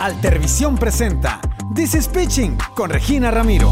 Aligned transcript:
Altervisión 0.00 0.78
presenta 0.78 1.42
This 1.74 1.94
is 1.94 2.08
Pitching 2.08 2.56
con 2.74 2.88
Regina 2.88 3.30
Ramiro. 3.30 3.70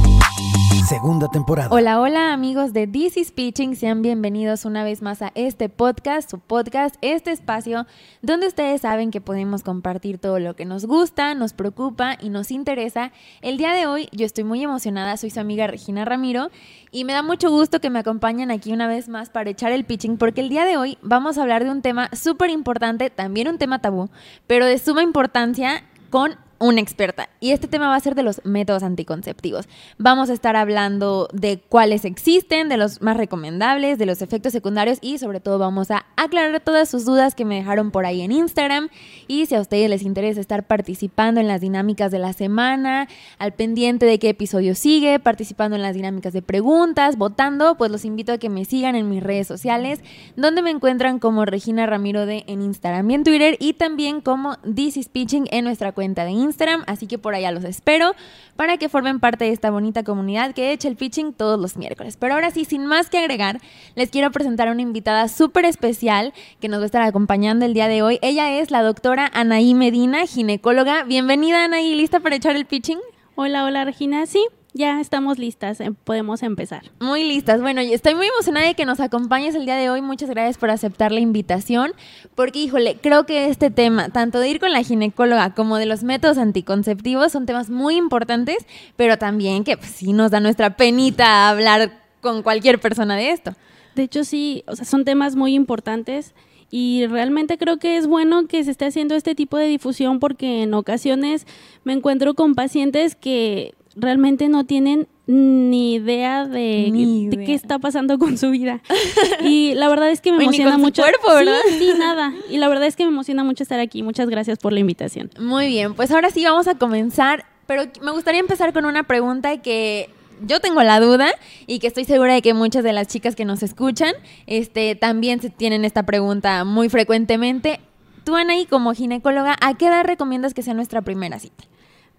Segunda 0.87 1.27
temporada. 1.29 1.71
Hola, 1.71 2.03
hola 2.03 2.35
amigos 2.35 2.75
de 2.75 2.87
This 2.87 3.17
is 3.17 3.33
Pitching, 3.33 3.75
sean 3.75 4.03
bienvenidos 4.03 4.67
una 4.67 4.85
vez 4.85 5.01
más 5.01 5.23
a 5.23 5.33
este 5.35 5.71
podcast, 5.71 6.31
su 6.31 6.39
podcast, 6.39 6.97
este 7.01 7.33
espacio 7.33 7.87
donde 8.21 8.47
ustedes 8.47 8.83
saben 8.83 9.11
que 9.11 9.23
podemos 9.23 9.63
compartir 9.63 10.19
todo 10.19 10.39
lo 10.39 10.55
que 10.55 10.67
nos 10.67 10.85
gusta, 10.85 11.35
nos 11.35 11.55
preocupa 11.55 12.19
y 12.21 12.29
nos 12.29 12.51
interesa. 12.51 13.11
El 13.41 13.57
día 13.57 13.73
de 13.73 13.87
hoy 13.87 14.11
yo 14.13 14.27
estoy 14.27 14.45
muy 14.45 14.63
emocionada, 14.63 15.17
soy 15.17 15.31
su 15.31 15.41
amiga 15.41 15.67
Regina 15.67 16.05
Ramiro 16.05 16.51
y 16.91 17.05
me 17.05 17.15
da 17.15 17.23
mucho 17.23 17.49
gusto 17.49 17.81
que 17.81 17.89
me 17.89 18.01
acompañen 18.01 18.51
aquí 18.51 18.75
una 18.75 18.87
vez 18.87 19.09
más 19.09 19.31
para 19.31 19.49
echar 19.49 19.73
el 19.73 19.87
pitching 19.87 20.19
porque 20.19 20.43
el 20.43 20.51
día 20.51 20.67
de 20.67 20.77
hoy 20.77 20.99
vamos 21.01 21.39
a 21.39 21.43
hablar 21.43 21.65
de 21.65 21.71
un 21.71 21.81
tema 21.81 22.11
súper 22.13 22.51
importante, 22.51 23.09
también 23.09 23.49
un 23.49 23.57
tema 23.57 23.79
tabú, 23.79 24.11
pero 24.47 24.67
de 24.67 24.77
suma 24.77 25.03
importancia 25.03 25.85
con 26.11 26.48
una 26.59 26.81
experta. 26.81 27.29
Y 27.41 27.53
este 27.53 27.69
tema 27.69 27.89
va 27.89 27.95
a 27.95 28.01
ser 28.01 28.15
de 28.15 28.23
los 28.23 28.45
métodos 28.45 28.83
anticonceptivos. 28.83 29.69
Vamos 29.97 30.31
a 30.31 30.33
estar 30.33 30.57
hablando 30.57 31.29
de 31.33 31.61
cuáles 31.69 32.05
existen, 32.05 32.69
de 32.69 32.77
los 32.77 33.01
más 33.01 33.17
recomendables, 33.17 33.99
de 33.99 34.07
los 34.07 34.23
efectos 34.23 34.53
secundarios 34.53 34.99
y 35.01 35.19
sobre 35.19 35.41
todo 35.41 35.59
vamos 35.59 35.91
a 35.91 36.07
aclarar 36.17 36.61
todas 36.61 36.89
sus 36.89 37.05
dudas 37.05 37.35
que 37.35 37.45
me 37.45 37.57
dejaron 37.57 37.91
por 37.91 38.07
ahí 38.07 38.23
en 38.23 38.33
Instagram. 38.33 38.89
Y 39.29 39.47
si 39.47 39.55
a 39.55 39.61
ustedes 39.61 39.89
les 39.89 40.03
interesa 40.03 40.41
estar 40.41 40.67
participando 40.67 41.41
en 41.41 41.49
las 41.49 41.61
dinámicas 41.61 42.11
de 42.11 42.19
la 42.19 42.33
semana, 42.33 43.09
al 43.39 43.53
pendiente 43.53 44.07
de 44.07 44.19
qué 44.19 44.31
episodio 44.31 44.75
sigue, 44.75 45.21
participando 45.21 45.77
en 45.77 45.83
las 45.83 45.95
dinámicas 45.95 46.33
de 46.33 46.43
preguntas, 46.43 47.17
votando, 47.17 47.77
pues 47.77 47.91
los 47.91 48.05
invito 48.05 48.33
a 48.33 48.39
que 48.39 48.49
me 48.49 48.65
sigan 48.65 48.97
en 48.97 49.09
mis 49.09 49.23
redes 49.23 49.47
sociales, 49.47 50.01
donde 50.37 50.63
me 50.63 50.71
encuentran 50.71 51.19
como 51.19 51.45
Regina 51.45 51.87
Ramiro 51.87 52.27
de 52.27 52.45
en 52.47 52.63
Instagram 52.63 53.11
y 53.11 53.15
en 53.15 53.25
Twitter 53.25 53.57
y 53.61 53.75
también 53.75 54.21
como 54.21 54.57
This 54.59 54.97
is 54.97 55.09
Pitching 55.09 55.47
en 55.51 55.65
nuestra 55.65 55.93
cuenta 55.93 56.25
de 56.25 56.33
Instagram 56.33 56.48
Instagram, 56.49 56.85
así 56.87 57.07
que 57.07 57.19
por 57.19 57.35
allá 57.35 57.53
los 57.53 57.65
espero 57.65 58.15
para 58.57 58.77
que 58.77 58.89
formen 58.89 59.21
parte 59.21 59.45
de 59.45 59.53
esta 59.53 59.71
bonita 59.71 60.03
comunidad 60.03 60.53
que 60.53 60.73
echa 60.73 60.89
el 60.89 60.97
pitching 60.97 61.33
todos 61.33 61.61
los 61.61 61.77
miércoles. 61.77 62.17
Pero 62.17 62.35
ahora 62.35 62.51
sí, 62.51 62.65
sin 62.65 62.87
más 62.87 63.09
que 63.09 63.19
agregar, 63.19 63.61
les 63.95 64.11
quiero 64.11 64.31
presentar 64.33 64.69
a 64.69 64.73
una 64.73 64.83
invitada 64.83 65.29
súper 65.29 65.65
especial 65.65 66.33
que 66.61 66.69
nos 66.69 66.81
va 66.81 66.85
a 66.85 66.87
estar 66.87 67.03
acompañando 67.03 67.65
el 67.65 67.75
día 67.75 67.89
de 67.89 68.03
hoy. 68.03 68.19
Ella 68.23 68.59
es 68.59 68.71
la 68.71 68.83
doctora 68.83 69.31
Anaí 69.33 69.75
Medina, 69.75 70.27
ginecóloga. 70.27 71.05
Bienvenida 71.05 71.65
Anaí, 71.65 71.95
¿lista 71.95 72.21
para 72.21 72.37
echar 72.37 72.57
el 72.57 72.67
pitching? 72.67 72.99
Hola, 73.37 73.65
hola 73.65 73.85
Regina, 73.85 74.27
sí, 74.27 74.45
ya 74.79 75.01
estamos 75.01 75.39
listas, 75.39 75.81
em, 75.81 75.95
podemos 75.95 76.45
empezar. 76.45 76.83
Muy 77.01 77.25
listas. 77.25 77.61
Bueno, 77.61 77.81
estoy 77.81 78.15
muy 78.15 78.29
emocionada 78.29 78.69
de 78.69 78.75
que 78.75 78.87
nos 78.87 79.01
acompañes 79.01 79.57
el 79.57 79.67
día 79.67 79.75
de 79.75 79.91
hoy. 79.91 80.01
Muchas 80.03 80.31
gracias 80.31 80.57
por 80.57 80.71
aceptar 80.71 81.11
la 81.11 81.19
invitación, 81.19 81.93
porque 82.37 82.61
híjole, 82.61 82.97
creo 83.03 83.27
que 83.27 83.47
este 83.51 83.71
tema, 83.73 84.11
tanto 84.11 84.39
de 84.39 84.49
ir 84.49 84.61
con 84.61 84.71
la 84.71 84.85
ginecóloga 84.85 85.53
como 85.53 85.79
de 85.79 85.87
los 85.87 86.05
métodos 86.05 86.39
anticonceptivos, 86.39 87.33
son 87.33 87.45
temas 87.45 87.71
muy 87.71 87.97
importantes, 87.97 88.59
pero 88.95 89.19
también 89.19 89.65
que 89.65 89.77
pues, 89.77 89.91
sí 89.91 90.13
nos 90.13 90.31
da 90.31 90.39
nuestra 90.39 90.77
penita 90.77 91.51
hablar 91.51 91.91
con 92.21 92.45
cualquier 92.45 92.79
persona 92.79 93.17
de 93.17 93.33
esto. 93.33 93.55
De 93.97 94.05
hecho, 94.05 94.23
sí, 94.23 94.63
o 94.69 94.77
sea, 94.77 94.85
son 94.85 95.05
temas 95.05 95.35
muy 95.35 95.55
importantes 95.55 96.35
y 96.71 97.07
realmente 97.07 97.59
creo 97.59 97.79
que 97.79 97.97
es 97.97 98.07
bueno 98.07 98.47
que 98.47 98.63
se 98.63 98.71
esté 98.71 98.85
haciendo 98.85 99.17
este 99.17 99.35
tipo 99.35 99.57
de 99.57 99.67
difusión 99.67 100.21
porque 100.21 100.63
en 100.63 100.75
ocasiones 100.75 101.47
me 101.83 101.95
encuentro 101.95 102.35
con 102.35 102.55
pacientes 102.55 103.17
que 103.17 103.75
realmente 103.99 104.49
no 104.49 104.65
tienen 104.65 105.09
ni 105.27 105.95
idea 105.95 106.47
de, 106.47 107.29
qué 107.45 107.53
está 107.53 107.79
pasando 107.79 108.19
con 108.19 108.39
su 108.39 108.51
vida. 108.51 108.81
Y 109.43 109.75
la 109.75 109.89
verdad 109.89 110.11
es 110.11 110.21
que 110.21 110.33
me 110.33 110.43
emociona 110.43 110.79
mucho. 110.79 111.03
Cuerpo, 111.03 111.35
¿verdad? 111.35 111.61
Sí, 111.79 111.93
nada. 111.99 112.33
Y 112.51 112.57
la 112.59 112.69
verdad 112.69 112.87
es 112.87 112.97
que 112.97 113.05
me 113.05 113.11
emociona 113.11 113.45
mucho 113.45 113.63
estar 113.63 113.79
aquí. 113.79 114.03
Muchas 114.03 114.29
gracias 114.29 114.59
por 114.59 114.73
la 114.73 114.81
invitación. 114.81 115.31
Muy 115.39 115.69
bien, 115.69 115.95
pues 115.95 116.11
ahora 116.11 116.31
sí 116.31 116.45
vamos 116.45 116.67
a 116.67 116.77
comenzar, 116.77 117.45
pero 117.67 117.85
me 118.03 118.11
gustaría 118.13 118.41
empezar 118.41 118.73
con 118.73 118.87
una 118.87 119.05
pregunta 119.05 119.59
que 119.59 120.11
yo 120.47 120.61
tengo 120.61 120.83
la 120.83 121.01
duda 121.01 121.31
y 121.67 121.79
que 121.79 121.89
estoy 121.89 122.05
segura 122.05 122.35
de 122.35 122.43
que 122.43 122.55
muchas 122.55 122.85
de 122.85 122.93
las 122.93 123.09
chicas 123.09 123.37
que 123.37 123.45
nos 123.45 123.63
escuchan 123.63 124.15
este, 124.47 124.95
también 124.95 125.41
se 125.41 125.51
tienen 125.51 125.85
esta 125.85 126.05
pregunta 126.05 126.65
muy 126.65 126.89
frecuentemente. 126.89 127.81
Tú, 128.25 128.37
Anaí, 128.37 128.67
como 128.67 128.95
ginecóloga, 128.95 129.57
¿a 129.61 129.75
qué 129.75 129.87
edad 129.87 130.05
recomiendas 130.05 130.55
que 130.55 130.63
sea 130.63 130.75
nuestra 130.75 131.03
primera 131.03 131.39
cita? 131.39 131.65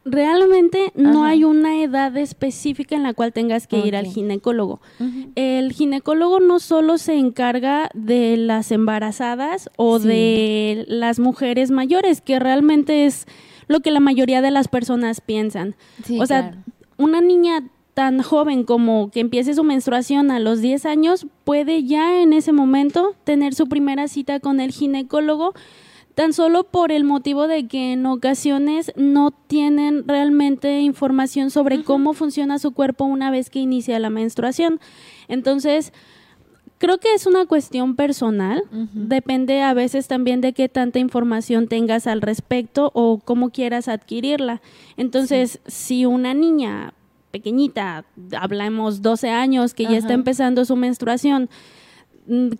Realmente 0.05 0.91
no 0.95 1.23
hay 1.23 1.43
una 1.43 1.81
edad 1.81 2.15
específica 2.17 2.95
en 2.95 3.03
la 3.03 3.13
cual 3.13 3.33
tengas 3.33 3.67
que 3.67 3.79
ir 3.79 3.95
al 3.95 4.07
ginecólogo. 4.07 4.81
El 5.35 5.71
ginecólogo 5.73 6.39
no 6.39 6.59
solo 6.59 6.97
se 6.97 7.15
encarga 7.15 7.89
de 7.93 8.37
las 8.37 8.71
embarazadas 8.71 9.69
o 9.77 9.99
de 9.99 10.85
las 10.87 11.19
mujeres 11.19 11.71
mayores, 11.71 12.21
que 12.21 12.39
realmente 12.39 13.05
es 13.05 13.25
lo 13.67 13.81
que 13.81 13.91
la 13.91 13.99
mayoría 13.99 14.41
de 14.41 14.51
las 14.51 14.67
personas 14.67 15.21
piensan. 15.21 15.75
o 16.19 16.25
sea, 16.25 16.63
una 16.97 17.21
niña 17.21 17.63
tan 17.93 18.21
joven 18.21 18.63
como 18.63 19.11
que 19.11 19.19
empiece 19.19 19.53
su 19.53 19.63
menstruación 19.63 20.31
a 20.31 20.39
los 20.39 20.61
10 20.61 20.85
años 20.85 21.27
puede 21.43 21.83
ya 21.83 22.21
en 22.21 22.31
ese 22.31 22.53
momento 22.53 23.13
tener 23.25 23.53
su 23.53 23.67
primera 23.67 24.07
cita 24.07 24.39
con 24.39 24.61
el 24.61 24.71
ginecólogo 24.71 25.53
tan 26.15 26.33
solo 26.33 26.65
por 26.65 26.91
el 26.91 27.03
motivo 27.03 27.47
de 27.47 27.67
que 27.67 27.93
en 27.93 28.05
ocasiones 28.05 28.91
no 28.95 29.31
tienen 29.31 30.07
realmente 30.07 30.81
información 30.81 31.49
sobre 31.49 31.83
cómo 31.83 32.13
funciona 32.13 32.59
su 32.59 32.71
cuerpo 32.71 33.05
una 33.05 33.31
vez 33.31 33.49
que 33.49 33.59
inicia 33.59 33.99
la 33.99 34.09
menstruación. 34.09 34.79
Entonces, 35.27 35.93
creo 36.77 36.97
que 36.97 37.13
es 37.13 37.25
una 37.25 37.45
cuestión 37.45 37.95
personal, 37.95 38.63
depende 38.93 39.61
a 39.61 39.73
veces 39.73 40.07
también 40.07 40.41
de 40.41 40.53
qué 40.53 40.67
tanta 40.69 40.99
información 40.99 41.67
tengas 41.67 42.07
al 42.07 42.21
respecto 42.21 42.91
o 42.93 43.19
cómo 43.23 43.51
quieras 43.51 43.87
adquirirla. 43.87 44.61
Entonces, 44.97 45.59
si 45.67 46.05
una 46.05 46.33
niña 46.33 46.93
pequeñita, 47.31 48.05
hablamos 48.37 49.01
12 49.01 49.29
años, 49.29 49.73
que 49.73 49.83
ya 49.83 49.97
está 49.97 50.13
empezando 50.13 50.65
su 50.65 50.75
menstruación, 50.75 51.49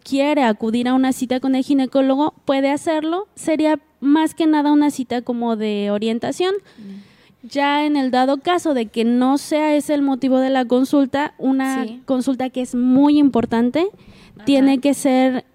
quiere 0.04 0.44
acudir 0.44 0.88
a 0.88 0.94
una 0.94 1.14
cita 1.14 1.40
con 1.40 1.56
el 1.56 1.64
ginecólogo, 1.64 2.34
puede 2.46 2.72
hacerlo. 2.72 3.28
Sería 3.36 3.80
más 4.00 4.34
que 4.34 4.48
nada 4.48 4.72
una 4.72 4.92
cita 4.92 5.22
como 5.22 5.56
de 5.56 5.92
orientación. 5.92 6.56
Mm. 6.78 7.48
Ya 7.48 7.86
en 7.86 7.96
el 7.96 8.12
dado 8.12 8.38
caso 8.40 8.74
de 8.74 8.88
que 8.88 9.06
no 9.06 9.38
sea 9.38 9.74
ese 9.76 9.94
el 9.94 10.02
motivo 10.02 10.40
de 10.40 10.50
la 10.50 10.66
consulta, 10.66 11.34
una 11.38 11.86
consulta 12.06 12.50
que 12.50 12.62
es 12.62 12.76
muy 12.76 13.18
importante, 13.18 13.88
tiene 14.46 14.80
que 14.80 14.94
ser 14.94 15.46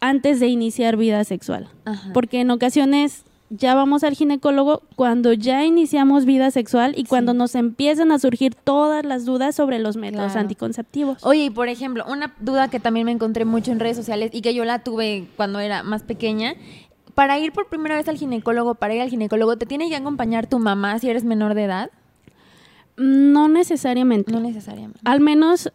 antes 0.00 0.40
de 0.40 0.48
iniciar 0.48 0.96
vida 0.96 1.22
sexual. 1.24 1.68
Porque 2.14 2.40
en 2.40 2.50
ocasiones 2.50 3.24
ya 3.54 3.74
vamos 3.74 4.02
al 4.02 4.14
ginecólogo 4.14 4.82
cuando 4.96 5.34
ya 5.34 5.64
iniciamos 5.64 6.24
vida 6.24 6.50
sexual 6.50 6.94
y 6.96 7.04
cuando 7.04 7.34
nos 7.34 7.54
empiezan 7.54 8.10
a 8.10 8.18
surgir 8.18 8.54
todas 8.54 9.04
las 9.04 9.26
dudas 9.26 9.54
sobre 9.54 9.78
los 9.78 9.96
métodos 9.96 10.36
anticonceptivos. 10.36 11.18
Oye, 11.22 11.44
y 11.44 11.50
por 11.50 11.68
ejemplo, 11.68 12.04
una 12.08 12.34
duda 12.40 12.68
que 12.68 12.80
también 12.80 13.04
me 13.04 13.12
encontré 13.12 13.44
mucho 13.44 13.70
en 13.70 13.78
redes 13.78 13.98
sociales 13.98 14.30
y 14.32 14.40
que 14.40 14.54
yo 14.54 14.64
la 14.64 14.78
tuve 14.82 15.26
cuando 15.36 15.58
era 15.58 15.82
más 15.82 16.02
pequeña, 16.02 16.54
para 17.14 17.38
ir 17.38 17.52
por 17.52 17.68
primera 17.68 17.96
vez 17.96 18.08
al 18.08 18.16
ginecólogo, 18.16 18.74
para 18.74 18.94
ir 18.94 19.02
al 19.02 19.10
ginecólogo, 19.10 19.58
¿te 19.58 19.66
tiene 19.66 19.90
que 19.90 19.96
acompañar 19.96 20.46
tu 20.46 20.58
mamá 20.58 20.98
si 20.98 21.10
eres 21.10 21.24
menor 21.24 21.52
de 21.52 21.64
edad? 21.64 21.90
No 22.96 23.48
necesariamente. 23.48 24.32
No 24.32 24.40
necesariamente. 24.40 25.00
Al 25.04 25.20
menos 25.20 25.70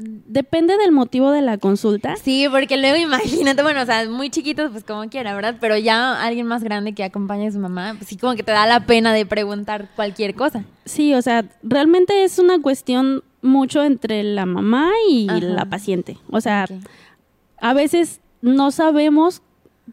Depende 0.00 0.76
del 0.76 0.92
motivo 0.92 1.32
de 1.32 1.42
la 1.42 1.58
consulta. 1.58 2.14
Sí, 2.16 2.46
porque 2.48 2.76
luego 2.76 2.96
imagínate, 3.02 3.62
bueno, 3.64 3.82
o 3.82 3.84
sea, 3.84 4.08
muy 4.08 4.30
chiquitos, 4.30 4.70
pues 4.70 4.84
como 4.84 5.08
quiera, 5.08 5.34
¿verdad? 5.34 5.56
Pero 5.60 5.76
ya 5.76 6.22
alguien 6.22 6.46
más 6.46 6.62
grande 6.62 6.94
que 6.94 7.02
acompañe 7.02 7.48
a 7.48 7.50
su 7.50 7.58
mamá, 7.58 7.94
pues 7.98 8.08
sí 8.08 8.16
como 8.16 8.36
que 8.36 8.44
te 8.44 8.52
da 8.52 8.66
la 8.68 8.86
pena 8.86 9.12
de 9.12 9.26
preguntar 9.26 9.88
cualquier 9.96 10.36
cosa. 10.36 10.64
Sí, 10.84 11.14
o 11.14 11.22
sea, 11.22 11.44
realmente 11.64 12.22
es 12.22 12.38
una 12.38 12.62
cuestión 12.62 13.24
mucho 13.42 13.82
entre 13.82 14.22
la 14.22 14.46
mamá 14.46 14.92
y 15.10 15.26
la 15.26 15.64
paciente. 15.64 16.16
O 16.30 16.40
sea, 16.40 16.66
a 17.60 17.74
veces 17.74 18.20
no 18.40 18.70
sabemos 18.70 19.42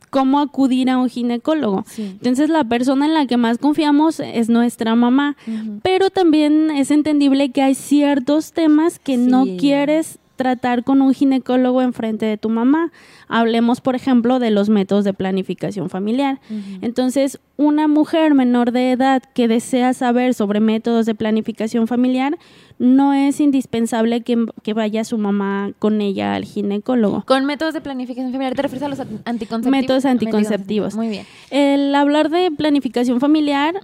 cómo 0.10 0.40
acudir 0.40 0.90
a 0.90 0.98
un 0.98 1.10
ginecólogo. 1.10 1.86
Entonces 1.98 2.50
la 2.50 2.64
persona 2.64 3.06
en 3.06 3.14
la 3.14 3.26
que 3.26 3.38
más 3.38 3.58
confiamos 3.58 4.20
es 4.20 4.50
nuestra 4.50 4.96
mamá, 4.96 5.36
pero 5.84 6.09
también 6.09 6.72
es 6.72 6.92
entendible 6.92 7.52
que 7.52 7.62
hay 7.62 7.76
ciertos 7.76 8.53
temas 8.53 9.00
que 9.00 9.18
no 9.18 9.46
quieres 9.58 10.20
tratar 10.35 10.84
con 10.84 11.02
un 11.02 11.14
ginecólogo 11.14 11.82
enfrente 11.82 12.26
de 12.26 12.37
tu 12.37 12.49
mamá. 12.49 12.91
Hablemos, 13.28 13.82
por 13.82 13.96
ejemplo, 13.96 14.40
de 14.40 14.52
los 14.52 14.70
métodos 14.70 15.03
de 15.03 15.14
planificación 15.14 15.90
familiar. 15.90 16.40
Entonces, 16.82 17.40
una 17.58 17.87
mujer 17.87 18.34
menor 18.34 18.72
de 18.72 18.91
edad 18.91 19.23
que 19.34 19.47
desea 19.47 19.93
saber 19.93 20.34
sobre 20.34 20.59
métodos 20.59 21.05
de 21.05 21.16
planificación 21.16 21.87
familiar, 21.87 22.37
no 22.78 23.14
es 23.14 23.40
indispensable 23.40 24.22
que, 24.22 24.73
vaya 24.73 25.03
su 25.05 25.17
mamá 25.17 25.72
con 25.79 26.02
ella 26.02 26.35
al 26.35 26.43
ginecólogo. 26.43 27.23
¿Con 27.26 27.46
métodos 27.46 27.73
de 27.73 27.81
planificación 27.81 28.31
familiar 28.31 28.55
te 28.55 28.61
refieres 28.61 28.84
a 28.84 28.90
los 28.90 28.99
anticonceptivos? 28.99 29.72
Métodos 29.72 30.05
anticonceptivos. 30.05 30.96
Muy 30.96 31.08
bien. 31.08 31.26
El 31.49 31.96
hablar 31.96 32.29
de 32.29 32.52
planificación 32.52 33.20
familiar 33.20 33.76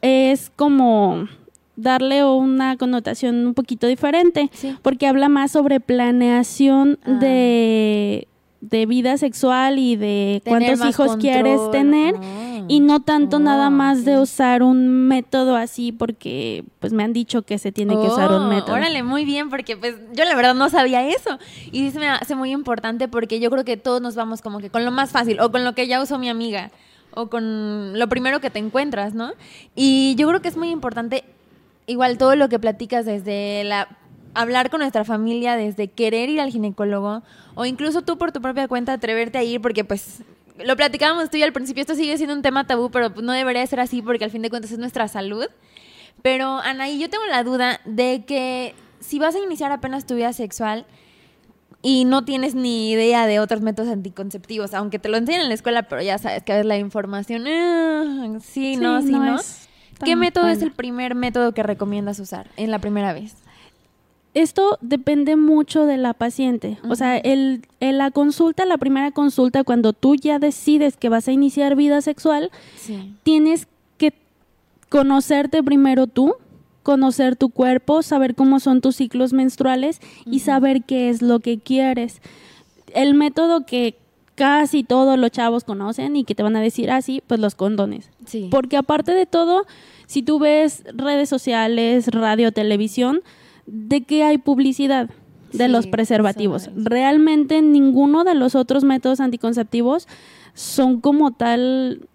es 0.00 0.50
como 0.56 1.28
darle 1.82 2.24
una 2.24 2.76
connotación 2.76 3.46
un 3.46 3.54
poquito 3.54 3.86
diferente, 3.86 4.50
porque 4.82 5.06
habla 5.06 5.28
más 5.28 5.52
sobre 5.52 5.80
planeación 5.80 6.98
ah. 7.04 7.10
de 7.12 8.26
de 8.60 8.84
vida 8.84 9.16
sexual 9.16 9.78
y 9.78 9.96
de 9.96 10.42
cuántos 10.44 10.84
hijos 10.84 11.16
quieres 11.16 11.58
tener 11.70 12.14
y 12.68 12.80
no 12.80 13.00
tanto 13.00 13.38
nada 13.38 13.68
oh, 13.68 13.70
más 13.70 14.04
de 14.04 14.18
usar 14.18 14.62
un 14.62 15.08
método 15.08 15.56
así 15.56 15.92
porque 15.92 16.64
pues 16.78 16.92
me 16.92 17.02
han 17.02 17.12
dicho 17.12 17.42
que 17.42 17.58
se 17.58 17.72
tiene 17.72 17.94
que 17.94 18.06
usar 18.06 18.30
un 18.30 18.42
oh, 18.42 18.48
método. 18.48 18.74
Órale, 18.74 19.02
muy 19.02 19.24
bien 19.24 19.48
porque 19.48 19.76
pues 19.76 19.96
yo 20.12 20.24
la 20.24 20.34
verdad 20.34 20.54
no 20.54 20.68
sabía 20.68 21.08
eso 21.08 21.38
y 21.72 21.90
se 21.90 21.98
me 21.98 22.08
hace 22.08 22.34
muy 22.34 22.52
importante 22.52 23.08
porque 23.08 23.40
yo 23.40 23.50
creo 23.50 23.64
que 23.64 23.76
todos 23.76 24.02
nos 24.02 24.14
vamos 24.14 24.42
como 24.42 24.60
que 24.60 24.68
con 24.68 24.84
lo 24.84 24.90
más 24.90 25.10
fácil 25.10 25.40
o 25.40 25.50
con 25.50 25.64
lo 25.64 25.74
que 25.74 25.86
ya 25.86 26.02
usó 26.02 26.18
mi 26.18 26.28
amiga 26.28 26.70
o 27.12 27.28
con 27.28 27.98
lo 27.98 28.08
primero 28.08 28.40
que 28.40 28.50
te 28.50 28.58
encuentras, 28.58 29.14
¿no? 29.14 29.32
Y 29.74 30.14
yo 30.16 30.28
creo 30.28 30.42
que 30.42 30.48
es 30.48 30.56
muy 30.56 30.70
importante 30.70 31.24
igual 31.90 32.18
todo 32.18 32.36
lo 32.36 32.48
que 32.48 32.58
platicas 32.58 33.04
desde 33.04 33.64
la 33.64 33.88
hablar 34.34 34.70
con 34.70 34.80
nuestra 34.80 35.04
familia 35.04 35.56
desde 35.56 35.88
querer 35.88 36.28
ir 36.28 36.40
al 36.40 36.50
ginecólogo 36.50 37.22
o 37.56 37.64
incluso 37.64 38.02
tú 38.02 38.16
por 38.16 38.30
tu 38.30 38.40
propia 38.40 38.68
cuenta 38.68 38.92
atreverte 38.92 39.38
a 39.38 39.42
ir 39.42 39.60
porque 39.60 39.84
pues 39.84 40.22
lo 40.64 40.76
platicábamos 40.76 41.30
tú 41.30 41.36
y 41.38 41.42
al 41.42 41.52
principio 41.52 41.80
esto 41.80 41.94
sigue 41.94 42.16
siendo 42.16 42.34
un 42.34 42.42
tema 42.42 42.66
tabú, 42.66 42.90
pero 42.90 43.08
no 43.08 43.32
debería 43.32 43.66
ser 43.66 43.80
así 43.80 44.02
porque 44.02 44.24
al 44.24 44.30
fin 44.30 44.42
de 44.42 44.50
cuentas 44.50 44.70
es 44.70 44.78
nuestra 44.78 45.08
salud. 45.08 45.46
Pero 46.22 46.58
Anaí, 46.58 46.98
yo 46.98 47.08
tengo 47.08 47.24
la 47.26 47.42
duda 47.42 47.80
de 47.86 48.24
que 48.26 48.74
si 49.00 49.18
vas 49.18 49.34
a 49.34 49.38
iniciar 49.38 49.72
apenas 49.72 50.06
tu 50.06 50.14
vida 50.14 50.32
sexual 50.32 50.86
y 51.82 52.04
no 52.04 52.24
tienes 52.26 52.54
ni 52.54 52.90
idea 52.90 53.26
de 53.26 53.40
otros 53.40 53.62
métodos 53.62 53.90
anticonceptivos, 53.90 54.74
aunque 54.74 54.98
te 54.98 55.08
lo 55.08 55.16
enseñan 55.16 55.42
en 55.42 55.48
la 55.48 55.54
escuela, 55.54 55.84
pero 55.84 56.02
ya 56.02 56.18
sabes 56.18 56.42
que 56.42 56.52
a 56.52 56.56
veces 56.56 56.66
la 56.66 56.76
información, 56.76 57.46
ah, 57.46 58.38
sí, 58.42 58.76
no, 58.76 59.00
sí, 59.00 59.12
no. 59.12 59.38
¿Qué 60.04 60.16
método 60.16 60.48
es 60.48 60.62
el 60.62 60.72
primer 60.72 61.14
método 61.14 61.52
que 61.52 61.62
recomiendas 61.62 62.18
usar 62.20 62.50
en 62.56 62.70
la 62.70 62.78
primera 62.78 63.12
vez? 63.12 63.36
esto 64.34 64.78
depende 64.80 65.36
mucho 65.36 65.86
de 65.86 65.96
la 65.96 66.14
paciente. 66.14 66.78
O 66.88 66.94
sea, 66.94 67.16
el, 67.16 67.62
la 67.80 68.10
consulta, 68.10 68.64
la 68.64 68.78
primera 68.78 69.10
consulta, 69.10 69.64
cuando 69.64 69.92
tú 69.92 70.14
ya 70.14 70.38
decides 70.38 70.96
que 70.96 71.08
vas 71.08 71.26
a 71.26 71.32
iniciar 71.32 71.74
vida 71.74 72.00
sexual, 72.00 72.50
tienes 73.22 73.66
que 73.98 74.14
conocerte 74.88 75.62
primero 75.62 76.06
tú, 76.06 76.34
conocer 76.82 77.36
tu 77.36 77.50
cuerpo, 77.50 78.02
saber 78.02 78.34
cómo 78.34 78.60
son 78.60 78.80
tus 78.80 78.96
ciclos 78.96 79.32
menstruales 79.32 80.00
y 80.24 80.40
saber 80.40 80.84
qué 80.84 81.10
es 81.10 81.22
lo 81.22 81.40
que 81.40 81.58
quieres. 81.58 82.20
El 82.94 83.14
método 83.14 83.66
que 83.66 83.96
casi 84.40 84.84
todos 84.84 85.18
los 85.18 85.30
chavos 85.30 85.64
conocen 85.64 86.16
y 86.16 86.24
que 86.24 86.34
te 86.34 86.42
van 86.42 86.56
a 86.56 86.62
decir 86.62 86.90
así, 86.90 87.18
ah, 87.20 87.24
pues 87.26 87.40
los 87.40 87.54
condones. 87.54 88.08
Porque 88.50 88.78
aparte 88.78 89.12
de 89.12 89.26
todo, 89.26 89.66
si 90.06 90.22
tú 90.22 90.38
ves 90.38 90.82
redes 90.94 91.28
sociales, 91.28 92.06
radio, 92.06 92.50
televisión, 92.50 93.20
de 93.66 94.00
que 94.00 94.24
hay 94.24 94.38
publicidad 94.38 95.10
de 95.52 95.68
los 95.68 95.86
preservativos. 95.86 96.70
Realmente 96.74 97.60
ninguno 97.60 98.24
de 98.24 98.34
los 98.34 98.54
otros 98.54 98.82
métodos 98.82 99.20
anticonceptivos 99.20 100.08
son 100.54 101.02
como 101.02 101.32
tal 101.32 102.08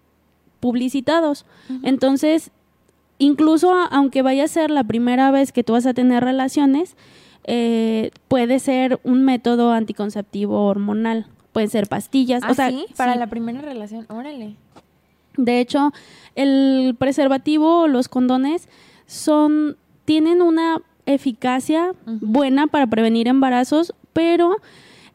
publicitados. 0.58 1.46
Entonces, 1.84 2.50
incluso 3.18 3.72
aunque 3.92 4.22
vaya 4.22 4.42
a 4.42 4.48
ser 4.48 4.72
la 4.72 4.82
primera 4.82 5.30
vez 5.30 5.52
que 5.52 5.62
tú 5.62 5.74
vas 5.74 5.86
a 5.86 5.94
tener 5.94 6.24
relaciones, 6.24 6.96
eh, 7.44 8.10
puede 8.26 8.58
ser 8.58 8.98
un 9.04 9.24
método 9.24 9.70
anticonceptivo 9.70 10.66
hormonal. 10.66 11.26
Pueden 11.56 11.70
ser 11.70 11.88
pastillas. 11.88 12.42
o 12.42 12.48
¿Ah, 12.48 12.54
sea, 12.54 12.70
para 12.98 13.16
la 13.16 13.28
primera 13.28 13.62
relación. 13.62 14.04
Órale. 14.10 14.56
De 15.38 15.58
hecho, 15.58 15.90
el 16.34 16.94
preservativo 16.98 17.80
o 17.80 17.88
los 17.88 18.08
condones 18.10 18.68
son 19.06 19.78
tienen 20.04 20.42
una 20.42 20.82
eficacia 21.06 21.94
buena 22.04 22.66
para 22.66 22.86
prevenir 22.86 23.26
embarazos, 23.26 23.94
pero 24.12 24.58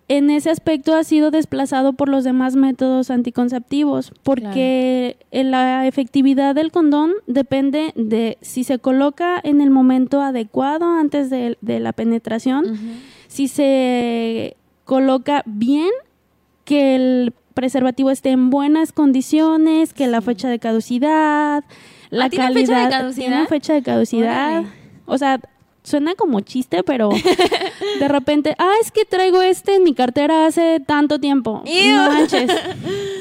en 0.08 0.32
ese 0.32 0.50
aspecto 0.50 0.96
ha 0.96 1.04
sido 1.04 1.30
desplazado 1.30 1.94
por 1.94 2.10
los 2.10 2.24
demás 2.24 2.56
métodos 2.56 3.12
anticonceptivos, 3.12 4.12
porque 4.24 5.18
la 5.32 5.86
efectividad 5.86 6.56
del 6.56 6.72
condón 6.72 7.12
depende 7.28 7.94
de 7.96 8.40
si 8.42 8.64
se 8.64 8.80
coloca 8.80 9.40
en 9.44 9.62
el 9.62 9.70
momento 9.70 10.24
adecuado 10.24 10.86
antes 10.90 11.30
de, 11.30 11.56
la 11.62 11.94
penetración, 11.94 12.80
si 13.28 13.48
se 13.48 14.58
coloca 14.86 15.44
bien, 15.46 15.92
que 16.66 16.96
el 16.96 17.34
preservativo 17.54 18.10
esté 18.12 18.32
en 18.32 18.50
buenas 18.50 18.92
condiciones, 18.92 19.94
que 19.94 20.08
la 20.08 20.22
fecha 20.22 20.50
de 20.50 20.60
caducidad, 20.60 21.64
la 22.10 22.30
calidad 22.30 22.54
fecha 22.54 22.84
de 22.84 22.90
caducidad? 22.90 23.28
tiene 23.28 23.48
fecha 23.48 23.74
de 23.74 23.84
caducidad. 23.84 24.64
O 25.06 25.18
sea, 25.18 25.40
suena 25.84 26.16
como 26.16 26.40
chiste, 26.42 26.84
pero 26.84 27.10
de 28.00 28.08
repente, 28.08 28.56
ah, 28.58 28.74
es 28.82 28.92
que 28.92 29.06
traigo 29.06 29.42
este 29.42 29.76
en 29.76 29.84
mi 29.84 29.94
cartera 29.94 30.46
hace 30.46 30.80
tanto 30.80 31.20
tiempo. 31.20 31.64
No 31.66 32.12
manches. 32.12 32.52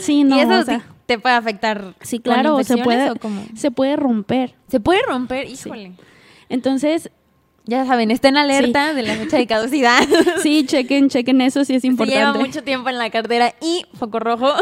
Sí, 0.00 0.24
no. 0.24 0.36
¿Y 0.36 0.40
eso 0.40 0.64
te 1.06 1.18
puede 1.18 1.34
afectar? 1.34 1.94
Sí, 2.02 2.20
claro, 2.20 2.62
se 2.62 2.76
puede, 2.78 3.12
se 3.54 3.70
puede 3.70 3.96
romper. 3.96 4.54
Se 4.68 4.80
puede 4.80 5.02
romper, 5.02 5.48
híjole. 5.48 5.92
Entonces, 6.48 7.10
ya 7.66 7.84
saben, 7.86 8.10
estén 8.10 8.36
alerta 8.36 8.94
de 8.94 9.02
la 9.02 9.14
fecha 9.14 9.36
de 9.36 9.46
caducidad. 9.46 10.00
Sí, 10.42 10.64
chequen, 10.66 11.08
chequen 11.08 11.40
eso, 11.40 11.64
sí 11.64 11.74
es 11.74 11.84
importante. 11.84 12.20
Se 12.20 12.32
lleva 12.32 12.46
mucho 12.46 12.62
tiempo 12.64 12.88
en 12.88 12.98
la 12.98 13.10
cartera 13.10 13.54
y 13.60 13.84
foco 13.94 14.18
rojo. 14.18 14.52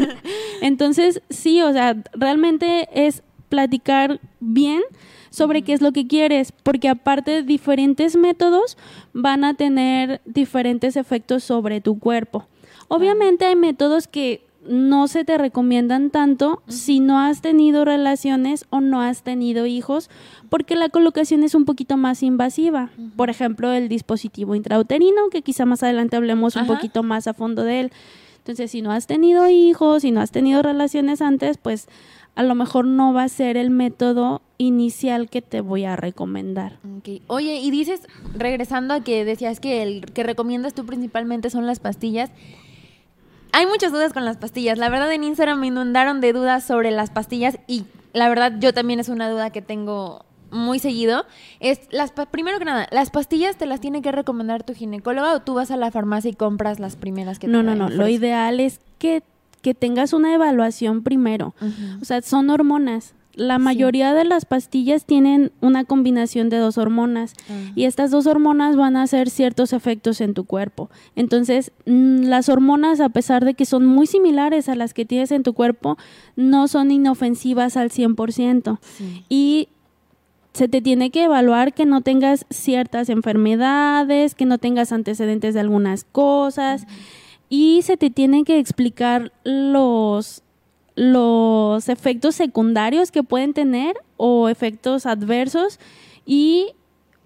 Entonces, 0.60 1.22
sí, 1.30 1.62
o 1.62 1.72
sea, 1.72 1.96
realmente 2.12 2.88
es 2.92 3.22
platicar 3.48 4.20
bien 4.40 4.82
sobre 5.30 5.62
qué 5.62 5.72
es 5.72 5.80
lo 5.80 5.92
que 5.92 6.06
quieres, 6.06 6.52
porque 6.52 6.88
aparte 6.88 7.42
diferentes 7.42 8.16
métodos 8.16 8.76
van 9.12 9.44
a 9.44 9.54
tener 9.54 10.20
diferentes 10.24 10.96
efectos 10.96 11.42
sobre 11.42 11.80
tu 11.80 11.98
cuerpo. 11.98 12.46
Obviamente 12.88 13.46
hay 13.46 13.56
métodos 13.56 14.06
que 14.06 14.44
no 14.66 15.08
se 15.08 15.24
te 15.24 15.38
recomiendan 15.38 16.10
tanto 16.10 16.62
si 16.68 17.00
no 17.00 17.18
has 17.18 17.40
tenido 17.40 17.84
relaciones 17.84 18.66
o 18.70 18.80
no 18.80 19.00
has 19.00 19.22
tenido 19.22 19.66
hijos, 19.66 20.10
porque 20.48 20.76
la 20.76 20.88
colocación 20.88 21.42
es 21.42 21.54
un 21.54 21.64
poquito 21.64 21.96
más 21.96 22.22
invasiva. 22.22 22.90
Por 23.16 23.30
ejemplo, 23.30 23.72
el 23.72 23.88
dispositivo 23.88 24.54
intrauterino, 24.54 25.30
que 25.30 25.42
quizá 25.42 25.64
más 25.64 25.82
adelante 25.82 26.16
hablemos 26.16 26.56
un 26.56 26.66
poquito 26.66 27.02
más 27.02 27.26
a 27.26 27.34
fondo 27.34 27.64
de 27.64 27.80
él. 27.80 27.92
Entonces, 28.38 28.70
si 28.72 28.82
no 28.82 28.90
has 28.90 29.06
tenido 29.06 29.48
hijos, 29.48 30.02
si 30.02 30.10
no 30.10 30.20
has 30.20 30.32
tenido 30.32 30.62
relaciones 30.62 31.22
antes, 31.22 31.58
pues 31.58 31.88
a 32.34 32.42
lo 32.42 32.54
mejor 32.54 32.86
no 32.86 33.12
va 33.12 33.24
a 33.24 33.28
ser 33.28 33.56
el 33.56 33.70
método 33.70 34.42
inicial 34.58 35.28
que 35.28 35.42
te 35.42 35.60
voy 35.60 35.84
a 35.84 35.96
recomendar. 35.96 36.78
Oye, 37.26 37.56
y 37.56 37.70
dices, 37.70 38.00
regresando 38.34 38.94
a 38.94 39.04
que 39.04 39.24
decías 39.24 39.60
que 39.60 39.82
el 39.82 40.06
que 40.06 40.22
recomiendas 40.22 40.74
tú 40.74 40.86
principalmente 40.86 41.50
son 41.50 41.66
las 41.66 41.78
pastillas. 41.78 42.30
Hay 43.52 43.66
muchas 43.66 43.92
dudas 43.92 44.12
con 44.12 44.24
las 44.24 44.36
pastillas. 44.36 44.78
La 44.78 44.88
verdad 44.88 45.12
en 45.12 45.24
Instagram 45.24 45.60
me 45.60 45.66
inundaron 45.68 46.20
de 46.20 46.32
dudas 46.32 46.64
sobre 46.64 46.90
las 46.90 47.10
pastillas 47.10 47.58
y 47.66 47.84
la 48.12 48.28
verdad 48.28 48.54
yo 48.58 48.72
también 48.72 49.00
es 49.00 49.08
una 49.08 49.30
duda 49.30 49.50
que 49.50 49.62
tengo 49.62 50.24
muy 50.50 50.78
seguido. 50.78 51.26
Es 51.60 51.80
las 51.90 52.12
primero 52.30 52.58
que 52.58 52.64
nada, 52.64 52.88
las 52.90 53.10
pastillas 53.10 53.56
te 53.56 53.66
las 53.66 53.80
tiene 53.80 54.02
que 54.02 54.12
recomendar 54.12 54.62
tu 54.62 54.74
ginecóloga 54.74 55.34
o 55.34 55.40
tú 55.40 55.54
vas 55.54 55.70
a 55.70 55.76
la 55.76 55.90
farmacia 55.90 56.30
y 56.30 56.34
compras 56.34 56.80
las 56.80 56.96
primeras 56.96 57.38
que 57.38 57.46
no, 57.46 57.58
te 57.58 57.64
No, 57.64 57.74
no, 57.74 57.88
no. 57.88 57.94
Lo 57.94 58.08
ideal 58.08 58.60
es 58.60 58.80
que 58.98 59.22
que 59.62 59.74
tengas 59.74 60.12
una 60.12 60.34
evaluación 60.34 61.02
primero. 61.02 61.54
O 62.00 62.04
sea, 62.04 62.20
son 62.20 62.50
hormonas. 62.50 63.14
La 63.34 63.58
mayoría 63.58 64.12
de 64.14 64.24
las 64.24 64.44
pastillas 64.44 65.04
tienen 65.04 65.52
una 65.60 65.84
combinación 65.84 66.48
de 66.48 66.58
dos 66.58 66.78
hormonas 66.78 67.34
ah. 67.48 67.72
y 67.74 67.84
estas 67.84 68.10
dos 68.10 68.26
hormonas 68.26 68.76
van 68.76 68.96
a 68.96 69.02
hacer 69.02 69.30
ciertos 69.30 69.72
efectos 69.72 70.20
en 70.20 70.34
tu 70.34 70.44
cuerpo. 70.44 70.90
Entonces, 71.16 71.72
mm, 71.86 72.24
las 72.24 72.48
hormonas, 72.48 73.00
a 73.00 73.08
pesar 73.08 73.44
de 73.44 73.54
que 73.54 73.64
son 73.64 73.86
muy 73.86 74.06
similares 74.06 74.68
a 74.68 74.74
las 74.74 74.94
que 74.94 75.04
tienes 75.04 75.32
en 75.32 75.42
tu 75.42 75.54
cuerpo, 75.54 75.96
no 76.36 76.68
son 76.68 76.90
inofensivas 76.90 77.76
al 77.76 77.90
100%. 77.90 78.78
Y 79.28 79.68
se 80.52 80.68
te 80.68 80.82
tiene 80.82 81.10
que 81.10 81.24
evaluar 81.24 81.72
que 81.72 81.86
no 81.86 82.02
tengas 82.02 82.46
ciertas 82.50 83.08
enfermedades, 83.08 84.34
que 84.34 84.44
no 84.44 84.58
tengas 84.58 84.92
antecedentes 84.92 85.54
de 85.54 85.60
algunas 85.60 86.04
cosas 86.04 86.86
y 87.48 87.82
se 87.82 87.98
te 87.98 88.08
tienen 88.08 88.46
que 88.46 88.58
explicar 88.58 89.30
los, 89.44 90.42
los 90.94 91.88
efectos 91.88 92.34
secundarios 92.34 93.10
que 93.10 93.22
pueden 93.22 93.54
tener 93.54 93.96
o 94.16 94.48
efectos 94.48 95.06
adversos 95.06 95.78
y 96.26 96.74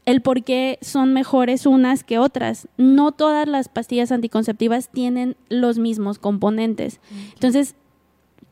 el 0.04 0.22
por 0.22 0.44
qué 0.44 0.78
son 0.82 1.12
mejores 1.12 1.66
unas 1.66 2.04
que 2.04 2.18
otras. 2.18 2.68
No 2.76 3.12
todas 3.12 3.48
las 3.48 3.68
pastillas 3.68 4.12
anticonceptivas 4.12 4.88
tienen 4.88 5.36
los 5.48 5.78
mismos 5.78 6.18
componentes. 6.18 7.00
Entonces, 7.34 7.74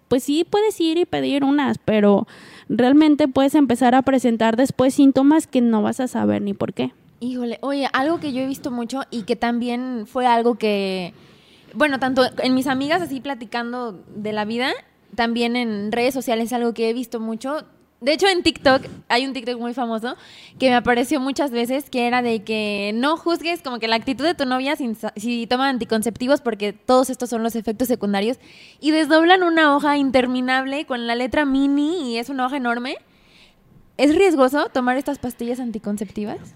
pues 0.09 0.25
sí 0.25 0.45
puedes 0.45 0.81
ir 0.81 0.99
y 0.99 1.05
pedir 1.05 1.45
unas, 1.45 1.79
pero 1.79 2.27
realmente 2.69 3.29
puedes 3.29 3.55
empezar 3.55 3.95
a 3.95 4.03
presentar 4.03 4.57
después 4.57 4.95
síntomas 4.95 5.47
que 5.47 5.61
no 5.61 5.81
vas 5.81 6.01
a 6.01 6.09
saber 6.09 6.43
ni 6.43 6.55
por 6.55 6.75
qué. 6.75 6.93
Híjole, 7.21 7.59
oye, 7.63 7.89
algo 7.93 8.19
que 8.19 8.33
yo 8.33 8.43
he 8.43 8.47
visto 8.47 8.71
mucho 8.71 9.03
y 9.11 9.23
que 9.23 9.37
también 9.37 10.07
fue 10.07 10.27
algo 10.27 10.57
que 10.57 11.15
bueno, 11.75 11.99
tanto 11.99 12.23
en 12.43 12.55
mis 12.55 12.67
amigas 12.67 13.03
así 13.03 13.21
platicando 13.21 14.01
de 14.15 14.33
la 14.33 14.45
vida, 14.45 14.71
también 15.15 15.57
en 15.57 15.93
redes 15.93 16.15
sociales 16.15 16.53
algo 16.53 16.75
que 16.75 16.91
he 16.91 16.93
visto 16.93 17.21
mucho, 17.21 17.65
De 18.01 18.13
hecho, 18.13 18.27
en 18.29 18.43
TikTok 18.43 18.83
hay 19.09 19.27
un 19.27 19.33
TikTok 19.33 19.59
muy 19.59 19.73
famoso 19.73 20.15
que 20.59 20.69
me 20.69 20.75
apareció 20.75 21.21
muchas 21.21 21.51
veces 21.51 21.89
que 21.89 22.07
era 22.07 22.21
de 22.21 22.45
que 22.45 22.93
no 22.95 23.17
juzgues 23.17 23.63
como 23.63 23.79
que 23.79 23.89
la 23.89 23.97
actitud 23.97 24.25
de 24.25 24.35
tu 24.35 24.45
novia 24.45 24.77
si 24.77 25.47
toma 25.47 25.71
anticonceptivos 25.71 26.43
porque 26.43 26.75
todos 26.75 27.09
estos 27.09 27.31
son 27.31 27.43
los 27.43 27.57
efectos 27.57 27.89
secundarios 27.89 28.39
y 28.79 28.91
desdoblan 28.91 29.43
una 29.43 29.75
hoja 29.75 29.97
interminable 29.97 30.85
con 30.85 31.07
la 31.07 31.15
letra 31.15 31.47
mini 31.47 32.13
y 32.13 32.19
es 32.19 32.29
una 32.29 32.45
hoja 32.45 32.59
enorme. 32.59 32.99
¿Es 33.97 34.15
riesgoso 34.15 34.67
tomar 34.71 34.99
estas 34.99 35.19
pastillas 35.19 35.59
anticonceptivas? 35.59 36.55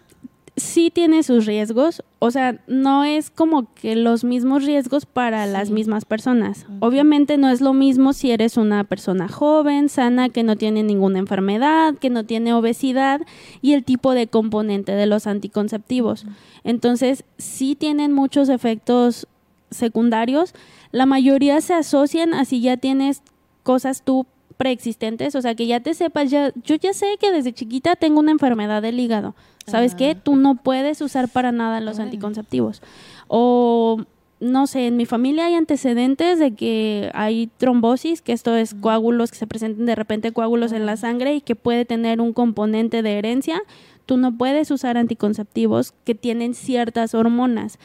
Sí 0.59 0.91
tiene 0.91 1.23
sus 1.23 1.47
riesgos, 1.47 2.03
o 2.19 2.31
sea, 2.31 2.61
no 2.67 3.05
es 3.05 3.31
como 3.31 3.73
que 3.75 3.97
los 3.97 4.25
mismos 4.25 4.65
riesgos 4.65 5.07
para 5.07 5.47
las 5.47 5.71
mismas 5.71 6.05
personas. 6.05 6.67
Obviamente 6.81 7.39
no 7.39 7.49
es 7.49 7.61
lo 7.61 7.73
mismo 7.73 8.13
si 8.13 8.31
eres 8.31 8.57
una 8.57 8.85
persona 8.85 9.29
joven, 9.29 9.89
sana, 9.89 10.29
que 10.29 10.43
no 10.43 10.57
tiene 10.57 10.83
ninguna 10.83 11.19
enfermedad, 11.19 11.95
que 11.95 12.11
no 12.11 12.25
tiene 12.25 12.53
obesidad 12.53 13.21
y 13.63 13.73
el 13.73 13.85
tipo 13.85 14.15
de 14.15 14.27
componente 14.27 14.93
de 14.93 15.07
los 15.07 15.27
anticonceptivos. 15.27 16.27
Entonces, 16.65 17.25
sí 17.39 17.75
tienen 17.75 18.13
muchos 18.13 18.49
efectos 18.49 19.27
secundarios. 19.71 20.55
La 20.93 21.07
mayoría 21.07 21.61
se 21.61 21.75
asocian 21.75 22.35
a 22.35 22.45
si 22.45 22.61
ya 22.61 22.77
tienes 22.77 23.23
cosas 23.63 24.03
tú 24.03 24.27
preexistentes, 24.59 25.35
o 25.37 25.41
sea, 25.41 25.55
que 25.55 25.67
ya 25.67 25.81
te 25.81 25.95
sepas, 25.95 26.31
ya, 26.31 26.53
yo 26.65 26.75
ya 26.75 26.93
sé 26.93 27.17
que 27.19 27.33
desde 27.33 27.55
chiquita 27.55 27.97
tengo 27.97 28.21
una 28.21 28.33
enfermedad 28.33 28.83
del 28.83 29.01
hígado. 29.01 29.35
¿Sabes 29.67 29.95
qué? 29.95 30.15
Tú 30.15 30.35
no 30.37 30.57
puedes 30.57 31.01
usar 31.01 31.29
para 31.29 31.53
nada 31.53 31.81
los 31.81 31.99
anticonceptivos. 31.99 32.83
O 33.29 33.99
no 34.41 34.67
sé, 34.67 34.87
en 34.87 34.97
mi 34.97 35.05
familia 35.05 35.47
hay 35.47 35.55
antecedentes 35.55 36.39
de 36.39 36.55
que 36.55 37.11
hay 37.15 37.51
trombosis, 37.59 38.23
que 38.23 38.33
esto 38.33 38.57
es 38.57 38.75
coágulos 38.75 39.31
que 39.31 39.39
se 39.39 39.47
presenten 39.47 39.87
de 39.87 39.95
repente 39.95 40.33
coágulos 40.33 40.73
en 40.73 40.87
la 40.87 40.97
sangre 40.97 41.35
y 41.35 41.41
que 41.41 41.55
puede 41.55 41.85
tener 41.85 42.21
un 42.21 42.33
componente 42.33 43.03
de 43.03 43.19
herencia. 43.19 43.61
Tú 44.07 44.17
no 44.17 44.37
puedes 44.37 44.71
usar 44.71 44.97
anticonceptivos 44.97 45.93
que 46.05 46.15
tienen 46.15 46.55
ciertas 46.55 47.15
hormonas. 47.15 47.79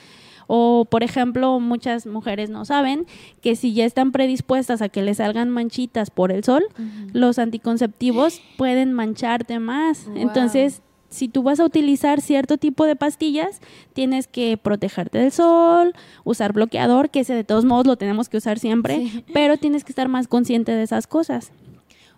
O, 0.55 0.85
por 0.85 1.01
ejemplo, 1.01 1.59
muchas 1.59 2.05
mujeres 2.05 2.51
no 2.51 2.63
saben 2.63 3.07
que 3.41 3.55
si 3.55 3.73
ya 3.73 3.85
están 3.85 4.11
predispuestas 4.11 4.83
a 4.83 4.89
que 4.89 5.01
les 5.01 5.17
salgan 5.17 5.49
manchitas 5.49 6.11
por 6.11 6.31
el 6.31 6.43
sol, 6.43 6.63
los 7.11 7.39
anticonceptivos 7.39 8.39
pueden 8.55 8.93
mancharte 8.93 9.57
más. 9.57 10.05
Entonces, 10.13 10.83
si 11.09 11.27
tú 11.27 11.41
vas 11.41 11.59
a 11.59 11.65
utilizar 11.65 12.21
cierto 12.21 12.59
tipo 12.59 12.85
de 12.85 12.95
pastillas, 12.95 13.61
tienes 13.93 14.27
que 14.27 14.55
protegerte 14.57 15.17
del 15.17 15.31
sol, 15.31 15.95
usar 16.23 16.53
bloqueador, 16.53 17.09
que 17.09 17.21
ese 17.21 17.33
de 17.33 17.43
todos 17.43 17.65
modos 17.65 17.87
lo 17.87 17.95
tenemos 17.95 18.29
que 18.29 18.37
usar 18.37 18.59
siempre, 18.59 19.23
pero 19.33 19.57
tienes 19.57 19.83
que 19.83 19.91
estar 19.91 20.07
más 20.07 20.27
consciente 20.27 20.71
de 20.71 20.83
esas 20.83 21.07
cosas. 21.07 21.51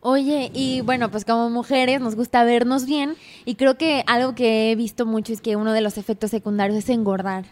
Oye, 0.01 0.51
y 0.53 0.81
bueno, 0.81 1.09
pues 1.09 1.23
como 1.23 1.49
mujeres 1.49 2.01
nos 2.01 2.17
gusta 2.17 2.43
vernos 2.43 2.85
bien 2.85 3.15
y 3.45 3.55
creo 3.55 3.77
que 3.77 4.03
algo 4.07 4.35
que 4.35 4.73
he 4.73 4.75
visto 4.75 5.05
mucho 5.05 5.31
es 5.31 5.39
que 5.39 5.55
uno 5.55 5.71
de 5.71 5.79
los 5.79 5.97
efectos 5.97 6.31
secundarios 6.31 6.79
es 6.79 6.89
engordar. 6.89 7.45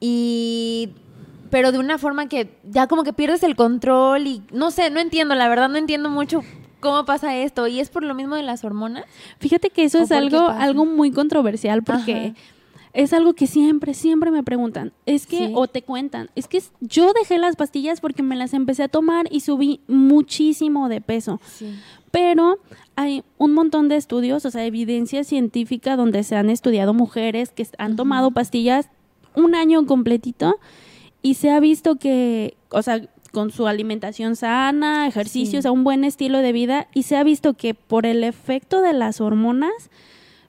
Y 0.00 0.90
pero 1.50 1.72
de 1.72 1.78
una 1.78 1.98
forma 1.98 2.28
que 2.28 2.50
ya 2.64 2.86
como 2.86 3.04
que 3.04 3.12
pierdes 3.12 3.42
el 3.42 3.56
control 3.56 4.26
y 4.26 4.42
no 4.52 4.70
sé, 4.70 4.90
no 4.90 5.00
entiendo, 5.00 5.34
la 5.34 5.48
verdad 5.48 5.68
no 5.68 5.76
entiendo 5.76 6.10
mucho 6.10 6.42
cómo 6.80 7.04
pasa 7.04 7.36
esto 7.36 7.66
y 7.66 7.80
es 7.80 7.90
por 7.90 8.02
lo 8.02 8.14
mismo 8.14 8.36
de 8.36 8.42
las 8.42 8.64
hormonas. 8.64 9.04
Fíjate 9.38 9.70
que 9.70 9.84
eso 9.84 9.98
es 9.98 10.12
algo 10.12 10.48
algo 10.48 10.84
muy 10.84 11.10
controversial 11.10 11.82
porque 11.82 12.34
es 12.92 13.12
algo 13.12 13.34
que 13.34 13.46
siempre 13.46 13.94
siempre 13.94 14.30
me 14.30 14.42
preguntan. 14.42 14.92
Es 15.06 15.26
que 15.26 15.52
o 15.54 15.66
te 15.68 15.82
cuentan, 15.82 16.30
es 16.34 16.48
que 16.48 16.62
yo 16.80 17.12
dejé 17.12 17.38
las 17.38 17.56
pastillas 17.56 18.00
porque 18.00 18.22
me 18.22 18.36
las 18.36 18.54
empecé 18.54 18.84
a 18.84 18.88
tomar 18.88 19.26
y 19.30 19.40
subí 19.40 19.80
muchísimo 19.88 20.88
de 20.88 21.00
peso. 21.00 21.40
Pero 22.10 22.58
hay 22.96 23.22
un 23.36 23.52
montón 23.52 23.88
de 23.88 23.96
estudios, 23.96 24.44
o 24.46 24.50
sea, 24.50 24.64
evidencia 24.64 25.24
científica 25.24 25.96
donde 25.96 26.24
se 26.24 26.36
han 26.36 26.48
estudiado 26.50 26.94
mujeres 26.94 27.50
que 27.50 27.66
han 27.76 27.96
tomado 27.96 28.30
pastillas 28.30 28.88
un 29.38 29.54
año 29.54 29.86
completito 29.86 30.58
y 31.22 31.34
se 31.34 31.50
ha 31.50 31.60
visto 31.60 31.96
que, 31.96 32.56
o 32.70 32.82
sea, 32.82 33.02
con 33.32 33.50
su 33.50 33.66
alimentación 33.66 34.36
sana, 34.36 35.06
ejercicios, 35.06 35.66
a 35.66 35.72
un 35.72 35.84
buen 35.84 36.04
estilo 36.04 36.38
de 36.38 36.52
vida 36.52 36.88
y 36.94 37.02
se 37.04 37.16
ha 37.16 37.22
visto 37.22 37.54
que 37.54 37.74
por 37.74 38.06
el 38.06 38.24
efecto 38.24 38.80
de 38.80 38.92
las 38.92 39.20
hormonas 39.20 39.90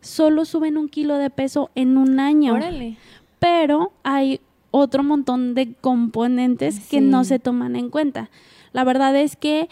solo 0.01 0.45
suben 0.45 0.77
un 0.77 0.89
kilo 0.89 1.17
de 1.17 1.29
peso 1.29 1.71
en 1.75 1.97
un 1.97 2.19
año. 2.19 2.53
Órale. 2.53 2.97
Pero 3.39 3.91
hay 4.03 4.41
otro 4.71 5.03
montón 5.03 5.55
de 5.55 5.73
componentes 5.73 6.79
que 6.79 7.01
no 7.01 7.23
se 7.23 7.39
toman 7.39 7.75
en 7.75 7.89
cuenta. 7.89 8.29
La 8.71 8.83
verdad 8.83 9.15
es 9.15 9.35
que 9.35 9.67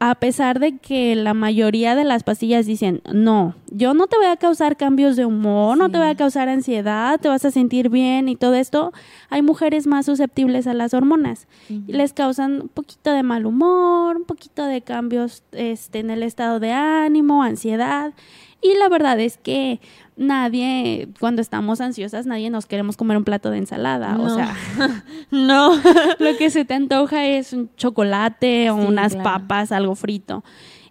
a 0.00 0.14
pesar 0.14 0.60
de 0.60 0.78
que 0.78 1.16
la 1.16 1.34
mayoría 1.34 1.96
de 1.96 2.04
las 2.04 2.22
pastillas 2.22 2.66
dicen, 2.66 3.02
no, 3.12 3.54
yo 3.70 3.94
no 3.94 4.06
te 4.06 4.16
voy 4.16 4.26
a 4.26 4.36
causar 4.36 4.76
cambios 4.76 5.16
de 5.16 5.24
humor, 5.24 5.76
no 5.76 5.90
te 5.90 5.98
voy 5.98 6.06
a 6.06 6.14
causar 6.14 6.48
ansiedad, 6.48 7.18
te 7.20 7.28
vas 7.28 7.44
a 7.44 7.50
sentir 7.50 7.88
bien 7.88 8.28
y 8.28 8.36
todo 8.36 8.54
esto, 8.54 8.92
hay 9.28 9.42
mujeres 9.42 9.88
más 9.88 10.06
susceptibles 10.06 10.68
a 10.68 10.74
las 10.74 10.94
hormonas. 10.94 11.48
Y 11.68 11.92
les 11.92 12.12
causan 12.12 12.62
un 12.62 12.68
poquito 12.68 13.12
de 13.12 13.24
mal 13.24 13.44
humor, 13.44 14.16
un 14.16 14.24
poquito 14.24 14.64
de 14.66 14.82
cambios 14.82 15.42
este, 15.50 15.98
en 15.98 16.10
el 16.10 16.22
estado 16.22 16.60
de 16.60 16.70
ánimo, 16.70 17.42
ansiedad. 17.42 18.12
Y 18.60 18.74
la 18.76 18.88
verdad 18.88 19.20
es 19.20 19.38
que 19.38 19.80
nadie, 20.16 21.08
cuando 21.20 21.40
estamos 21.40 21.80
ansiosas, 21.80 22.26
nadie 22.26 22.50
nos 22.50 22.66
queremos 22.66 22.96
comer 22.96 23.16
un 23.16 23.24
plato 23.24 23.50
de 23.50 23.58
ensalada. 23.58 24.18
O 24.18 24.28
sea, 24.30 24.56
no. 25.30 25.72
lo 26.18 26.36
que 26.36 26.50
se 26.50 26.64
te 26.64 26.74
antoja 26.74 27.24
es 27.26 27.52
un 27.52 27.70
chocolate 27.76 28.70
o 28.70 28.76
unas 28.76 29.14
papas, 29.16 29.70
algo 29.70 29.94
frito. 29.94 30.42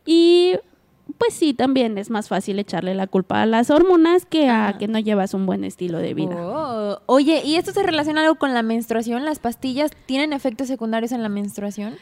Y 0.06 0.54
pues 1.18 1.34
sí, 1.34 1.54
también 1.54 1.98
es 1.98 2.10
más 2.10 2.28
fácil 2.28 2.60
echarle 2.60 2.94
la 2.94 3.08
culpa 3.08 3.42
a 3.42 3.46
las 3.46 3.70
hormonas 3.70 4.26
que 4.26 4.50
a 4.50 4.68
ah. 4.68 4.78
que 4.78 4.88
no 4.88 5.00
llevas 5.00 5.34
un 5.34 5.46
buen 5.46 5.64
estilo 5.64 6.00
de 6.00 6.14
vida. 6.14 6.36
Oh. 6.38 7.02
Oye, 7.06 7.42
¿y 7.44 7.56
esto 7.56 7.72
se 7.72 7.84
relaciona 7.84 8.22
algo 8.22 8.36
con 8.36 8.54
la 8.54 8.62
menstruación? 8.62 9.26
¿Las 9.26 9.40
pastillas 9.40 9.92
tienen 10.06 10.34
efectos 10.34 10.68
secundarios 10.68 11.12
en 11.12 11.24
la 11.24 11.30
menstruación? 11.30 11.96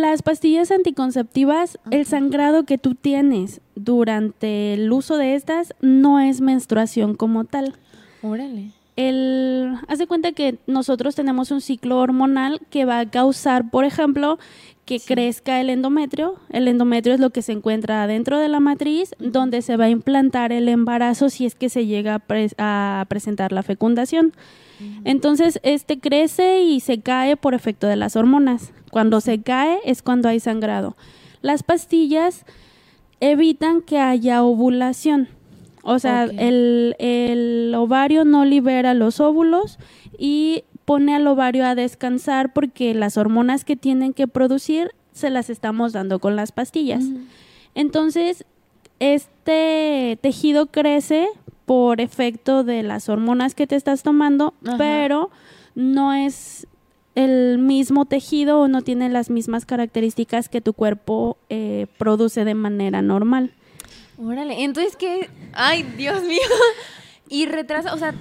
Las 0.00 0.22
pastillas 0.22 0.70
anticonceptivas, 0.70 1.78
el 1.90 2.06
sangrado 2.06 2.64
que 2.64 2.78
tú 2.78 2.94
tienes 2.94 3.60
durante 3.74 4.74
el 4.74 4.90
uso 4.92 5.16
de 5.16 5.34
estas 5.34 5.74
no 5.80 6.20
es 6.20 6.40
menstruación 6.40 7.14
como 7.14 7.44
tal. 7.44 7.74
Órale. 8.22 8.72
El, 8.96 9.74
haz 9.86 9.98
de 9.98 10.08
cuenta 10.08 10.32
que 10.32 10.58
nosotros 10.66 11.14
tenemos 11.14 11.52
un 11.52 11.60
ciclo 11.60 11.98
hormonal 11.98 12.60
que 12.68 12.84
va 12.84 12.98
a 12.98 13.08
causar, 13.08 13.70
por 13.70 13.84
ejemplo, 13.84 14.38
que 14.84 14.98
crezca 14.98 15.60
el 15.60 15.70
endometrio. 15.70 16.36
El 16.50 16.66
endometrio 16.66 17.14
es 17.14 17.20
lo 17.20 17.30
que 17.30 17.42
se 17.42 17.52
encuentra 17.52 18.06
dentro 18.06 18.38
de 18.38 18.48
la 18.48 18.58
matriz, 18.58 19.14
donde 19.18 19.62
se 19.62 19.76
va 19.76 19.84
a 19.84 19.90
implantar 19.90 20.50
el 20.50 20.68
embarazo 20.68 21.28
si 21.28 21.46
es 21.46 21.54
que 21.54 21.68
se 21.68 21.86
llega 21.86 22.22
a 22.58 23.06
presentar 23.08 23.52
la 23.52 23.62
fecundación. 23.62 24.32
Entonces, 25.04 25.60
este 25.62 25.98
crece 26.00 26.62
y 26.62 26.80
se 26.80 27.00
cae 27.00 27.36
por 27.36 27.54
efecto 27.54 27.86
de 27.86 27.96
las 27.96 28.16
hormonas. 28.16 28.72
Cuando 28.90 29.20
se 29.20 29.40
cae 29.42 29.78
es 29.84 30.02
cuando 30.02 30.28
hay 30.28 30.40
sangrado. 30.40 30.96
Las 31.42 31.62
pastillas 31.62 32.44
evitan 33.20 33.82
que 33.82 33.98
haya 33.98 34.42
ovulación. 34.42 35.28
O 35.82 35.98
sea, 35.98 36.24
el, 36.24 36.96
el 36.98 37.74
ovario 37.76 38.24
no 38.24 38.44
libera 38.44 38.94
los 38.94 39.20
óvulos 39.20 39.78
y 40.18 40.64
pone 40.84 41.14
al 41.14 41.26
ovario 41.26 41.64
a 41.66 41.74
descansar 41.74 42.52
porque 42.52 42.94
las 42.94 43.16
hormonas 43.16 43.64
que 43.64 43.76
tienen 43.76 44.12
que 44.12 44.26
producir 44.26 44.90
se 45.12 45.30
las 45.30 45.50
estamos 45.50 45.92
dando 45.92 46.18
con 46.18 46.36
las 46.36 46.52
pastillas. 46.52 47.04
Entonces, 47.74 48.44
este 48.98 50.18
tejido 50.20 50.66
crece 50.66 51.28
por 51.66 52.00
efecto 52.00 52.64
de 52.64 52.82
las 52.82 53.08
hormonas 53.08 53.54
que 53.54 53.66
te 53.66 53.76
estás 53.76 54.02
tomando, 54.02 54.54
pero 54.78 55.30
no 55.74 56.14
es 56.14 56.66
el 57.18 57.58
mismo 57.58 58.04
tejido 58.04 58.60
o 58.60 58.68
no 58.68 58.82
tiene 58.82 59.08
las 59.08 59.28
mismas 59.28 59.66
características 59.66 60.48
que 60.48 60.60
tu 60.60 60.72
cuerpo 60.72 61.36
eh, 61.48 61.88
produce 61.98 62.44
de 62.44 62.54
manera 62.54 63.02
normal. 63.02 63.50
Órale, 64.18 64.62
entonces 64.62 64.94
qué, 64.94 65.28
ay, 65.52 65.82
Dios 65.96 66.22
mío. 66.22 66.38
Y 67.30 67.44
retrasa, 67.44 67.92
o 67.92 67.98
sea, 67.98 68.14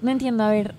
no 0.00 0.10
entiendo, 0.10 0.42
a 0.42 0.48
ver, 0.50 0.74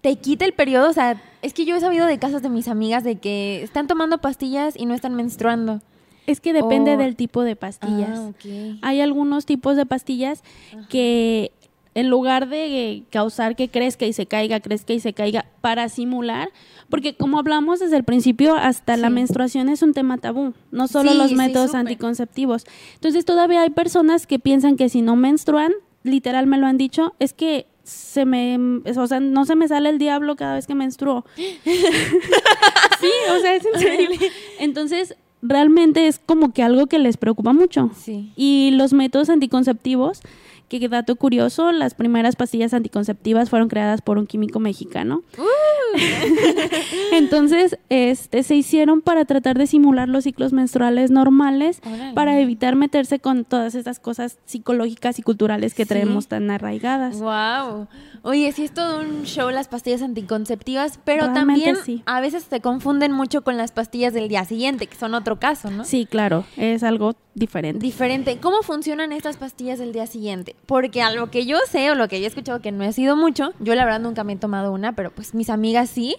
¿te 0.00 0.16
quita 0.16 0.44
el 0.44 0.54
periodo? 0.54 0.90
O 0.90 0.92
sea, 0.92 1.22
es 1.40 1.54
que 1.54 1.64
yo 1.64 1.76
he 1.76 1.80
sabido 1.80 2.06
de 2.06 2.18
casos 2.18 2.42
de 2.42 2.48
mis 2.48 2.66
amigas 2.66 3.04
de 3.04 3.14
que 3.14 3.62
están 3.62 3.86
tomando 3.86 4.18
pastillas 4.18 4.74
y 4.76 4.86
no 4.86 4.94
están 4.94 5.14
menstruando. 5.14 5.80
Es 6.26 6.40
que 6.40 6.52
depende 6.52 6.96
del 6.96 7.14
tipo 7.14 7.42
de 7.42 7.54
pastillas. 7.54 8.18
Ah, 8.18 8.76
Hay 8.82 9.00
algunos 9.00 9.46
tipos 9.46 9.76
de 9.76 9.86
pastillas 9.86 10.42
que 10.88 11.52
en 11.94 12.08
lugar 12.08 12.48
de 12.48 13.04
causar 13.10 13.56
que 13.56 13.68
crezca 13.68 14.06
y 14.06 14.12
se 14.12 14.26
caiga, 14.26 14.60
crezca 14.60 14.92
y 14.92 15.00
se 15.00 15.12
caiga, 15.12 15.46
para 15.60 15.88
simular, 15.88 16.50
porque 16.88 17.14
como 17.14 17.38
hablamos 17.38 17.80
desde 17.80 17.96
el 17.96 18.04
principio, 18.04 18.54
hasta 18.54 18.96
la 18.96 19.10
menstruación 19.10 19.68
es 19.68 19.82
un 19.82 19.92
tema 19.92 20.18
tabú, 20.18 20.54
no 20.70 20.88
solo 20.88 21.14
los 21.14 21.32
métodos 21.32 21.74
anticonceptivos. 21.74 22.64
Entonces 22.94 23.24
todavía 23.24 23.62
hay 23.62 23.70
personas 23.70 24.26
que 24.26 24.38
piensan 24.38 24.76
que 24.76 24.88
si 24.88 25.02
no 25.02 25.16
menstruan, 25.16 25.72
literal 26.02 26.46
me 26.46 26.58
lo 26.58 26.66
han 26.66 26.78
dicho, 26.78 27.14
es 27.18 27.32
que 27.32 27.66
se 27.84 28.24
me, 28.24 28.58
o 28.96 29.06
sea, 29.06 29.20
no 29.20 29.44
se 29.44 29.56
me 29.56 29.68
sale 29.68 29.88
el 29.88 29.98
diablo 29.98 30.36
cada 30.36 30.54
vez 30.54 30.66
que 30.66 30.74
menstruo. 30.74 31.24
sí, 31.36 33.10
o 33.30 33.40
sea, 33.40 33.54
es 33.54 33.66
increíble. 33.74 34.18
Entonces, 34.60 35.16
realmente 35.42 36.06
es 36.06 36.20
como 36.20 36.52
que 36.52 36.62
algo 36.62 36.86
que 36.86 36.98
les 36.98 37.16
preocupa 37.16 37.52
mucho. 37.52 37.90
Sí. 37.96 38.32
Y 38.36 38.70
los 38.74 38.92
métodos 38.92 39.28
anticonceptivos, 39.28 40.20
que 40.80 40.88
dato 40.88 41.16
curioso, 41.16 41.72
las 41.72 41.94
primeras 41.94 42.36
pastillas 42.36 42.74
anticonceptivas 42.74 43.50
fueron 43.50 43.68
creadas 43.68 44.02
por 44.02 44.18
un 44.18 44.26
químico 44.26 44.60
mexicano. 44.60 45.22
Entonces, 47.12 47.78
este, 47.88 48.42
se 48.42 48.54
hicieron 48.54 49.00
para 49.00 49.24
tratar 49.24 49.58
de 49.58 49.66
simular 49.66 50.08
los 50.08 50.24
ciclos 50.24 50.52
menstruales 50.52 51.10
normales, 51.10 51.80
Órale. 51.84 52.14
para 52.14 52.38
evitar 52.40 52.76
meterse 52.76 53.18
con 53.18 53.44
todas 53.44 53.74
estas 53.74 53.98
cosas 53.98 54.38
psicológicas 54.44 55.18
y 55.18 55.22
culturales 55.22 55.74
que 55.74 55.84
Sí. 55.84 55.88
traemos 55.88 56.26
tan 56.28 56.50
arraigadas. 56.50 57.18
Wow. 57.20 57.88
Oye, 58.22 58.52
sí 58.52 58.64
es 58.64 58.72
todo 58.72 59.00
un 59.00 59.24
show 59.24 59.50
las 59.50 59.68
pastillas 59.68 60.02
anticonceptivas, 60.02 60.98
pero 61.04 61.22
Realmente 61.26 61.64
también 61.64 61.76
sí. 61.84 62.02
a 62.06 62.20
veces 62.20 62.46
se 62.48 62.60
confunden 62.60 63.12
mucho 63.12 63.42
con 63.42 63.56
las 63.56 63.72
pastillas 63.72 64.12
del 64.14 64.28
día 64.28 64.44
siguiente, 64.44 64.86
que 64.86 64.96
son 64.96 65.14
otro 65.14 65.38
caso, 65.40 65.70
¿no? 65.70 65.84
Sí, 65.84 66.06
claro, 66.08 66.44
es 66.56 66.82
algo 66.84 67.14
diferente. 67.34 67.84
Diferente. 67.84 68.38
¿Cómo 68.38 68.62
funcionan 68.62 69.10
estas 69.12 69.38
pastillas 69.38 69.78
del 69.78 69.92
día 69.92 70.06
siguiente? 70.06 70.54
Porque 70.66 71.02
a 71.02 71.10
lo 71.12 71.30
que 71.30 71.46
yo 71.46 71.56
sé 71.68 71.90
o 71.90 71.94
lo 71.94 72.06
que 72.06 72.20
yo 72.20 72.26
he 72.26 72.28
escuchado 72.28 72.60
que 72.60 72.70
no 72.72 72.84
he 72.84 72.92
sido 72.92 73.16
mucho, 73.16 73.52
yo 73.58 73.74
la 73.74 73.84
verdad 73.84 74.00
nunca 74.00 74.22
me 74.22 74.34
he 74.34 74.36
tomado 74.36 74.72
una, 74.72 74.94
pero 74.94 75.10
pues 75.10 75.34
mis 75.34 75.50
amigas 75.50 75.81
sí. 75.86 76.16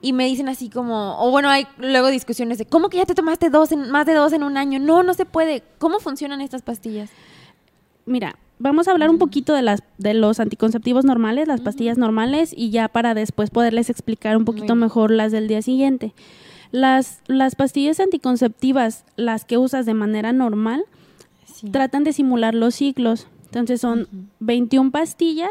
Y 0.00 0.12
me 0.12 0.26
dicen 0.26 0.48
así 0.48 0.68
como, 0.70 1.20
o 1.20 1.30
bueno, 1.32 1.50
hay 1.50 1.66
luego 1.78 2.08
discusiones 2.08 2.58
de, 2.58 2.66
¿cómo 2.66 2.88
que 2.88 2.98
ya 2.98 3.04
te 3.06 3.14
tomaste 3.16 3.50
dos 3.50 3.72
en, 3.72 3.90
más 3.90 4.06
de 4.06 4.14
dos 4.14 4.32
en 4.32 4.44
un 4.44 4.56
año? 4.56 4.78
No, 4.78 5.02
no 5.02 5.12
se 5.14 5.24
puede. 5.26 5.64
¿Cómo 5.78 5.98
funcionan 5.98 6.40
estas 6.40 6.62
pastillas? 6.62 7.10
Mira, 8.06 8.36
vamos 8.60 8.86
a 8.86 8.92
hablar 8.92 9.10
un 9.10 9.18
poquito 9.18 9.54
de 9.54 9.62
las 9.62 9.82
de 9.98 10.14
los 10.14 10.38
anticonceptivos 10.40 11.04
normales, 11.04 11.48
las 11.48 11.60
pastillas 11.60 11.98
normales 11.98 12.54
y 12.56 12.70
ya 12.70 12.88
para 12.88 13.14
después 13.14 13.50
poderles 13.50 13.90
explicar 13.90 14.36
un 14.36 14.44
poquito 14.44 14.76
mejor 14.76 15.10
las 15.10 15.32
del 15.32 15.48
día 15.48 15.62
siguiente. 15.62 16.14
Las 16.70 17.20
las 17.26 17.56
pastillas 17.56 17.98
anticonceptivas, 17.98 19.04
las 19.16 19.44
que 19.44 19.58
usas 19.58 19.84
de 19.84 19.94
manera 19.94 20.32
normal, 20.32 20.84
Sí. 21.44 21.70
tratan 21.70 22.04
de 22.04 22.12
simular 22.12 22.54
los 22.54 22.76
ciclos. 22.76 23.26
Entonces 23.46 23.80
son 23.80 24.06
21 24.38 24.92
pastillas 24.92 25.50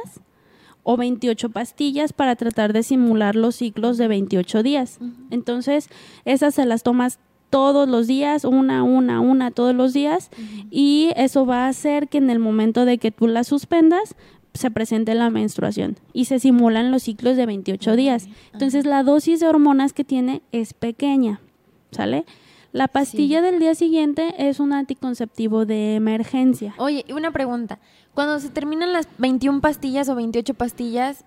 o 0.89 0.95
28 0.95 1.49
pastillas 1.49 2.13
para 2.13 2.37
tratar 2.37 2.71
de 2.71 2.81
simular 2.81 3.35
los 3.35 3.57
ciclos 3.57 3.97
de 3.97 4.07
28 4.07 4.63
días. 4.63 4.99
Entonces, 5.31 5.89
esas 6.23 6.55
se 6.55 6.65
las 6.65 6.81
tomas 6.81 7.19
todos 7.49 7.89
los 7.89 8.07
días, 8.07 8.45
una, 8.45 8.83
una, 8.83 9.19
una, 9.19 9.51
todos 9.51 9.75
los 9.75 9.91
días, 9.91 10.29
y 10.71 11.11
eso 11.17 11.45
va 11.45 11.65
a 11.65 11.67
hacer 11.67 12.07
que 12.07 12.19
en 12.19 12.29
el 12.29 12.39
momento 12.39 12.85
de 12.85 12.99
que 12.99 13.11
tú 13.11 13.27
las 13.27 13.47
suspendas, 13.47 14.15
se 14.53 14.71
presente 14.71 15.13
la 15.13 15.29
menstruación 15.29 15.97
y 16.13 16.25
se 16.25 16.39
simulan 16.39 16.89
los 16.89 17.03
ciclos 17.03 17.35
de 17.35 17.45
28 17.45 17.95
días. 17.97 18.29
Entonces, 18.53 18.85
la 18.85 19.03
dosis 19.03 19.41
de 19.41 19.47
hormonas 19.47 19.91
que 19.91 20.05
tiene 20.05 20.41
es 20.53 20.73
pequeña, 20.73 21.41
¿sale? 21.91 22.25
La 22.77 22.87
pastilla 22.87 23.41
del 23.41 23.57
día 23.59 23.73
siguiente 23.73 24.35
es 24.37 24.59
un 24.59 24.71
anticonceptivo 24.71 25.65
de 25.65 25.95
emergencia. 25.95 26.75
Oye, 26.77 27.03
y 27.07 27.13
una 27.13 27.31
pregunta. 27.31 27.79
Cuando 28.13 28.39
se 28.39 28.49
terminan 28.49 28.93
las 28.93 29.07
21 29.17 29.61
pastillas 29.61 30.07
o 30.09 30.15
28 30.15 30.53
pastillas, 30.53 31.25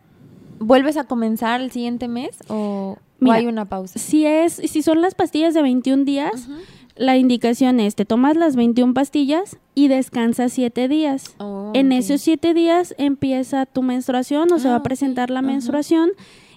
¿vuelves 0.60 0.96
a 0.96 1.02
comenzar 1.04 1.60
el 1.60 1.72
siguiente 1.72 2.06
mes 2.06 2.38
o, 2.46 2.98
hay 3.28 3.46
una 3.46 3.64
pausa? 3.64 3.98
Si 3.98 4.24
es, 4.26 4.52
si 4.52 4.80
son 4.82 5.00
las 5.00 5.16
pastillas 5.16 5.52
de 5.52 5.62
21 5.62 6.04
días, 6.04 6.48
la 6.94 7.16
indicación 7.16 7.80
es 7.80 7.96
te 7.96 8.04
tomas 8.04 8.36
las 8.36 8.54
21 8.54 8.94
pastillas 8.94 9.58
y 9.74 9.88
descansas 9.88 10.52
7 10.52 10.86
días. 10.86 11.34
Oh, 11.38 11.72
En 11.74 11.90
esos 11.90 12.20
7 12.20 12.54
días 12.54 12.94
empieza 12.96 13.66
tu 13.66 13.82
menstruación 13.82 14.52
o 14.52 14.60
se 14.60 14.68
va 14.68 14.74
Ah, 14.74 14.78
a 14.78 14.82
presentar 14.84 15.30
la 15.30 15.42
menstruación 15.42 16.10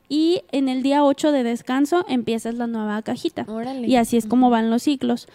y 0.10 0.42
en 0.52 0.70
el 0.70 0.84
día 0.84 1.04
8 1.04 1.32
de 1.32 1.44
descanso 1.44 2.06
empiezas 2.08 2.56
la 2.56 2.68
nueva 2.68 3.02
cajita. 3.02 3.46
Órale. 3.48 3.88
Y 3.88 3.96
así 3.96 4.18
es 4.18 4.26
como 4.26 4.50
van 4.50 4.70
los 4.70 4.84
ciclos. 4.84 5.28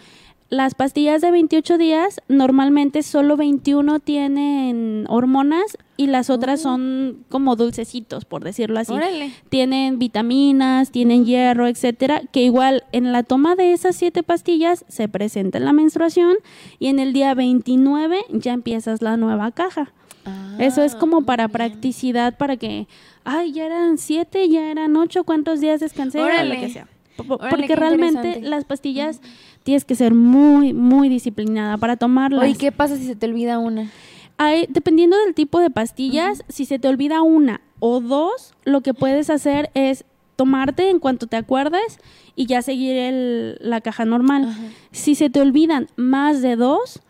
Las 0.51 0.73
pastillas 0.73 1.21
de 1.21 1.29
28 1.29 1.77
días, 1.77 2.21
normalmente 2.27 3.03
solo 3.03 3.37
21 3.37 3.99
tienen 3.99 5.05
hormonas 5.07 5.77
y 5.95 6.07
las 6.07 6.31
otras 6.31 6.61
Oh. 6.61 6.63
son 6.63 7.23
como 7.29 7.55
dulcecitos, 7.55 8.25
por 8.25 8.43
decirlo 8.43 8.79
así 8.79 8.91
Órale. 8.91 9.31
tienen 9.49 9.99
vitaminas, 9.99 10.89
tienen 10.89 11.23
hierro, 11.25 11.67
etcétera, 11.67 12.23
que 12.31 12.41
igual 12.41 12.83
en 12.93 13.11
la 13.11 13.21
toma 13.21 13.55
de 13.55 13.73
esas 13.73 13.95
siete 13.95 14.23
pastillas 14.23 14.85
se 14.87 15.07
presenta 15.07 15.59
la 15.59 15.71
menstruación 15.71 16.37
y 16.79 16.87
en 16.87 16.97
el 16.97 17.13
día 17.13 17.35
29 17.35 18.17
ya 18.31 18.53
empiezas 18.53 19.03
la 19.03 19.17
nueva 19.17 19.51
caja. 19.51 19.91
Eso 20.57 20.83
es 20.83 20.95
Ah, 20.95 20.99
como 20.99 21.21
para 21.23 21.45
bien. 21.47 21.53
practicidad, 21.53 22.37
para 22.37 22.57
que, 22.57 22.87
ay, 23.31 23.51
ya 23.51 23.65
eran 23.65 23.97
siete, 23.97 24.49
ya 24.49 24.71
eran 24.71 24.95
ocho, 24.95 25.23
¿cuántos 25.23 25.61
días 25.61 25.79
descansé? 25.79 26.19
O 26.19 26.25
Órale. 26.25 26.55
lo 26.55 26.61
que 26.61 26.69
sea. 26.69 26.87
Órale, 27.27 27.49
Porque 27.49 27.75
realmente 27.75 28.41
las 28.41 28.63
pastillas 28.65 29.21
tienes 29.63 29.85
que 29.85 29.93
ser 29.95 30.13
muy, 30.13 30.73
muy 30.73 31.09
disciplinada 31.09 31.77
para 31.77 31.95
tomarlas. 31.97 32.43
Oye, 32.43 32.55
¿qué 32.55 32.71
pasa 32.71 32.95
si 32.97 33.05
se 33.05 33.15
te 33.15 33.25
olvida 33.27 33.59
una? 33.59 33.91
Hay, 34.37 34.65
dependiendo 34.69 35.17
del 35.25 35.33
tipo 35.35 35.59
de 35.59 35.69
pastillas, 35.69 36.43
si 36.47 36.65
se 36.65 36.79
te 36.79 36.87
olvida 36.87 37.21
una 37.21 37.61
o 37.79 37.99
dos, 37.99 38.53
lo 38.63 38.81
que 38.81 38.93
puedes 38.93 39.29
hacer 39.29 39.69
es 39.73 40.05
tomarte 40.37 40.89
en 40.89 40.99
cuanto 40.99 41.27
te 41.27 41.35
acuerdes 41.35 41.99
y 42.35 42.45
ya 42.45 42.61
seguir 42.61 42.95
el- 42.95 43.57
la 43.59 43.81
caja 43.81 44.05
normal. 44.05 44.55
Si 44.91 45.13
se 45.15 45.29
te 45.29 45.41
olvidan 45.41 45.87
más 45.97 46.41
de 46.41 46.55
dos, 46.55 47.01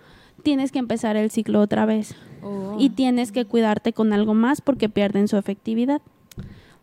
tienes 0.41 0.71
que 0.71 0.79
empezar 0.79 1.15
el 1.17 1.29
ciclo 1.29 1.61
otra 1.61 1.85
vez 1.85 2.15
Oh, 2.41 2.77
y 2.79 2.89
tienes 2.89 3.31
que 3.31 3.45
cuidarte 3.45 3.93
con 3.93 4.13
algo 4.13 4.33
más 4.33 4.61
porque 4.61 4.89
pierden 4.89 5.27
su 5.27 5.37
efectividad. 5.37 6.01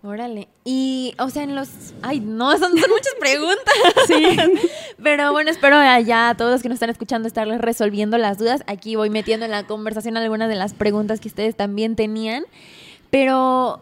Órale. 0.06 0.46
Y, 0.64 1.14
o 1.18 1.30
sea, 1.30 1.42
en 1.42 1.56
los... 1.56 1.68
Ay, 2.02 2.20
no, 2.20 2.52
son, 2.52 2.60
son 2.78 2.90
muchas 2.90 3.14
preguntas. 3.18 3.74
Sí. 4.06 4.68
Pero 5.02 5.32
bueno, 5.32 5.50
espero 5.50 5.76
allá 5.76 6.30
a 6.30 6.36
todos 6.36 6.52
los 6.52 6.62
que 6.62 6.68
nos 6.68 6.76
están 6.76 6.90
escuchando 6.90 7.26
estarles 7.26 7.60
resolviendo 7.60 8.16
las 8.16 8.38
dudas. 8.38 8.62
Aquí 8.68 8.94
voy 8.94 9.10
metiendo 9.10 9.46
en 9.46 9.50
la 9.50 9.66
conversación 9.66 10.16
algunas 10.16 10.48
de 10.48 10.54
las 10.54 10.74
preguntas 10.74 11.18
que 11.18 11.28
ustedes 11.28 11.56
también 11.56 11.96
tenían. 11.96 12.44
Pero 13.10 13.80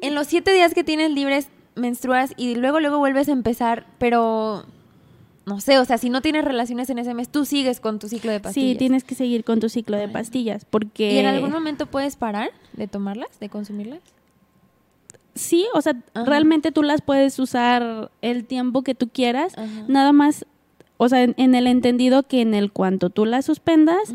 en 0.00 0.14
los 0.14 0.28
siete 0.28 0.52
días 0.52 0.74
que 0.74 0.84
tienes 0.84 1.10
libres, 1.10 1.48
menstruas 1.74 2.34
y 2.36 2.54
luego, 2.54 2.78
luego 2.78 2.98
vuelves 2.98 3.28
a 3.28 3.32
empezar, 3.32 3.86
pero... 3.98 4.64
No 5.46 5.60
sé, 5.60 5.78
o 5.78 5.84
sea, 5.84 5.98
si 5.98 6.08
no 6.08 6.22
tienes 6.22 6.44
relaciones 6.44 6.88
en 6.88 6.98
ese 6.98 7.12
mes, 7.12 7.28
tú 7.28 7.44
sigues 7.44 7.78
con 7.80 7.98
tu 7.98 8.08
ciclo 8.08 8.32
de 8.32 8.40
pastillas. 8.40 8.72
Sí, 8.72 8.78
tienes 8.78 9.04
que 9.04 9.14
seguir 9.14 9.44
con 9.44 9.60
tu 9.60 9.68
ciclo 9.68 9.96
de 9.98 10.08
pastillas 10.08 10.64
porque... 10.64 11.12
¿Y 11.12 11.18
en 11.18 11.26
algún 11.26 11.50
momento 11.50 11.84
puedes 11.86 12.16
parar 12.16 12.50
de 12.72 12.88
tomarlas, 12.88 13.28
de 13.40 13.50
consumirlas? 13.50 14.00
Sí, 15.34 15.66
o 15.74 15.80
sea, 15.82 15.96
Ajá. 16.14 16.24
realmente 16.24 16.70
tú 16.72 16.82
las 16.82 17.02
puedes 17.02 17.38
usar 17.38 18.10
el 18.22 18.44
tiempo 18.44 18.82
que 18.82 18.94
tú 18.94 19.08
quieras, 19.08 19.58
Ajá. 19.58 19.66
nada 19.88 20.12
más, 20.12 20.46
o 20.96 21.08
sea, 21.08 21.22
en, 21.24 21.34
en 21.36 21.54
el 21.56 21.66
entendido 21.66 22.22
que 22.22 22.40
en 22.40 22.54
el 22.54 22.70
cuanto 22.70 23.10
tú 23.10 23.26
las 23.26 23.44
suspendas, 23.44 24.14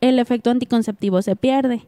el 0.00 0.18
efecto 0.18 0.50
anticonceptivo 0.50 1.22
se 1.22 1.36
pierde. 1.36 1.86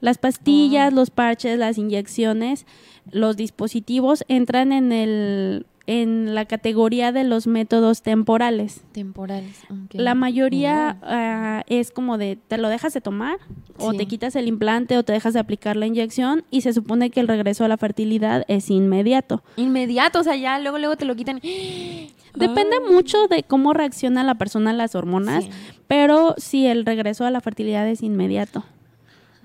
Las 0.00 0.18
pastillas, 0.18 0.92
Ah. 0.92 0.94
los 0.94 1.10
parches, 1.10 1.58
las 1.58 1.78
inyecciones, 1.78 2.66
los 3.10 3.36
dispositivos 3.36 4.24
entran 4.28 4.72
en 4.72 4.92
el 4.92 5.66
en 5.90 6.36
la 6.36 6.44
categoría 6.44 7.10
de 7.10 7.24
los 7.24 7.48
métodos 7.48 8.02
temporales. 8.02 8.82
Temporales. 8.92 9.58
ok. 9.64 9.94
La 9.94 10.14
mayoría 10.14 10.96
ah, 11.02 11.64
es 11.66 11.90
como 11.90 12.16
de 12.16 12.36
te 12.36 12.58
lo 12.58 12.68
dejas 12.68 12.94
de 12.94 13.00
tomar 13.00 13.38
o 13.76 13.92
te 13.92 14.06
quitas 14.06 14.36
el 14.36 14.46
implante 14.46 14.96
o 14.96 15.02
te 15.02 15.12
dejas 15.12 15.34
de 15.34 15.40
aplicar 15.40 15.74
la 15.74 15.86
inyección 15.86 16.44
y 16.48 16.60
se 16.60 16.72
supone 16.72 17.10
que 17.10 17.18
el 17.18 17.26
regreso 17.26 17.64
a 17.64 17.68
la 17.68 17.76
fertilidad 17.76 18.44
es 18.46 18.70
inmediato. 18.70 19.42
Inmediato, 19.56 20.20
o 20.20 20.22
sea, 20.22 20.36
ya 20.36 20.60
luego, 20.60 20.78
luego 20.78 20.94
te 20.96 21.04
lo 21.06 21.16
quitan. 21.16 21.40
Depende 22.36 22.76
mucho 22.88 23.26
de 23.26 23.42
cómo 23.42 23.72
reacciona 23.72 24.22
la 24.22 24.36
persona 24.36 24.70
a 24.70 24.74
las 24.74 24.94
hormonas, 24.94 25.42
Sí. 25.42 25.50
pero 25.88 26.36
sí 26.38 26.68
el 26.68 26.86
regreso 26.86 27.24
a 27.24 27.32
la 27.32 27.40
fertilidad 27.40 27.88
es 27.88 28.04
inmediato. 28.04 28.64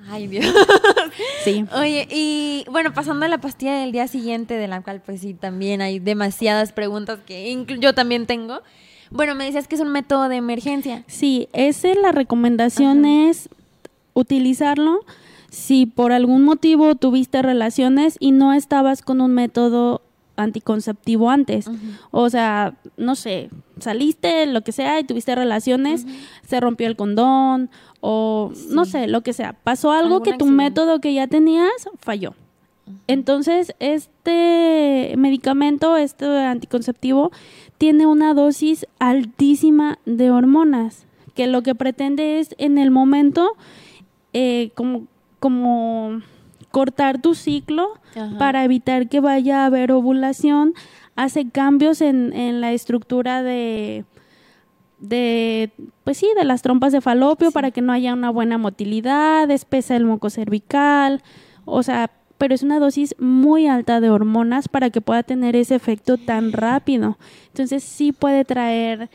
Ay, 0.07 0.27
Dios. 0.27 0.45
Sí. 1.43 1.63
Oye, 1.75 2.07
y 2.09 2.65
bueno, 2.71 2.91
pasando 2.93 3.25
a 3.25 3.29
la 3.29 3.37
pastilla 3.37 3.75
del 3.75 3.91
día 3.91 4.07
siguiente, 4.07 4.55
de 4.55 4.67
la 4.67 4.81
cual 4.81 5.01
pues 5.05 5.21
sí, 5.21 5.35
también 5.35 5.79
hay 5.79 5.99
demasiadas 5.99 6.71
preguntas 6.71 7.19
que 7.25 7.65
yo 7.79 7.93
también 7.93 8.25
tengo. 8.25 8.61
Bueno, 9.11 9.35
me 9.35 9.45
decías 9.45 9.67
que 9.67 9.75
es 9.75 9.81
un 9.81 9.91
método 9.91 10.27
de 10.27 10.37
emergencia. 10.37 11.03
Sí, 11.05 11.47
ese 11.53 11.93
la 11.93 12.11
recomendación 12.11 13.05
Ajá. 13.05 13.29
es 13.29 13.49
utilizarlo 14.13 15.05
si 15.51 15.85
por 15.85 16.11
algún 16.11 16.43
motivo 16.43 16.95
tuviste 16.95 17.41
relaciones 17.43 18.17
y 18.19 18.31
no 18.31 18.53
estabas 18.53 19.03
con 19.03 19.21
un 19.21 19.33
método 19.33 20.01
anticonceptivo 20.35 21.29
antes. 21.29 21.69
O 22.11 22.29
sea, 22.29 22.73
no 22.97 23.15
sé, 23.15 23.49
saliste, 23.79 24.45
lo 24.47 24.61
que 24.61 24.71
sea, 24.71 24.99
y 24.99 25.03
tuviste 25.03 25.33
relaciones, 25.35 26.05
se 26.45 26.59
rompió 26.59 26.87
el 26.87 26.95
condón 26.95 27.69
o 28.07 28.51
no 28.69 28.85
sé, 28.85 29.07
lo 29.07 29.21
que 29.21 29.33
sea. 29.33 29.53
Pasó 29.53 29.91
algo 29.91 30.21
que 30.21 30.29
tu 30.29 30.45
accidente. 30.45 30.55
método 30.63 31.01
que 31.01 31.11
ya 31.15 31.25
tenías 31.25 31.89
falló. 31.97 32.35
Entonces, 33.07 33.73
este 33.79 35.15
medicamento, 35.17 35.97
este 35.97 36.27
anticonceptivo, 36.27 37.31
tiene 37.79 38.05
una 38.05 38.35
dosis 38.35 38.85
altísima 38.99 39.97
de 40.05 40.29
hormonas, 40.29 41.07
que 41.33 41.47
lo 41.47 41.63
que 41.63 41.73
pretende 41.73 42.37
es 42.39 42.53
en 42.59 42.77
el 42.77 42.91
momento 42.91 43.53
eh, 44.33 44.69
como, 44.75 45.07
como 45.39 46.21
cortar 46.69 47.19
tu 47.19 47.33
ciclo 47.33 47.93
Ajá. 48.15 48.37
para 48.37 48.63
evitar 48.63 49.09
que 49.09 49.19
vaya 49.19 49.63
a 49.63 49.65
haber 49.65 49.91
ovulación, 49.91 50.75
hace 51.15 51.49
cambios 51.49 52.01
en, 52.01 52.33
en 52.33 52.61
la 52.61 52.71
estructura 52.71 53.41
de, 53.41 54.05
de, 55.09 55.71
pues 56.03 56.17
sí, 56.17 56.27
de 56.37 56.45
las 56.45 56.61
trompas 56.61 56.91
de 56.91 57.01
falopio 57.01 57.51
para 57.51 57.71
que 57.71 57.81
no 57.81 57.93
haya 57.93 58.13
una 58.13 58.29
buena 58.29 58.57
motilidad, 58.57 59.49
espesa 59.51 59.95
el 59.95 60.05
moco 60.05 60.29
cervical, 60.29 61.21
o 61.65 61.83
sea, 61.83 62.11
pero 62.37 62.53
es 62.53 62.63
una 62.63 62.79
dosis 62.79 63.15
muy 63.19 63.67
alta 63.67 64.01
de 64.01 64.09
hormonas 64.09 64.67
para 64.67 64.89
que 64.89 65.01
pueda 65.01 65.23
tener 65.23 65.55
ese 65.55 65.75
efecto 65.75 66.17
tan 66.17 66.51
rápido. 66.51 67.17
Entonces 67.47 67.83
sí 67.83 68.11
puede 68.11 68.43
traer 68.43 69.09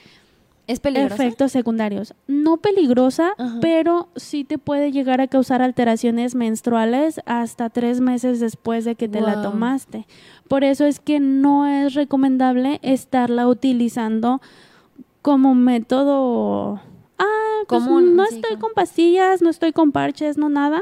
¿Es 0.67 0.81
efectos 0.85 1.51
secundarios. 1.51 2.15
No 2.29 2.59
peligrosa, 2.59 3.33
pero 3.61 4.09
sí 4.15 4.45
te 4.45 4.57
puede 4.57 4.93
llegar 4.93 5.21
a 5.21 5.27
causar 5.27 5.63
alteraciones 5.63 6.37
menstruales 6.37 7.21
hasta 7.27 7.71
tres 7.71 8.01
meses 8.01 8.39
después 8.39 8.85
de 8.85 8.95
que 8.95 9.09
te 9.09 9.21
la 9.21 9.43
tomaste. 9.43 10.07
Por 10.47 10.63
eso 10.63 10.87
es 10.87 11.01
que 11.01 11.19
no 11.19 11.67
es 11.67 11.95
recomendable 11.95 12.79
estarla 12.83 13.49
utilizando 13.49 14.41
como 15.23 15.55
método... 15.55 16.81
Ah, 17.19 17.65
pues 17.69 17.83
no 17.85 18.25
estoy 18.25 18.57
con 18.57 18.73
pastillas, 18.75 19.43
no 19.43 19.51
estoy 19.51 19.73
con 19.73 19.93
parches, 19.93 20.39
no 20.39 20.49
nada. 20.49 20.81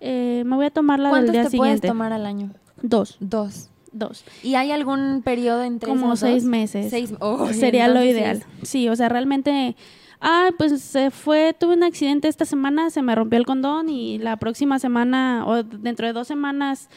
Eh, 0.00 0.42
me 0.44 0.56
voy 0.56 0.66
a 0.66 0.70
tomar 0.70 1.00
la 1.00 1.12
del 1.12 1.32
día 1.32 1.48
te 1.48 1.56
puedes 1.56 1.80
tomar 1.80 2.12
al 2.12 2.26
año? 2.26 2.50
Dos. 2.82 3.16
Dos. 3.20 3.70
Dos. 3.90 4.24
¿Y 4.42 4.54
hay 4.54 4.70
algún 4.70 5.22
periodo 5.22 5.62
entre 5.62 5.88
Como 5.88 6.14
seis 6.16 6.44
meses. 6.44 6.92
Oh, 7.20 7.48
Sería 7.52 7.88
lo 7.88 8.04
ideal. 8.04 8.44
Sí, 8.62 8.88
o 8.88 8.96
sea, 8.96 9.08
realmente... 9.08 9.76
Ah, 10.20 10.50
pues 10.58 10.82
se 10.82 11.12
fue, 11.12 11.54
tuve 11.56 11.74
un 11.74 11.84
accidente 11.84 12.26
esta 12.26 12.44
semana, 12.44 12.90
se 12.90 13.02
me 13.02 13.14
rompió 13.14 13.38
el 13.38 13.46
condón 13.46 13.88
y 13.88 14.18
la 14.18 14.36
próxima 14.36 14.80
semana 14.80 15.44
o 15.46 15.62
dentro 15.62 16.08
de 16.08 16.12
dos 16.12 16.26
semanas, 16.26 16.88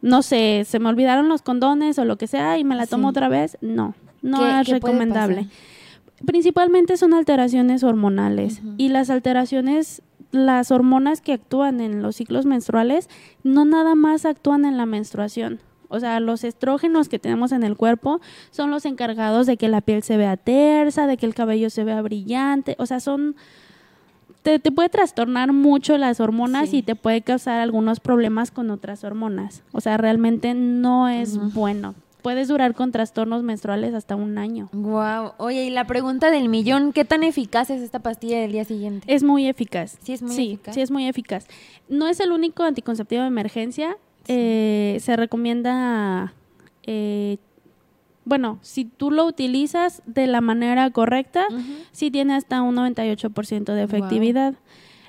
no 0.00 0.22
sé, 0.22 0.64
se 0.64 0.78
me 0.78 0.88
olvidaron 0.88 1.28
los 1.28 1.42
condones 1.42 1.98
o 1.98 2.04
lo 2.04 2.16
que 2.18 2.28
sea 2.28 2.56
y 2.56 2.62
me 2.62 2.76
la 2.76 2.86
tomo 2.86 3.08
otra 3.08 3.28
vez. 3.28 3.58
No, 3.60 3.94
no 4.22 4.60
es 4.60 4.68
recomendable. 4.68 5.48
Principalmente 6.26 6.96
son 6.96 7.14
alteraciones 7.14 7.84
hormonales 7.84 8.60
y 8.76 8.88
las 8.88 9.10
alteraciones 9.10 10.02
las 10.30 10.70
hormonas 10.70 11.20
que 11.20 11.32
actúan 11.32 11.80
en 11.80 12.02
los 12.02 12.16
ciclos 12.16 12.44
menstruales 12.44 13.08
no 13.44 13.64
nada 13.64 13.94
más 13.94 14.26
actúan 14.26 14.64
en 14.64 14.76
la 14.76 14.86
menstruación. 14.86 15.60
O 15.88 16.00
sea, 16.00 16.20
los 16.20 16.44
estrógenos 16.44 17.08
que 17.08 17.18
tenemos 17.18 17.52
en 17.52 17.62
el 17.62 17.76
cuerpo 17.76 18.20
son 18.50 18.70
los 18.70 18.84
encargados 18.84 19.46
de 19.46 19.56
que 19.56 19.68
la 19.68 19.80
piel 19.80 20.02
se 20.02 20.18
vea 20.18 20.36
tersa, 20.36 21.06
de 21.06 21.16
que 21.16 21.24
el 21.24 21.34
cabello 21.34 21.70
se 21.70 21.84
vea 21.84 22.02
brillante. 22.02 22.76
O 22.78 22.86
sea, 22.86 23.00
son... 23.00 23.36
Te, 24.42 24.60
puede 24.60 24.88
trastornar 24.88 25.52
mucho 25.52 25.98
las 25.98 26.20
hormonas 26.20 26.72
y 26.72 26.82
te 26.82 26.94
puede 26.94 27.20
causar 27.20 27.60
algunos 27.60 28.00
problemas 28.00 28.50
con 28.50 28.70
otras 28.70 29.04
hormonas. 29.04 29.62
O 29.72 29.80
sea, 29.80 29.98
realmente 29.98 30.54
no 30.54 31.08
es 31.08 31.36
bueno. 31.52 31.94
Puedes 32.28 32.48
durar 32.48 32.74
con 32.74 32.92
trastornos 32.92 33.42
menstruales 33.42 33.94
hasta 33.94 34.14
un 34.14 34.36
año. 34.36 34.68
Wow. 34.72 35.32
Oye, 35.38 35.64
y 35.64 35.70
la 35.70 35.86
pregunta 35.86 36.30
del 36.30 36.50
millón, 36.50 36.92
¿qué 36.92 37.06
tan 37.06 37.22
eficaz 37.22 37.70
es 37.70 37.80
esta 37.80 38.00
pastilla 38.00 38.38
del 38.38 38.52
día 38.52 38.66
siguiente? 38.66 39.10
Es 39.10 39.22
muy 39.22 39.48
eficaz. 39.48 39.96
Sí, 40.02 40.12
es 40.12 40.20
muy 40.20 40.36
eficaz. 40.36 40.74
Sí, 40.74 40.82
es 40.82 40.90
muy 40.90 41.06
eficaz. 41.08 41.46
No 41.88 42.06
es 42.06 42.20
el 42.20 42.30
único 42.30 42.64
anticonceptivo 42.64 43.22
de 43.22 43.28
emergencia. 43.28 43.96
Eh, 44.26 44.98
se 45.00 45.16
recomienda, 45.16 46.34
eh, 46.82 47.38
bueno, 48.26 48.58
si 48.60 48.84
tú 48.84 49.10
lo 49.10 49.24
utilizas 49.24 50.02
de 50.04 50.26
la 50.26 50.42
manera 50.42 50.90
correcta, 50.90 51.46
sí 51.92 52.10
tiene 52.10 52.34
hasta 52.34 52.60
un 52.60 52.76
98% 52.76 53.72
de 53.72 53.82
efectividad. 53.82 54.54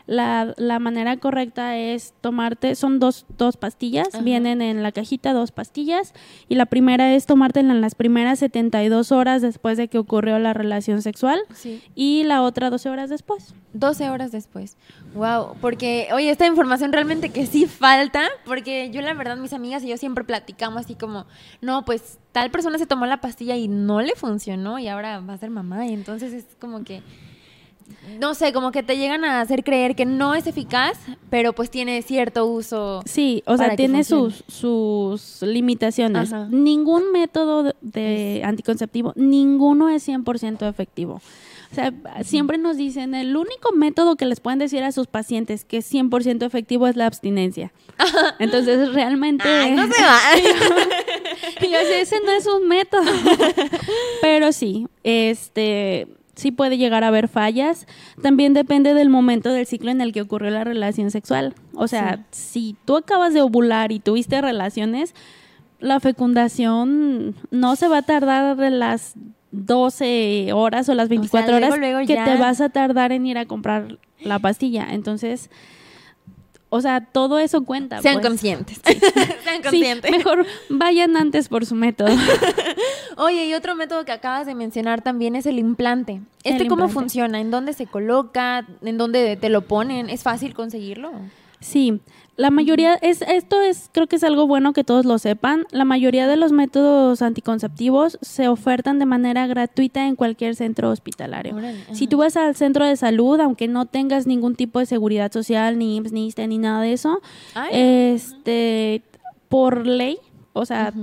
La, 0.10 0.56
la, 0.58 0.80
manera 0.80 1.18
correcta 1.18 1.78
es 1.78 2.16
tomarte, 2.20 2.74
son 2.74 2.98
dos, 2.98 3.28
dos 3.38 3.58
pastillas, 3.58 4.24
vienen 4.24 4.64
en 4.64 4.82
la 4.82 4.92
cajita 4.92 5.34
dos 5.34 5.52
pastillas 5.52 6.14
y 6.48 6.56
la 6.56 6.66
primera 6.66 7.14
es 7.14 7.28
tomártela 7.28 7.72
en 7.72 7.80
las 7.80 7.94
primeras 7.94 8.40
72 8.40 9.12
horas 9.12 9.44
después 9.44 9.78
de 9.78 9.88
que 9.88 10.00
ocurrió 10.00 10.40
la 10.40 10.54
relación 10.54 11.04
sexual 11.04 11.40
y 11.94 12.24
la 12.24 12.42
otra 12.42 12.72
12 12.72 12.90
horas 12.90 13.12
después. 13.12 13.54
12 13.74 14.10
horas 14.10 14.32
después. 14.32 14.78
Wow, 15.14 15.56
porque 15.62 16.08
oye, 16.12 16.32
esta 16.32 16.48
información 16.48 16.92
realmente 16.92 17.30
que 17.30 17.46
sí 17.46 17.68
falta, 17.68 18.30
porque 18.46 18.90
yo 18.90 19.02
la 19.02 19.14
verdad 19.14 19.38
mis 19.38 19.54
amigas 19.54 19.84
y 19.84 19.90
yo 19.90 19.98
siempre 19.98 20.24
platicamos 20.24 20.86
así 20.86 20.96
como, 20.96 21.28
no, 21.62 21.86
pues 21.86 22.18
tal 22.32 22.50
persona 22.50 22.80
se 22.80 22.88
tomó 22.88 23.06
la 23.06 23.22
pastilla 23.22 23.58
y 23.58 23.68
no 23.68 24.02
le 24.02 24.16
funcionó 24.16 24.80
y 24.80 24.88
ahora 24.88 25.20
va 25.20 25.34
a 25.34 25.38
ser 25.38 25.52
mamá 25.52 25.86
y 25.86 25.94
entonces 25.94 26.34
es 26.34 26.46
como 26.60 26.84
que 26.84 27.04
no 28.20 28.34
sé, 28.34 28.54
como 28.54 28.72
que 28.72 28.84
te 28.84 28.98
llegan 28.98 29.24
a 29.24 29.42
hacer 29.42 29.64
creer 29.64 29.96
que 29.96 30.06
no 30.06 30.36
es 30.36 30.48
eficaz, 30.48 30.98
pero 31.30 31.54
pues 31.54 31.70
tiene 31.70 32.02
cierto 32.02 32.46
uso. 32.46 33.02
Sí, 33.06 33.44
o 33.46 33.58
sea, 33.58 33.76
tiene 33.76 34.04
sus, 34.04 34.44
sus 34.48 35.42
limitaciones. 35.42 36.32
Ningún 36.50 37.12
método 37.12 37.74
de 37.82 38.42
anticonceptivo, 38.44 39.14
ninguno 39.16 39.90
es 39.90 40.08
100% 40.08 40.68
efectivo. 40.70 41.22
O 41.72 41.76
sea, 41.76 41.94
siempre 42.24 42.58
nos 42.58 42.78
dicen, 42.78 43.14
el 43.14 43.38
único 43.38 43.72
método 43.74 44.16
que 44.16 44.26
les 44.26 44.40
pueden 44.40 44.58
decir 44.58 44.82
a 44.82 44.92
sus 44.92 45.06
pacientes 45.06 45.66
que 45.66 45.78
es 45.78 45.94
100% 45.94 46.44
efectivo 46.44 46.88
es 46.88 46.96
la 46.96 47.06
abstinencia. 47.06 47.72
Entonces, 48.40 48.92
realmente... 48.92 49.48
Ay, 49.48 49.74
no 49.74 49.84
se 49.84 50.02
va. 50.02 50.20
y 51.62 51.72
yo 51.72 51.78
sé, 51.80 52.02
ese 52.02 52.20
no 52.26 52.32
es 52.32 52.48
un 52.48 52.68
método. 52.68 53.12
Pero 54.22 54.52
sí, 54.52 54.88
este 55.04 56.08
sí 56.40 56.52
puede 56.52 56.78
llegar 56.78 57.04
a 57.04 57.08
haber 57.08 57.28
fallas. 57.28 57.88
También 58.22 58.54
depende 58.54 58.94
del 58.94 59.10
momento 59.10 59.52
del 59.52 59.66
ciclo 59.66 59.92
en 59.92 60.02
el 60.02 60.14
que 60.14 60.22
ocurrió 60.22 60.50
la 60.50 60.64
relación 60.64 61.12
sexual. 61.12 61.54
O 61.76 61.88
sea, 61.88 62.26
si 62.32 62.76
tú 62.86 62.98
acabas 62.98 63.34
de 63.34 63.42
ovular 63.42 63.92
y 63.92 64.00
tuviste 64.00 64.42
relaciones, 64.42 65.14
la 65.80 66.00
fecundación 66.00 67.36
no 67.52 67.76
se 67.76 67.88
va 67.88 68.00
a 68.00 68.02
tardar 68.02 68.58
de 68.58 68.70
las 68.70 69.14
12 69.52 70.52
horas 70.54 70.90
o 70.90 70.94
las 70.94 71.10
24 71.10 71.56
horas 71.56 71.74
que 72.06 72.16
te 72.16 72.38
vas 72.38 72.62
a 72.62 72.70
tardar 72.70 73.12
en 73.12 73.26
ir 73.26 73.38
a 73.38 73.46
comprar 73.46 73.98
la 74.22 74.40
pastilla. 74.40 74.88
Entonces, 74.92 75.50
o 76.70 76.82
sea, 76.82 77.02
todo 77.02 77.40
eso 77.40 77.64
cuenta. 77.64 78.02
Sean 78.02 78.16
pues. 78.16 78.28
conscientes. 78.28 78.80
Sean 79.44 79.62
conscientes. 79.62 80.12
mejor 80.12 80.46
vayan 80.70 81.18
antes 81.18 81.50
por 81.50 81.66
su 81.66 81.76
método. 81.76 82.10
Oye, 83.18 83.48
y 83.48 83.54
otro 83.54 83.76
método 83.76 84.06
que 84.06 84.12
acabas 84.12 84.46
de 84.46 84.56
mencionar 84.56 85.02
también 85.02 85.36
es 85.36 85.46
el 85.46 85.60
implante. 85.60 86.22
¿Este 86.44 86.68
cómo 86.68 86.88
funciona? 86.88 87.42
¿En 87.42 87.52
dónde 87.52 87.74
se 87.74 87.86
coloca? 87.86 88.66
¿En 88.84 88.98
dónde 88.98 89.36
te 89.36 89.50
lo 89.50 89.62
ponen? 89.62 90.10
¿Es 90.10 90.24
fácil 90.24 90.54
conseguirlo? 90.54 91.12
Sí, 91.60 92.00
la 92.40 92.52
mayoría, 92.52 92.96
es, 92.96 93.22
esto 93.24 93.60
es, 93.60 93.90
creo 93.92 94.08
que 94.08 94.16
es 94.16 94.24
algo 94.24 94.48
bueno 94.48 94.72
que 94.72 94.86
todos 94.86 95.04
lo 95.04 95.18
sepan. 95.18 95.66
La 95.72 95.84
mayoría 95.84 96.26
de 96.26 96.38
los 96.38 96.54
métodos 96.54 97.22
anticonceptivos 97.22 98.18
se 98.22 98.48
ofertan 98.48 98.98
de 98.98 99.06
manera 99.06 99.46
gratuita 99.46 100.08
en 100.08 100.16
cualquier 100.16 100.56
centro 100.56 100.90
hospitalario. 100.90 101.54
si 101.92 102.08
tú 102.08 102.20
vas 102.20 102.38
al 102.38 102.56
centro 102.56 102.86
de 102.86 102.96
salud, 102.96 103.42
aunque 103.42 103.68
no 103.68 103.88
tengas 103.88 104.26
ningún 104.26 104.56
tipo 104.56 104.80
de 104.80 104.86
seguridad 104.86 105.34
social, 105.34 105.78
ni 105.78 105.98
IMSS, 105.98 106.12
ni 106.14 106.28
ISTE, 106.28 106.48
ni 106.48 106.60
nada 106.60 106.82
de 106.82 106.94
eso, 106.94 107.22
este, 107.72 109.02
por 109.50 109.86
ley, 109.86 110.18
o 110.54 110.66
sea, 110.66 110.94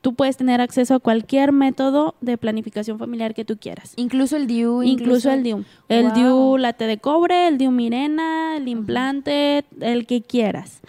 tú 0.00 0.14
puedes 0.14 0.36
tener 0.36 0.60
acceso 0.60 0.94
a 0.94 0.98
cualquier 0.98 1.52
método 1.52 2.14
de 2.20 2.38
planificación 2.38 2.98
familiar 2.98 3.34
que 3.34 3.44
tú 3.44 3.58
quieras. 3.58 3.92
Incluso 3.96 4.36
el 4.36 4.46
DIU. 4.46 4.82
Incluso, 4.82 5.30
el 5.30 5.42
DIU. 5.42 5.64
El 5.88 6.12
DIU 6.12 6.56
late 6.58 6.86
de 6.86 6.98
cobre, 6.98 7.48
el 7.48 7.58
DIU 7.58 7.70
Mirena, 7.70 8.56
el 8.56 8.68
implante, 8.68 9.64
el 9.80 10.06
que 10.06 10.22
quieras. 10.22 10.80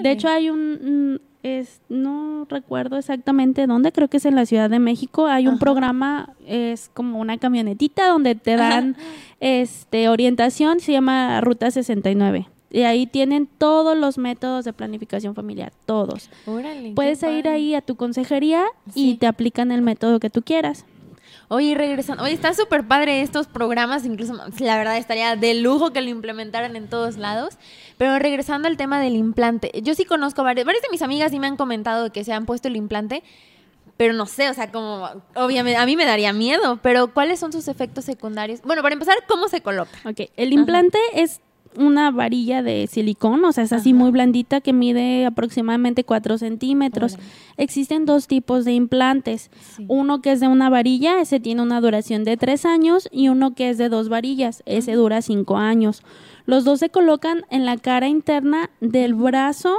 De 0.00 0.10
hecho 0.10 0.28
hay 0.28 0.50
un... 0.50 1.20
Es, 1.42 1.82
no 1.90 2.46
recuerdo 2.48 2.96
exactamente 2.96 3.66
dónde, 3.66 3.92
creo 3.92 4.08
que 4.08 4.16
es 4.16 4.24
en 4.24 4.34
la 4.34 4.46
Ciudad 4.46 4.70
de 4.70 4.78
México, 4.78 5.26
hay 5.26 5.46
un 5.46 5.58
programa, 5.58 6.30
es 6.46 6.90
como 6.94 7.18
una 7.18 7.36
camionetita 7.36 8.08
donde 8.08 8.34
te 8.34 8.56
dan 8.56 8.96
este 9.40 10.08
orientación, 10.08 10.80
se 10.80 10.92
llama 10.92 11.42
Ruta 11.42 11.70
69. 11.70 12.48
Y 12.74 12.82
ahí 12.82 13.06
tienen 13.06 13.46
todos 13.46 13.96
los 13.96 14.18
métodos 14.18 14.64
de 14.64 14.72
planificación 14.72 15.36
familiar, 15.36 15.72
todos. 15.86 16.28
Puedes 16.96 17.22
ir 17.22 17.46
ahí 17.46 17.72
a 17.76 17.82
tu 17.82 17.94
consejería 17.94 18.64
y 18.96 19.14
te 19.14 19.28
aplican 19.28 19.70
el 19.70 19.80
método 19.80 20.18
que 20.18 20.28
tú 20.28 20.42
quieras. 20.42 20.84
Oye, 21.46 21.76
regresando, 21.76 22.24
oye, 22.24 22.32
está 22.32 22.52
súper 22.52 22.84
padre 22.84 23.20
estos 23.20 23.46
programas, 23.46 24.04
incluso 24.04 24.34
la 24.58 24.76
verdad 24.76 24.96
estaría 24.96 25.36
de 25.36 25.54
lujo 25.54 25.92
que 25.92 26.00
lo 26.00 26.08
implementaran 26.08 26.74
en 26.74 26.88
todos 26.88 27.16
lados. 27.16 27.58
Pero 27.96 28.18
regresando 28.18 28.66
al 28.66 28.76
tema 28.76 28.98
del 28.98 29.14
implante, 29.14 29.70
yo 29.84 29.94
sí 29.94 30.04
conozco 30.04 30.42
varias, 30.42 30.66
varias 30.66 30.82
de 30.82 30.88
mis 30.90 31.02
amigas 31.02 31.32
y 31.32 31.38
me 31.38 31.46
han 31.46 31.56
comentado 31.56 32.10
que 32.10 32.24
se 32.24 32.32
han 32.32 32.44
puesto 32.44 32.66
el 32.66 32.74
implante, 32.74 33.22
pero 33.96 34.14
no 34.14 34.26
sé, 34.26 34.50
o 34.50 34.54
sea, 34.54 34.72
como, 34.72 35.08
obviamente, 35.36 35.76
a 35.76 35.86
mí 35.86 35.94
me 35.94 36.06
daría 36.06 36.32
miedo, 36.32 36.80
pero 36.82 37.14
¿cuáles 37.14 37.38
son 37.38 37.52
sus 37.52 37.68
efectos 37.68 38.04
secundarios? 38.04 38.62
Bueno, 38.62 38.82
para 38.82 38.94
empezar, 38.94 39.14
¿cómo 39.28 39.46
se 39.46 39.60
coloca? 39.60 39.92
Ok, 40.04 40.28
el 40.36 40.52
implante 40.52 40.98
es 41.12 41.40
una 41.76 42.10
varilla 42.10 42.62
de 42.62 42.86
silicón, 42.86 43.44
o 43.44 43.52
sea, 43.52 43.64
es 43.64 43.72
así 43.72 43.92
muy 43.94 44.10
blandita 44.10 44.60
que 44.60 44.72
mide 44.72 45.26
aproximadamente 45.26 46.04
4 46.04 46.38
centímetros. 46.38 47.16
Existen 47.56 48.04
dos 48.04 48.26
tipos 48.26 48.64
de 48.64 48.72
implantes. 48.72 49.50
Uno 49.88 50.22
que 50.22 50.32
es 50.32 50.40
de 50.40 50.48
una 50.48 50.70
varilla, 50.70 51.20
ese 51.20 51.40
tiene 51.40 51.62
una 51.62 51.80
duración 51.80 52.24
de 52.24 52.36
3 52.36 52.64
años, 52.66 53.08
y 53.10 53.28
uno 53.28 53.54
que 53.54 53.70
es 53.70 53.78
de 53.78 53.88
dos 53.88 54.08
varillas, 54.08 54.62
ese 54.66 54.92
dura 54.92 55.22
5 55.22 55.56
años. 55.56 56.02
Los 56.46 56.64
dos 56.64 56.80
se 56.80 56.90
colocan 56.90 57.44
en 57.50 57.64
la 57.64 57.76
cara 57.76 58.08
interna 58.08 58.70
del 58.80 59.14
brazo 59.14 59.76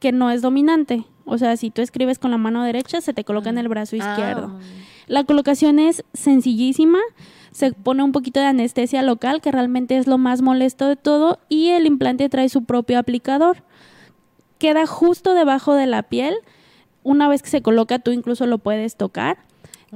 que 0.00 0.12
no 0.12 0.30
es 0.30 0.42
dominante. 0.42 1.04
O 1.24 1.36
sea, 1.36 1.56
si 1.56 1.70
tú 1.70 1.82
escribes 1.82 2.18
con 2.18 2.30
la 2.30 2.38
mano 2.38 2.62
derecha, 2.64 3.00
se 3.00 3.12
te 3.12 3.24
coloca 3.24 3.50
en 3.50 3.58
el 3.58 3.68
brazo 3.68 3.96
izquierdo. 3.96 4.58
Ah, 4.58 4.60
La 5.08 5.24
colocación 5.24 5.78
es 5.78 6.04
sencillísima. 6.14 6.98
Se 7.50 7.72
pone 7.72 8.02
un 8.02 8.12
poquito 8.12 8.40
de 8.40 8.46
anestesia 8.46 9.02
local, 9.02 9.40
que 9.40 9.50
realmente 9.50 9.96
es 9.96 10.06
lo 10.06 10.18
más 10.18 10.42
molesto 10.42 10.86
de 10.86 10.96
todo, 10.96 11.40
y 11.48 11.70
el 11.70 11.86
implante 11.86 12.28
trae 12.28 12.48
su 12.48 12.64
propio 12.64 12.98
aplicador. 12.98 13.64
Queda 14.58 14.86
justo 14.86 15.34
debajo 15.34 15.74
de 15.74 15.86
la 15.86 16.02
piel. 16.04 16.36
Una 17.02 17.28
vez 17.28 17.42
que 17.42 17.50
se 17.50 17.62
coloca, 17.62 17.98
tú 17.98 18.12
incluso 18.12 18.46
lo 18.46 18.58
puedes 18.58 18.96
tocar 18.96 19.38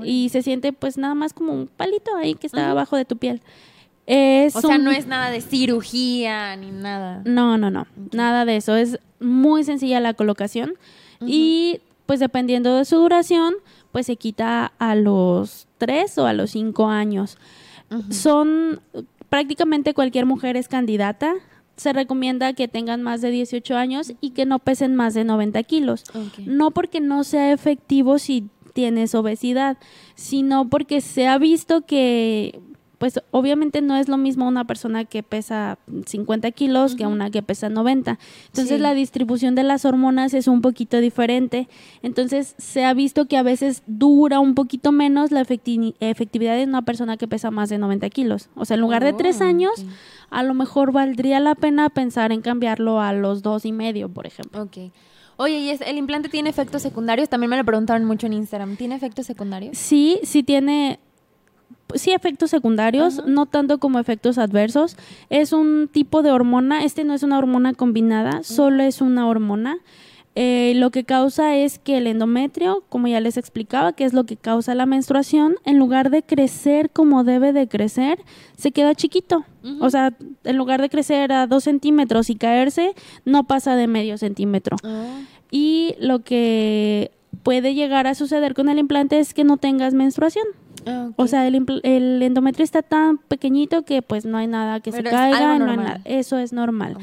y 0.02 0.28
se 0.30 0.42
siente 0.42 0.72
pues 0.72 0.96
nada 0.96 1.14
más 1.14 1.34
como 1.34 1.52
un 1.52 1.66
palito 1.66 2.16
ahí 2.16 2.34
que 2.34 2.46
está 2.46 2.70
abajo 2.70 2.96
de 2.96 3.04
tu 3.04 3.16
piel. 3.16 3.42
o 4.06 4.60
sea, 4.60 4.78
no 4.78 4.90
es 4.90 5.06
nada 5.06 5.30
de 5.30 5.40
cirugía 5.40 6.56
ni 6.56 6.70
nada. 6.70 7.22
No, 7.24 7.58
no, 7.58 7.70
no, 7.70 7.86
nada 8.12 8.44
de 8.44 8.56
eso. 8.56 8.76
Es 8.76 8.98
muy 9.20 9.64
sencilla 9.64 10.00
la 10.00 10.14
colocación 10.14 10.74
y 11.20 11.80
pues 12.06 12.20
dependiendo 12.20 12.76
de 12.76 12.84
su 12.84 12.96
duración, 12.96 13.54
pues 13.92 14.06
se 14.06 14.16
quita 14.16 14.72
a 14.78 14.94
los 14.94 15.68
tres 15.78 16.18
o 16.18 16.26
a 16.26 16.32
los 16.32 16.50
cinco 16.50 16.88
años. 16.88 17.38
Son 18.10 18.80
prácticamente 19.28 19.92
cualquier 19.92 20.26
mujer 20.26 20.56
es 20.56 20.66
candidata. 20.66 21.34
Se 21.76 21.92
recomienda 21.92 22.54
que 22.54 22.68
tengan 22.68 23.02
más 23.02 23.20
de 23.20 23.30
18 23.30 23.76
años 23.76 24.14
y 24.20 24.30
que 24.30 24.46
no 24.46 24.58
pesen 24.58 24.96
más 24.96 25.14
de 25.14 25.24
90 25.24 25.62
kilos. 25.64 26.04
No 26.46 26.70
porque 26.70 27.00
no 27.00 27.22
sea 27.22 27.52
efectivo 27.52 28.18
si 28.18 28.48
tienes 28.72 29.14
obesidad, 29.14 29.76
sino 30.14 30.68
porque 30.68 31.00
se 31.00 31.26
ha 31.26 31.36
visto 31.36 31.82
que 31.82 32.60
pues 33.02 33.20
obviamente 33.32 33.82
no 33.82 33.96
es 33.96 34.06
lo 34.06 34.16
mismo 34.16 34.46
una 34.46 34.64
persona 34.64 35.04
que 35.04 35.24
pesa 35.24 35.76
50 36.06 36.52
kilos 36.52 36.94
que 36.94 37.04
una 37.04 37.32
que 37.32 37.42
pesa 37.42 37.68
90. 37.68 38.20
Entonces 38.46 38.80
la 38.80 38.94
distribución 38.94 39.56
de 39.56 39.64
las 39.64 39.84
hormonas 39.84 40.34
es 40.34 40.46
un 40.46 40.62
poquito 40.62 41.00
diferente. 41.00 41.66
Entonces 42.02 42.54
se 42.58 42.84
ha 42.84 42.94
visto 42.94 43.26
que 43.26 43.36
a 43.36 43.42
veces 43.42 43.82
dura 43.88 44.38
un 44.38 44.54
poquito 44.54 44.92
menos 44.92 45.32
la 45.32 45.40
efectividad 45.40 46.56
de 46.56 46.62
una 46.62 46.82
persona 46.82 47.16
que 47.16 47.26
pesa 47.26 47.50
más 47.50 47.70
de 47.70 47.78
90 47.78 48.08
kilos. 48.10 48.50
O 48.54 48.64
sea, 48.66 48.76
en 48.76 48.82
lugar 48.82 49.02
de 49.02 49.14
tres 49.14 49.40
oh, 49.40 49.46
años, 49.46 49.84
a 50.30 50.44
lo 50.44 50.54
mejor 50.54 50.92
valdría 50.92 51.40
la 51.40 51.56
pena 51.56 51.90
pensar 51.90 52.30
en 52.30 52.40
cambiarlo 52.40 53.00
a 53.00 53.12
los 53.12 53.42
dos 53.42 53.64
y 53.64 53.72
medio, 53.72 54.10
por 54.10 54.28
ejemplo. 54.28 54.62
Ok. 54.62 54.92
Oye, 55.38 55.58
¿y 55.58 55.70
el 55.70 55.98
implante 55.98 56.28
tiene 56.28 56.50
efectos 56.50 56.82
secundarios? 56.82 57.28
También 57.28 57.50
me 57.50 57.56
lo 57.56 57.64
preguntaron 57.64 58.04
mucho 58.06 58.28
en 58.28 58.34
Instagram. 58.34 58.76
¿Tiene 58.76 58.94
efectos 58.94 59.26
secundarios? 59.26 59.76
Sí, 59.76 60.20
sí 60.22 60.44
tiene 60.44 61.00
sí 61.94 62.12
efectos 62.12 62.50
secundarios, 62.50 63.22
no 63.26 63.46
tanto 63.46 63.78
como 63.78 63.98
efectos 63.98 64.38
adversos. 64.38 64.96
Es 65.30 65.52
un 65.52 65.88
tipo 65.90 66.22
de 66.22 66.30
hormona, 66.30 66.84
este 66.84 67.04
no 67.04 67.14
es 67.14 67.22
una 67.22 67.38
hormona 67.38 67.74
combinada, 67.74 68.42
solo 68.42 68.82
es 68.82 69.00
una 69.00 69.26
hormona. 69.26 69.78
Eh, 70.34 70.72
lo 70.76 70.90
que 70.90 71.04
causa 71.04 71.56
es 71.56 71.78
que 71.78 71.98
el 71.98 72.06
endometrio, 72.06 72.84
como 72.88 73.06
ya 73.06 73.20
les 73.20 73.36
explicaba, 73.36 73.92
que 73.92 74.04
es 74.04 74.14
lo 74.14 74.24
que 74.24 74.36
causa 74.36 74.74
la 74.74 74.86
menstruación, 74.86 75.56
en 75.64 75.78
lugar 75.78 76.08
de 76.08 76.22
crecer 76.22 76.88
como 76.90 77.22
debe 77.22 77.52
de 77.52 77.68
crecer, 77.68 78.18
se 78.56 78.72
queda 78.72 78.94
chiquito. 78.94 79.44
O 79.80 79.90
sea, 79.90 80.14
en 80.44 80.56
lugar 80.56 80.80
de 80.80 80.88
crecer 80.88 81.32
a 81.32 81.46
dos 81.46 81.64
centímetros 81.64 82.30
y 82.30 82.36
caerse, 82.36 82.94
no 83.24 83.44
pasa 83.44 83.76
de 83.76 83.86
medio 83.86 84.16
centímetro. 84.16 84.76
Ah. 84.82 85.20
Y 85.50 85.94
lo 86.00 86.20
que 86.20 87.12
puede 87.42 87.74
llegar 87.74 88.06
a 88.06 88.14
suceder 88.14 88.54
con 88.54 88.68
el 88.68 88.78
implante 88.78 89.18
es 89.18 89.34
que 89.34 89.44
no 89.44 89.58
tengas 89.58 89.94
menstruación. 89.94 90.46
Ah, 90.86 91.10
o 91.16 91.26
sea, 91.26 91.46
el, 91.46 91.80
el, 91.82 92.22
endometrio 92.22 92.64
está 92.64 92.82
tan 92.82 93.18
pequeñito 93.18 93.84
que 93.84 94.02
pues 94.02 94.24
no 94.24 94.38
hay 94.38 94.46
nada 94.46 94.80
que 94.80 94.92
se 94.92 95.02
caiga, 95.02 95.58
no 95.58 95.70
hay 95.70 95.76
nada. 95.76 96.00
Eso 96.04 96.38
es 96.38 96.52
normal. 96.52 96.96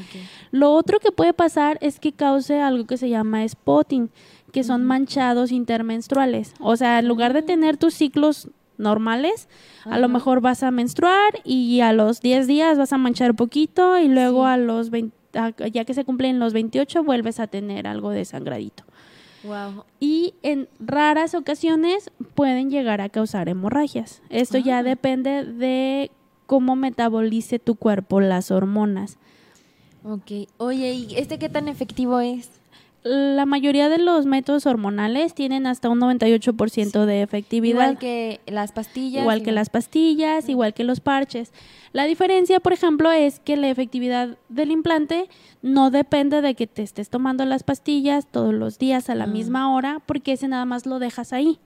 Lo 0.50 0.72
otro 0.72 0.98
que 1.00 1.12
puede 1.12 1.32
pasar 1.32 1.78
es 1.80 2.00
que 2.00 2.12
cause 2.12 2.60
algo 2.60 2.86
que 2.86 2.96
se 2.96 3.08
llama 3.08 3.46
spotting, 3.46 4.10
que 4.52 4.64
son 4.64 4.84
manchados 4.84 5.52
intermenstruales. 5.52 6.54
O 6.60 6.76
sea, 6.76 6.98
en 6.98 7.08
lugar 7.08 7.32
de 7.32 7.42
tener 7.42 7.76
tus 7.76 7.94
ciclos 7.94 8.48
normales, 8.76 9.48
a 9.84 9.98
lo 9.98 10.08
mejor 10.08 10.40
vas 10.40 10.62
a 10.62 10.70
menstruar 10.70 11.40
y 11.44 11.80
a 11.80 11.92
los 11.92 12.20
10 12.20 12.46
días 12.46 12.78
vas 12.78 12.92
a 12.92 12.98
manchar 12.98 13.34
poquito 13.34 13.98
y 13.98 14.08
luego 14.08 14.46
a 14.46 14.56
los 14.56 14.90
20, 14.90 15.16
ya 15.70 15.84
que 15.84 15.94
se 15.94 16.04
cumplen 16.04 16.40
los 16.40 16.52
28 16.52 17.04
vuelves 17.04 17.38
a 17.40 17.46
tener 17.46 17.86
algo 17.86 18.10
de 18.10 18.24
sangradito. 18.24 18.84
Y 19.98 20.34
en 20.42 20.68
raras 20.78 21.34
ocasiones 21.34 22.10
pueden 22.34 22.70
llegar 22.70 23.00
a 23.00 23.08
causar 23.08 23.48
hemorragias. 23.48 24.22
Esto 24.28 24.58
ya 24.58 24.82
depende 24.82 25.44
de 25.44 26.10
cómo 26.46 26.76
metabolice 26.76 27.58
tu 27.58 27.76
cuerpo 27.76 28.20
las 28.20 28.50
hormonas. 28.50 29.18
Ok. 30.04 30.48
Oye, 30.58 30.92
¿y 30.92 31.14
este 31.16 31.38
qué 31.38 31.48
tan 31.48 31.68
efectivo 31.68 32.20
es? 32.20 32.59
La 33.02 33.46
mayoría 33.46 33.88
de 33.88 33.98
los 33.98 34.26
métodos 34.26 34.66
hormonales 34.66 35.34
tienen 35.34 35.66
hasta 35.66 35.88
un 35.88 36.00
98% 36.00 37.06
de 37.06 37.22
efectividad. 37.22 37.80
Igual 37.80 37.98
que 37.98 38.40
las 38.46 38.72
pastillas. 38.72 39.22
Igual 39.22 39.42
que 39.42 39.52
las 39.52 39.70
pastillas, 39.70 40.48
igual 40.48 40.74
que 40.74 40.84
los 40.84 41.00
parches. 41.00 41.52
La 41.92 42.04
diferencia, 42.04 42.60
por 42.60 42.72
ejemplo, 42.72 43.10
es 43.10 43.40
que 43.40 43.56
la 43.56 43.68
efectividad 43.68 44.36
del 44.48 44.70
implante 44.70 45.28
no 45.62 45.90
depende 45.90 46.42
de 46.42 46.54
que 46.54 46.66
te 46.66 46.82
estés 46.82 47.08
tomando 47.08 47.44
las 47.46 47.62
pastillas 47.62 48.26
todos 48.30 48.52
los 48.52 48.78
días 48.78 49.08
a 49.08 49.14
la 49.14 49.26
misma 49.26 49.74
hora, 49.74 50.02
porque 50.04 50.32
ese 50.32 50.46
nada 50.46 50.66
más 50.66 50.84
lo 50.84 50.98
dejas 50.98 51.32
ahí. 51.32 51.58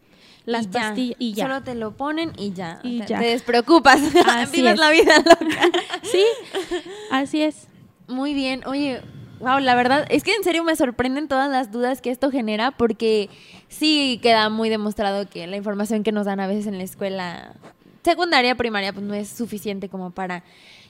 Las 0.46 0.68
pastillas 0.68 1.16
y 1.18 1.32
ya. 1.32 1.46
Solo 1.46 1.62
te 1.62 1.74
lo 1.74 1.96
ponen 1.96 2.32
y 2.38 2.52
ya. 2.52 2.78
Y 2.84 3.00
te, 3.00 3.06
ya. 3.06 3.18
te 3.18 3.26
despreocupas. 3.26 4.00
Vives 4.52 4.78
la 4.78 4.90
vida 4.90 5.18
loca. 5.18 5.68
sí, 6.02 6.24
así 7.10 7.42
es. 7.42 7.66
Muy 8.06 8.34
bien. 8.34 8.62
Oye, 8.66 9.00
Wow, 9.44 9.58
la 9.60 9.74
verdad 9.74 10.06
es 10.08 10.24
que 10.24 10.32
en 10.32 10.42
serio 10.42 10.64
me 10.64 10.74
sorprenden 10.74 11.28
todas 11.28 11.50
las 11.50 11.70
dudas 11.70 12.00
que 12.00 12.10
esto 12.10 12.30
genera 12.30 12.70
porque 12.70 13.28
sí 13.68 14.18
queda 14.22 14.48
muy 14.48 14.70
demostrado 14.70 15.28
que 15.28 15.46
la 15.46 15.58
información 15.58 16.02
que 16.02 16.12
nos 16.12 16.24
dan 16.24 16.40
a 16.40 16.46
veces 16.46 16.66
en 16.66 16.78
la 16.78 16.84
escuela 16.84 17.54
secundaria, 18.02 18.54
primaria, 18.54 18.94
pues 18.94 19.04
no 19.04 19.12
es 19.12 19.28
suficiente 19.28 19.90
como 19.90 20.12
para 20.12 20.44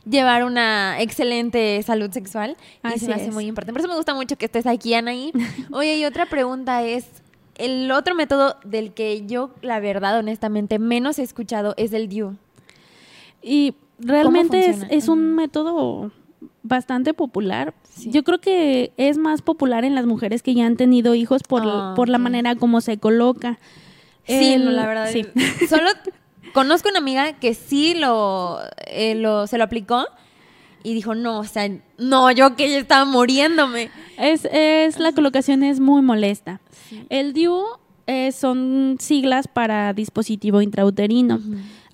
llevar 0.08 0.44
una 0.44 1.00
excelente 1.00 1.82
salud 1.82 2.12
sexual. 2.12 2.56
y 2.94 2.98
se 3.00 3.08
me 3.08 3.14
hace 3.14 3.32
muy 3.32 3.46
importante. 3.46 3.72
Por 3.72 3.80
eso 3.80 3.88
me 3.88 3.96
gusta 3.96 4.14
mucho 4.14 4.36
que 4.36 4.44
estés 4.44 4.66
aquí, 4.66 4.94
Anaí. 4.94 5.32
Oye, 5.72 5.96
y 5.96 6.04
otra 6.04 6.26
pregunta 6.26 6.84
es, 6.84 7.06
el 7.56 7.90
otro 7.90 8.14
método 8.14 8.56
del 8.64 8.92
que 8.92 9.26
yo, 9.26 9.50
la 9.62 9.80
verdad, 9.80 10.18
honestamente, 10.18 10.78
menos 10.78 11.18
he 11.18 11.22
escuchado 11.22 11.74
es 11.76 11.92
el 11.92 12.08
DIU. 12.08 12.36
Y 13.42 13.74
realmente 13.98 14.68
es, 14.68 14.84
es, 14.90 15.08
un 15.08 15.34
método 15.34 16.12
bastante 16.64 17.14
popular. 17.14 17.74
Yo 18.06 18.24
creo 18.24 18.40
que 18.40 18.92
es 18.96 19.18
más 19.18 19.42
popular 19.42 19.84
en 19.84 19.94
las 19.94 20.06
mujeres 20.06 20.42
que 20.42 20.54
ya 20.54 20.66
han 20.66 20.76
tenido 20.76 21.14
hijos 21.14 21.42
por, 21.42 21.62
ah, 21.64 21.92
por 21.94 22.08
la 22.08 22.18
manera 22.18 22.56
como 22.56 22.80
se 22.80 22.98
coloca. 22.98 23.60
Sí, 24.26 24.56
la 24.58 24.86
verdad. 24.86 25.10
Sí. 25.12 25.24
Solo 25.68 25.90
conozco 26.52 26.88
una 26.88 26.98
amiga 26.98 27.34
que 27.34 27.54
sí 27.54 27.94
eh, 28.86 29.14
lo, 29.14 29.46
se 29.46 29.58
lo 29.58 29.64
aplicó 29.64 30.06
y 30.82 30.94
dijo, 30.94 31.14
no, 31.14 31.40
o 31.40 31.44
sea, 31.44 31.70
no, 31.98 32.30
yo 32.30 32.56
que 32.56 32.70
ya 32.70 32.78
estaba 32.78 33.04
muriéndome. 33.04 33.90
Es, 34.18 34.48
es 34.50 34.98
la 34.98 35.12
colocación 35.12 35.62
es 35.62 35.80
muy 35.80 36.02
molesta. 36.02 36.60
El 37.10 37.34
DIU 37.34 37.62
eh, 38.06 38.32
son 38.32 38.96
siglas 39.00 39.48
para 39.48 39.92
dispositivo 39.92 40.62
intrauterino. 40.62 41.40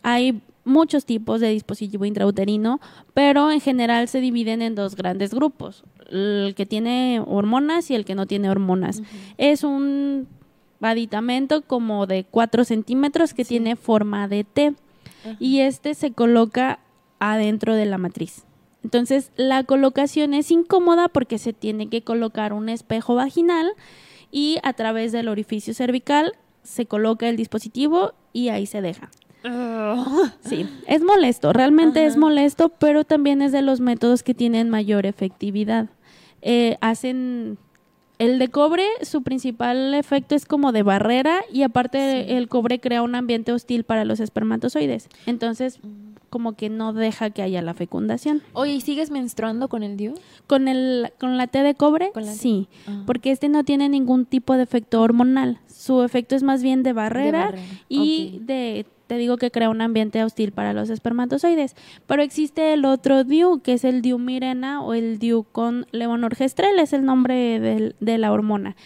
Hay 0.02 0.40
muchos 0.64 1.04
tipos 1.04 1.40
de 1.40 1.50
dispositivo 1.50 2.04
intrauterino, 2.04 2.80
pero 3.14 3.50
en 3.50 3.60
general 3.60 4.08
se 4.08 4.20
dividen 4.20 4.62
en 4.62 4.74
dos 4.74 4.96
grandes 4.96 5.34
grupos, 5.34 5.84
el 6.10 6.54
que 6.56 6.66
tiene 6.66 7.22
hormonas 7.24 7.90
y 7.90 7.94
el 7.94 8.04
que 8.04 8.14
no 8.14 8.26
tiene 8.26 8.50
hormonas. 8.50 9.02
Es 9.38 9.64
un 9.64 10.28
aditamento 10.80 11.62
como 11.62 12.06
de 12.06 12.24
4 12.24 12.64
centímetros 12.64 13.34
que 13.34 13.44
tiene 13.44 13.76
forma 13.76 14.28
de 14.28 14.44
T 14.44 14.74
y 15.38 15.60
este 15.60 15.94
se 15.94 16.12
coloca 16.12 16.80
adentro 17.18 17.74
de 17.74 17.86
la 17.86 17.98
matriz. 17.98 18.44
Entonces 18.82 19.30
la 19.36 19.64
colocación 19.64 20.32
es 20.32 20.50
incómoda 20.50 21.08
porque 21.08 21.38
se 21.38 21.52
tiene 21.52 21.88
que 21.88 22.02
colocar 22.02 22.52
un 22.52 22.68
espejo 22.68 23.14
vaginal 23.14 23.72
y 24.30 24.58
a 24.62 24.72
través 24.72 25.12
del 25.12 25.28
orificio 25.28 25.74
cervical 25.74 26.32
se 26.62 26.86
coloca 26.86 27.28
el 27.28 27.36
dispositivo 27.36 28.14
y 28.32 28.48
ahí 28.48 28.66
se 28.66 28.80
deja. 28.80 29.10
Sí, 30.40 30.68
es 30.86 31.02
molesto, 31.02 31.52
realmente 31.52 32.04
es 32.04 32.16
molesto, 32.16 32.68
pero 32.68 33.04
también 33.04 33.42
es 33.42 33.52
de 33.52 33.62
los 33.62 33.80
métodos 33.80 34.22
que 34.22 34.34
tienen 34.34 34.68
mayor 34.70 35.06
efectividad. 35.06 35.88
Eh, 36.42 36.76
hacen 36.80 37.58
el 38.20 38.38
de 38.38 38.48
cobre, 38.48 38.84
su 39.00 39.22
principal 39.22 39.94
efecto 39.94 40.34
es 40.34 40.44
como 40.44 40.72
de 40.72 40.82
barrera 40.82 41.40
y 41.50 41.62
aparte 41.62 42.36
el 42.36 42.48
cobre 42.48 42.78
crea 42.78 43.00
un 43.00 43.14
ambiente 43.14 43.50
hostil 43.50 43.84
para 43.84 44.04
los 44.04 44.20
espermatozoides. 44.20 45.08
Entonces, 45.24 45.80
mm. 45.82 46.16
como 46.28 46.52
que 46.52 46.68
no 46.68 46.92
deja 46.92 47.30
que 47.30 47.40
haya 47.40 47.62
la 47.62 47.72
fecundación. 47.72 48.42
Oye, 48.52 48.74
¿y 48.74 48.82
sigues 48.82 49.10
menstruando 49.10 49.68
con 49.68 49.82
el 49.82 49.96
DIU? 49.96 50.12
Con 50.46 50.68
el 50.68 51.14
con 51.18 51.38
la 51.38 51.46
T 51.46 51.62
de 51.62 51.74
cobre? 51.74 52.12
sí, 52.24 52.68
ah. 52.86 53.04
porque 53.06 53.30
este 53.30 53.48
no 53.48 53.64
tiene 53.64 53.88
ningún 53.88 54.26
tipo 54.26 54.54
de 54.54 54.64
efecto 54.64 55.00
hormonal. 55.00 55.58
Su 55.66 56.02
efecto 56.02 56.36
es 56.36 56.42
más 56.42 56.62
bien 56.62 56.82
de 56.82 56.92
barrera, 56.92 57.54
y 57.88 58.40
de 58.42 58.84
te 59.10 59.16
digo 59.16 59.38
que 59.38 59.50
crea 59.50 59.70
un 59.70 59.80
ambiente 59.80 60.22
hostil 60.22 60.52
para 60.52 60.72
los 60.72 60.88
espermatozoides. 60.88 61.74
Pero 62.06 62.22
existe 62.22 62.74
el 62.74 62.84
otro 62.84 63.24
DIU, 63.24 63.60
que 63.60 63.72
es 63.72 63.82
el 63.82 64.02
DIU 64.02 64.20
mirena 64.20 64.84
o 64.84 64.94
el 64.94 65.18
DIU 65.18 65.46
con 65.50 65.88
levonorgestrel, 65.90 66.78
es 66.78 66.92
el 66.92 67.04
nombre 67.04 67.58
de, 67.58 67.96
de 67.98 68.18
la 68.18 68.30
hormona. 68.30 68.76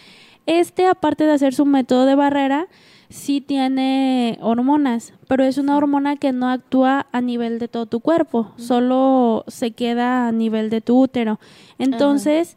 Este, 0.46 0.86
aparte 0.86 1.24
de 1.24 1.32
hacer 1.32 1.52
su 1.52 1.66
método 1.66 2.06
de 2.06 2.14
barrera, 2.14 2.68
sí 3.10 3.42
tiene 3.42 4.38
hormonas, 4.40 5.12
pero 5.28 5.44
es 5.44 5.58
una 5.58 5.76
hormona 5.76 6.16
que 6.16 6.32
no 6.32 6.48
actúa 6.48 7.06
a 7.12 7.20
nivel 7.20 7.58
de 7.58 7.68
todo 7.68 7.84
tu 7.84 8.00
cuerpo, 8.00 8.54
solo 8.56 9.44
se 9.46 9.72
queda 9.72 10.26
a 10.26 10.32
nivel 10.32 10.70
de 10.70 10.80
tu 10.80 11.02
útero. 11.02 11.38
Entonces, 11.76 12.56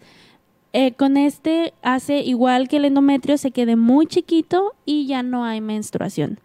eh, 0.72 0.94
con 0.94 1.18
este 1.18 1.74
hace 1.82 2.22
igual 2.22 2.70
que 2.70 2.78
el 2.78 2.86
endometrio, 2.86 3.38
se 3.38 3.52
quede 3.52 3.76
muy 3.76 4.08
chiquito 4.08 4.74
y 4.86 5.06
ya 5.06 5.22
no 5.22 5.44
hay 5.44 5.60
menstruación. 5.60 6.40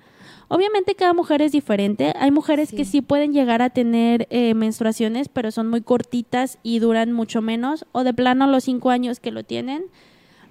Obviamente 0.52 0.94
cada 0.94 1.14
mujer 1.14 1.40
es 1.40 1.50
diferente. 1.50 2.12
Hay 2.18 2.30
mujeres 2.30 2.72
que 2.72 2.84
sí 2.84 3.00
pueden 3.00 3.32
llegar 3.32 3.62
a 3.62 3.70
tener 3.70 4.26
eh, 4.28 4.52
menstruaciones, 4.52 5.30
pero 5.30 5.50
son 5.50 5.68
muy 5.68 5.80
cortitas 5.80 6.58
y 6.62 6.78
duran 6.78 7.10
mucho 7.10 7.40
menos. 7.40 7.86
O 7.92 8.04
de 8.04 8.12
plano 8.12 8.46
los 8.46 8.64
cinco 8.64 8.90
años 8.90 9.18
que 9.18 9.30
lo 9.30 9.44
tienen, 9.44 9.86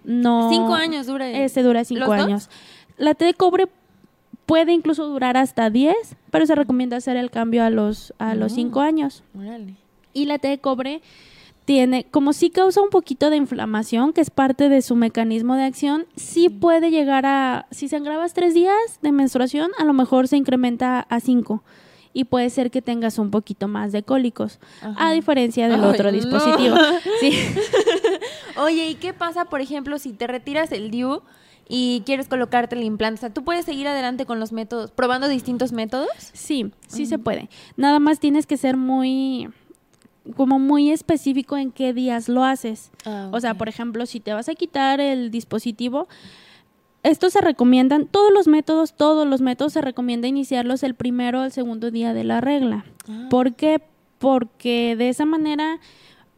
no. 0.03 0.49
Cinco 0.49 0.73
años 0.73 1.05
dura. 1.05 1.29
Este 1.29 1.61
dura 1.61 1.85
cinco 1.85 2.13
años. 2.13 2.49
La 2.97 3.13
T 3.13 3.25
de 3.25 3.35
cobre 3.35 3.67
puede 4.47 4.73
incluso 4.73 5.05
durar 5.05 5.37
hasta 5.37 5.69
10, 5.69 5.95
pero 6.31 6.47
se 6.47 6.55
recomienda 6.55 6.97
hacer 6.97 7.15
el 7.15 7.29
cambio 7.29 7.63
a 7.63 7.69
los 7.69 8.15
a 8.17 8.33
los 8.33 8.53
5 8.53 8.81
ah, 8.81 8.85
años. 8.85 9.23
Y 10.13 10.25
la 10.25 10.39
T 10.39 10.47
de 10.47 10.57
cobre 10.57 11.03
tiene, 11.65 12.05
como 12.09 12.33
sí 12.33 12.49
causa 12.49 12.81
un 12.81 12.89
poquito 12.89 13.29
de 13.29 13.37
inflamación, 13.37 14.13
que 14.13 14.21
es 14.21 14.29
parte 14.29 14.69
de 14.69 14.81
su 14.81 14.95
mecanismo 14.95 15.55
de 15.55 15.63
acción, 15.63 16.05
sí 16.15 16.49
puede 16.49 16.91
llegar 16.91 17.25
a, 17.25 17.67
si 17.71 17.87
se 17.87 17.97
agrabas 17.97 18.33
tres 18.33 18.53
días 18.53 18.75
de 19.01 19.11
menstruación, 19.11 19.71
a 19.77 19.85
lo 19.85 19.93
mejor 19.93 20.27
se 20.27 20.37
incrementa 20.37 21.01
a 21.01 21.19
cinco 21.19 21.63
y 22.13 22.25
puede 22.25 22.49
ser 22.49 22.71
que 22.71 22.81
tengas 22.81 23.17
un 23.17 23.31
poquito 23.31 23.67
más 23.67 23.91
de 23.91 24.03
cólicos, 24.03 24.59
a 24.81 25.11
diferencia 25.11 25.69
del 25.69 25.83
otro 25.83 26.11
dispositivo. 26.11 26.75
Oye, 28.57 28.89
¿y 28.89 28.95
qué 28.95 29.13
pasa, 29.13 29.45
por 29.45 29.61
ejemplo, 29.61 29.97
si 29.97 30.11
te 30.11 30.27
retiras 30.27 30.71
el 30.71 30.91
DIU 30.91 31.21
y 31.69 32.03
quieres 32.05 32.27
colocarte 32.27 32.75
el 32.75 32.83
implante? 32.83 33.19
O 33.19 33.21
sea, 33.21 33.33
¿tú 33.33 33.43
puedes 33.43 33.65
seguir 33.65 33.87
adelante 33.87 34.25
con 34.25 34.39
los 34.39 34.51
métodos, 34.51 34.91
probando 34.91 35.29
distintos 35.29 35.71
métodos? 35.71 36.09
Sí, 36.33 36.71
sí 36.87 37.05
se 37.05 37.17
puede. 37.17 37.49
Nada 37.77 37.99
más 37.99 38.19
tienes 38.19 38.45
que 38.45 38.57
ser 38.57 38.75
muy 38.75 39.49
como 40.31 40.59
muy 40.59 40.91
específico 40.91 41.57
en 41.57 41.71
qué 41.71 41.93
días 41.93 42.29
lo 42.29 42.43
haces. 42.43 42.91
Ah, 43.05 43.29
o 43.31 43.39
sea, 43.39 43.53
por 43.55 43.69
ejemplo, 43.69 44.05
si 44.05 44.19
te 44.19 44.33
vas 44.33 44.49
a 44.49 44.55
quitar 44.55 44.99
el 44.99 45.31
dispositivo, 45.31 46.07
estos 47.03 47.33
se 47.33 47.41
recomiendan, 47.41 48.05
todos 48.05 48.31
los 48.31 48.47
métodos, 48.47 48.93
todos 48.93 49.27
los 49.27 49.41
métodos 49.41 49.73
se 49.73 49.81
recomienda 49.81 50.27
iniciarlos 50.27 50.83
el 50.83 50.93
primero 50.93 51.41
o 51.41 51.43
el 51.43 51.51
segundo 51.51 51.91
día 51.91 52.13
de 52.13 52.23
la 52.23 52.41
regla. 52.41 52.85
Ah. 53.07 53.27
¿Por 53.29 53.55
qué? 53.55 53.81
Porque 54.19 54.95
de 54.95 55.09
esa 55.09 55.25
manera 55.25 55.79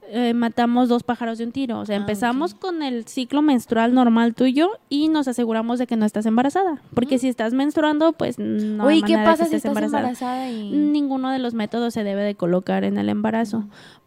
eh, 0.09 0.33
matamos 0.33 0.89
dos 0.89 1.03
pájaros 1.03 1.37
de 1.37 1.45
un 1.45 1.51
tiro. 1.51 1.79
O 1.79 1.85
sea, 1.85 1.95
ah, 1.95 1.99
empezamos 1.99 2.53
con 2.53 2.83
el 2.83 3.05
ciclo 3.05 3.41
menstrual 3.41 3.93
normal 3.93 4.33
tuyo 4.33 4.71
y 4.89 5.09
nos 5.09 5.27
aseguramos 5.27 5.79
de 5.79 5.87
que 5.87 5.95
no 5.95 6.05
estás 6.05 6.25
embarazada. 6.25 6.81
Porque 6.93 7.17
si 7.19 7.27
estás 7.27 7.53
menstruando, 7.53 8.13
pues 8.13 8.39
no. 8.39 8.85
Oye, 8.85 9.01
¿qué 9.01 9.15
pasa 9.15 9.45
si 9.45 9.55
estás 9.55 9.75
embarazada? 9.75 10.47
Ninguno 10.49 11.31
de 11.31 11.39
los 11.39 11.53
métodos 11.53 11.93
se 11.93 12.03
debe 12.03 12.23
de 12.23 12.35
colocar 12.35 12.83
en 12.83 12.97
el 12.97 13.09
embarazo 13.09 13.65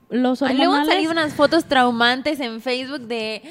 los 0.08 0.42
hormonales... 0.42 0.66
Luego 0.66 0.74
han 0.74 0.86
salido 0.86 1.12
unas 1.12 1.34
fotos 1.34 1.64
traumantes 1.64 2.40
en 2.40 2.60
Facebook 2.60 3.02
de... 3.02 3.42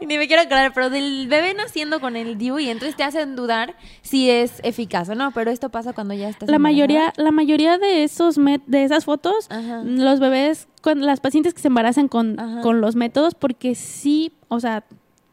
Ni 0.00 0.18
me 0.18 0.26
quiero 0.26 0.42
aclarar, 0.42 0.72
pero 0.72 0.90
del 0.90 1.26
bebé 1.28 1.54
naciendo 1.54 2.00
con 2.00 2.16
el 2.16 2.38
DIU 2.38 2.58
y 2.58 2.70
entonces 2.70 2.96
te 2.96 3.02
hacen 3.02 3.36
dudar 3.36 3.76
si 4.02 4.30
es 4.30 4.60
eficaz 4.62 5.08
o 5.08 5.14
no, 5.14 5.32
pero 5.32 5.50
esto 5.50 5.68
pasa 5.68 5.92
cuando 5.92 6.14
ya 6.14 6.28
estás 6.28 6.48
La 6.48 6.58
mayoría 6.58 7.12
la 7.16 7.30
mayoría 7.30 7.78
de 7.78 8.04
esos 8.04 8.36
de 8.36 8.84
esas 8.84 9.04
fotos, 9.04 9.48
los 9.84 10.20
bebés, 10.20 10.68
con, 10.80 11.00
las 11.00 11.20
pacientes 11.20 11.54
que 11.54 11.60
se 11.60 11.68
embarazan 11.68 12.08
con, 12.08 12.36
con 12.62 12.80
los 12.80 12.96
métodos, 12.96 13.34
porque 13.34 13.74
sí, 13.74 14.32
o 14.48 14.60
sea, 14.60 14.84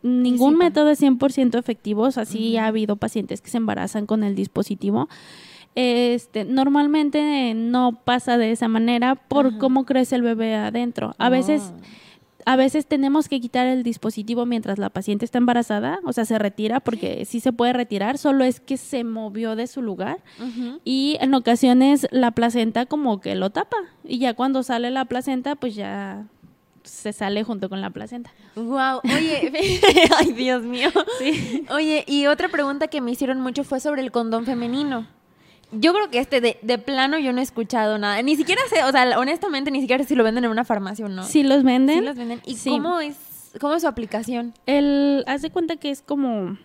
ningún 0.02 0.58
método 0.58 0.90
es 0.90 1.02
100% 1.02 1.58
efectivo, 1.58 2.04
o 2.04 2.12
sea, 2.12 2.26
sí 2.26 2.58
ha 2.58 2.68
habido 2.68 2.98
pacientes 2.98 3.42
que 3.42 3.50
se 3.50 3.58
embarazan 3.58 4.06
con 4.06 4.24
el 4.24 4.36
dispositivo 4.36 5.10
este, 5.76 6.46
normalmente 6.46 7.54
no 7.56 8.00
pasa 8.04 8.38
de 8.38 8.52
esa 8.52 8.68
manera 8.68 9.16
por 9.16 9.58
cómo 9.58 9.86
crece 9.86 10.16
el 10.16 10.22
bebé 10.22 10.56
adentro. 10.56 11.16
A 11.18 11.30
veces 11.30 11.74
a 12.46 12.56
veces 12.56 12.86
tenemos 12.86 13.30
que 13.30 13.40
quitar 13.40 13.68
el 13.68 13.84
dispositivo 13.84 14.46
mientras 14.46 14.78
la 14.78 14.90
paciente 14.90 15.26
está 15.26 15.38
embarazada, 15.38 16.00
o 16.04 16.14
sea, 16.14 16.26
se 16.26 16.38
retira 16.38 16.80
porque 16.80 17.26
sí 17.26 17.40
se 17.40 17.54
puede 17.54 17.74
retirar, 17.74 18.18
solo 18.18 18.44
es 18.44 18.60
que 18.60 18.78
se 18.78 19.04
movió 19.04 19.56
de 19.56 19.68
su 19.68 19.82
lugar 19.82 20.20
y 20.84 21.18
en 21.22 21.34
ocasiones 21.34 22.08
la 22.12 22.32
placenta 22.32 22.86
como 22.86 23.22
que 23.22 23.36
lo 23.36 23.50
tapa 23.50 23.78
y 24.04 24.20
ya 24.20 24.34
cuando 24.34 24.64
sale 24.64 24.92
la 24.92 25.06
placenta 25.06 25.56
pues 25.56 25.76
ya 25.76 26.26
se 26.84 27.14
sale 27.14 27.44
junto 27.44 27.70
con 27.70 27.80
la 27.80 27.92
placenta. 27.92 28.34
Wow, 28.56 29.00
oye, 29.06 29.80
ay 30.18 30.34
Dios 30.34 30.64
mío. 30.64 30.90
Sí. 31.20 31.66
Oye, 31.72 32.04
y 32.08 32.26
otra 32.26 32.50
pregunta 32.50 32.88
que 32.88 33.00
me 33.00 33.12
hicieron 33.12 33.40
mucho 33.40 33.64
fue 33.64 33.80
sobre 33.80 34.02
el 34.02 34.12
condón 34.12 34.46
femenino 34.46 35.08
yo 35.80 35.94
creo 35.94 36.10
que 36.10 36.20
este 36.20 36.42
de, 36.42 36.78
plano 36.78 37.18
yo 37.20 37.34
no 37.34 37.40
he 37.40 37.44
escuchado 37.44 37.98
nada. 37.98 38.22
Ni 38.22 38.36
siquiera 38.36 38.62
sé, 38.70 38.84
o 38.84 38.92
sea, 38.92 39.20
honestamente 39.20 39.72
ni 39.72 39.82
siquiera 39.82 40.04
sé 40.04 40.10
si 40.10 40.16
lo 40.16 40.24
venden 40.24 40.46
en 40.46 40.52
una 40.52 40.66
farmacia 40.66 41.06
o 41.06 41.10
no. 41.10 41.24
Sí 41.24 41.44
los 41.44 41.64
venden. 41.64 42.00
Sí 42.00 42.06
los 42.06 42.16
venden. 42.16 42.42
¿Y 42.46 42.56
cómo 42.56 43.00
es 43.00 43.16
cómo 43.60 43.76
es 43.76 43.82
su 43.82 43.88
aplicación? 43.88 44.54
El 44.66 45.24
haz 45.28 45.42
de 45.42 45.50
cuenta 45.50 45.76
que 45.78 45.90
es 45.90 46.02
como 46.02 46.58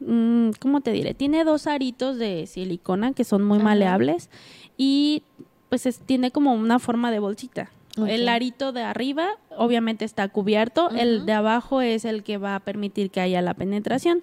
mm, 0.00 0.50
¿cómo 0.60 0.80
te 0.80 0.92
diré? 0.92 1.14
Tiene 1.14 1.44
dos 1.44 1.66
aritos 1.66 2.18
de 2.18 2.46
silicona 2.46 3.12
que 3.12 3.24
son 3.24 3.44
muy 3.44 3.58
maleables 3.58 4.30
y 4.76 5.22
pues 5.68 6.00
tiene 6.06 6.30
como 6.30 6.54
una 6.54 6.78
forma 6.78 7.10
de 7.10 7.18
bolsita. 7.18 7.70
El 7.96 8.28
arito 8.28 8.72
de 8.72 8.82
arriba 8.82 9.28
obviamente 9.56 10.04
está 10.04 10.26
cubierto, 10.28 10.90
el 10.90 11.26
de 11.26 11.32
abajo 11.32 11.80
es 11.80 12.04
el 12.04 12.24
que 12.24 12.38
va 12.38 12.56
a 12.56 12.60
permitir 12.60 13.10
que 13.10 13.20
haya 13.20 13.40
la 13.40 13.54
penetración. 13.54 14.22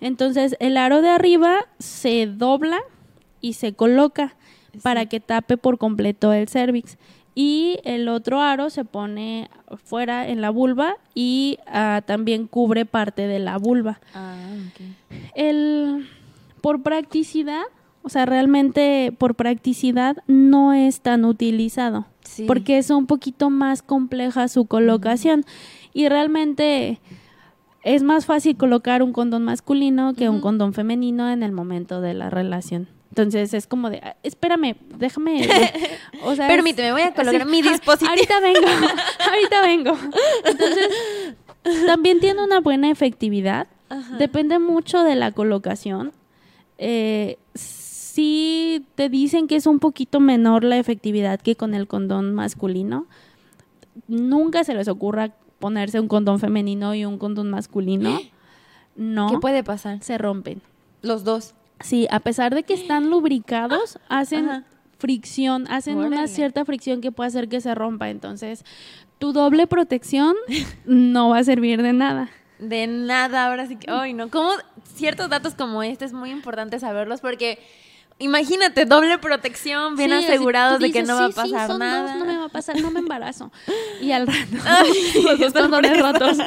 Entonces 0.00 0.54
el 0.60 0.76
aro 0.76 1.00
de 1.00 1.08
arriba 1.08 1.66
se 1.78 2.26
dobla 2.26 2.82
y 3.40 3.54
se 3.54 3.72
coloca 3.72 4.34
para 4.82 5.06
que 5.06 5.20
tape 5.20 5.56
por 5.56 5.78
completo 5.78 6.32
el 6.32 6.48
cervix. 6.48 6.98
Y 7.34 7.80
el 7.84 8.08
otro 8.08 8.40
aro 8.40 8.70
se 8.70 8.84
pone 8.84 9.50
fuera 9.84 10.26
en 10.26 10.40
la 10.40 10.48
vulva 10.48 10.96
y 11.14 11.58
ah, 11.66 12.02
también 12.06 12.46
cubre 12.46 12.86
parte 12.86 13.26
de 13.26 13.38
la 13.38 13.58
vulva. 13.58 14.00
Ah, 14.14 14.34
el, 15.34 16.08
por 16.62 16.82
practicidad, 16.82 17.64
o 18.02 18.08
sea, 18.08 18.24
realmente 18.24 19.12
por 19.18 19.34
practicidad 19.34 20.16
no 20.26 20.72
es 20.72 21.00
tan 21.00 21.26
utilizado. 21.26 22.06
Porque 22.46 22.78
es 22.78 22.90
un 22.90 23.06
poquito 23.06 23.50
más 23.50 23.82
compleja 23.82 24.48
su 24.48 24.66
colocación. 24.66 25.44
Y 25.92 26.08
realmente 26.08 27.00
es 27.86 28.02
más 28.02 28.26
fácil 28.26 28.56
colocar 28.56 29.00
un 29.00 29.12
condón 29.12 29.44
masculino 29.44 30.12
que 30.14 30.28
un 30.28 30.40
condón 30.40 30.74
femenino 30.74 31.30
en 31.30 31.44
el 31.44 31.52
momento 31.52 32.00
de 32.00 32.14
la 32.14 32.30
relación. 32.30 32.88
Entonces 33.10 33.54
es 33.54 33.68
como 33.68 33.90
de, 33.90 34.00
ah, 34.02 34.16
espérame, 34.24 34.74
déjame. 34.98 35.48
O 36.24 36.34
sea, 36.34 36.48
Permíteme, 36.48 36.90
voy 36.90 37.02
a 37.02 37.14
colocar 37.14 37.46
mi 37.46 37.62
dispositivo. 37.62 38.10
Ahorita 38.10 38.40
vengo, 38.40 38.66
ahorita 39.30 39.62
vengo. 39.62 39.96
Entonces, 40.44 40.88
también 41.86 42.18
tiene 42.18 42.42
una 42.42 42.58
buena 42.58 42.90
efectividad. 42.90 43.68
Depende 44.18 44.58
mucho 44.58 45.04
de 45.04 45.14
la 45.14 45.30
colocación. 45.30 46.10
Eh, 46.78 47.38
si 47.54 48.84
te 48.96 49.08
dicen 49.08 49.46
que 49.46 49.54
es 49.54 49.66
un 49.68 49.78
poquito 49.78 50.18
menor 50.18 50.64
la 50.64 50.78
efectividad 50.78 51.40
que 51.40 51.54
con 51.54 51.72
el 51.72 51.86
condón 51.86 52.34
masculino, 52.34 53.06
nunca 54.08 54.64
se 54.64 54.74
les 54.74 54.88
ocurra 54.88 55.34
ponerse 55.58 56.00
un 56.00 56.08
condón 56.08 56.38
femenino 56.38 56.94
y 56.94 57.04
un 57.04 57.18
condón 57.18 57.50
masculino. 57.50 58.18
No. 58.98 59.28
¿Qué 59.28 59.36
puede 59.36 59.62
pasar? 59.62 60.02
Se 60.02 60.16
rompen. 60.16 60.62
Los 61.02 61.22
dos. 61.22 61.54
Sí, 61.80 62.08
a 62.10 62.20
pesar 62.20 62.54
de 62.54 62.62
que 62.62 62.72
están 62.72 63.10
lubricados, 63.10 63.98
hacen 64.08 64.64
fricción, 64.98 65.66
hacen 65.68 65.98
una 65.98 66.26
cierta 66.28 66.64
fricción 66.64 67.02
que 67.02 67.12
puede 67.12 67.28
hacer 67.28 67.50
que 67.50 67.60
se 67.60 67.74
rompa. 67.74 68.08
Entonces, 68.08 68.64
tu 69.18 69.34
doble 69.34 69.66
protección 69.66 70.34
no 70.86 71.28
va 71.28 71.38
a 71.40 71.44
servir 71.44 71.82
de 71.82 71.92
nada. 71.92 72.30
De 72.58 72.86
nada, 72.86 73.48
ahora 73.48 73.66
sí 73.66 73.76
que, 73.76 73.90
ay, 73.90 74.14
no, 74.14 74.30
como 74.30 74.50
ciertos 74.94 75.28
datos 75.28 75.54
como 75.54 75.82
este 75.82 76.06
es 76.06 76.14
muy 76.14 76.30
importante 76.30 76.78
saberlos 76.78 77.20
porque 77.20 77.58
imagínate, 78.18 78.84
doble 78.84 79.18
protección, 79.18 79.96
bien 79.96 80.12
asegurados 80.12 80.80
de 80.80 80.90
que 80.90 81.02
no 81.02 81.16
va 81.16 81.26
a 81.26 81.30
pasar 81.30 81.78
nada. 81.78 82.14
no 82.16 82.24
me 82.24 82.38
va 82.38 82.44
a 82.46 82.48
pasar, 82.48 82.80
no 82.80 82.90
me 82.90 83.00
embarazo. 83.00 83.52
Y 84.00 84.12
al 84.12 84.26
rato, 84.26 84.56
los 85.38 85.52
dos 85.52 85.70
rotos. 86.00 86.38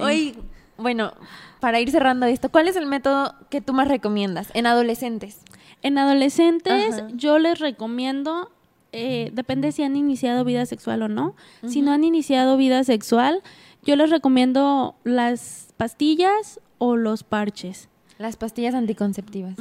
Hoy, 0.00 0.36
bueno, 0.76 1.12
para 1.60 1.80
ir 1.80 1.90
cerrando 1.90 2.26
esto, 2.26 2.50
¿cuál 2.50 2.68
es 2.68 2.76
el 2.76 2.86
método 2.86 3.34
que 3.50 3.60
tú 3.60 3.72
más 3.72 3.88
recomiendas 3.88 4.48
en 4.54 4.66
adolescentes? 4.66 5.40
En 5.82 5.98
adolescentes 5.98 7.02
yo 7.12 7.38
les 7.38 7.58
recomiendo, 7.58 8.50
eh, 8.92 9.30
depende 9.32 9.72
si 9.72 9.82
han 9.82 9.96
iniciado 9.96 10.44
vida 10.44 10.64
sexual 10.66 11.02
o 11.02 11.08
no, 11.08 11.34
si 11.66 11.82
no 11.82 11.92
han 11.92 12.04
iniciado 12.04 12.56
vida 12.56 12.84
sexual, 12.84 13.42
yo 13.82 13.96
les 13.96 14.10
recomiendo 14.10 14.94
las 15.04 15.68
pastillas 15.76 16.60
o 16.78 16.96
los 16.96 17.22
parches. 17.22 17.88
Las 18.18 18.36
pastillas 18.36 18.74
anticonceptivas. 18.74 19.56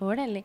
Órale. 0.00 0.44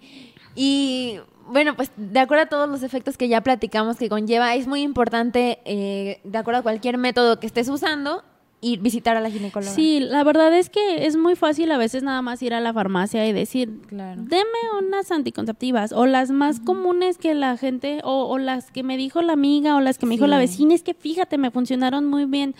Y 0.56 1.20
bueno, 1.48 1.76
pues 1.76 1.92
de 1.96 2.20
acuerdo 2.20 2.44
a 2.44 2.48
todos 2.48 2.70
los 2.70 2.84
efectos 2.84 3.18
que 3.18 3.28
ya 3.28 3.42
platicamos 3.42 3.98
que 3.98 4.10
conlleva, 4.10 4.56
es 4.56 4.68
muy 4.68 4.82
importante, 4.82 5.60
eh, 5.66 6.20
de 6.24 6.38
acuerdo 6.38 6.62
a 6.62 6.64
cualquier 6.64 6.98
método 6.98 7.40
que 7.40 7.48
estés 7.48 7.70
usando, 7.70 8.24
ir 8.64 8.80
visitar 8.80 9.18
a 9.18 9.22
la 9.22 9.30
ginecóloga. 9.30 9.72
Sí, 9.72 10.00
la 10.00 10.24
verdad 10.24 10.58
es 10.58 10.70
que 10.70 11.06
es 11.06 11.18
muy 11.18 11.36
fácil 11.36 11.72
a 11.72 11.78
veces 11.78 12.02
nada 12.02 12.22
más 12.22 12.42
ir 12.42 12.54
a 12.54 12.62
la 12.62 12.74
farmacia 12.74 13.28
y 13.28 13.34
decir, 13.34 13.70
deme 13.92 14.60
unas 14.80 15.12
anticonceptivas 15.12 15.92
o 15.92 16.06
las 16.06 16.32
más 16.32 16.62
comunes 16.62 17.18
que 17.18 17.34
la 17.36 17.58
gente 17.58 18.00
o, 18.04 18.38
las 18.38 18.72
que 18.72 18.84
me 18.84 18.96
dijo 18.96 19.22
la 19.22 19.34
amiga 19.34 19.76
o 19.76 19.82
las 19.82 19.98
que 19.98 20.06
me 20.06 20.14
dijo 20.14 20.28
la 20.28 20.38
vecina, 20.38 20.74
es 20.74 20.82
que 20.82 20.94
fíjate, 20.94 21.38
me 21.38 21.52
funcionaron 21.52 22.06
muy 22.06 22.26
bien, 22.26 22.56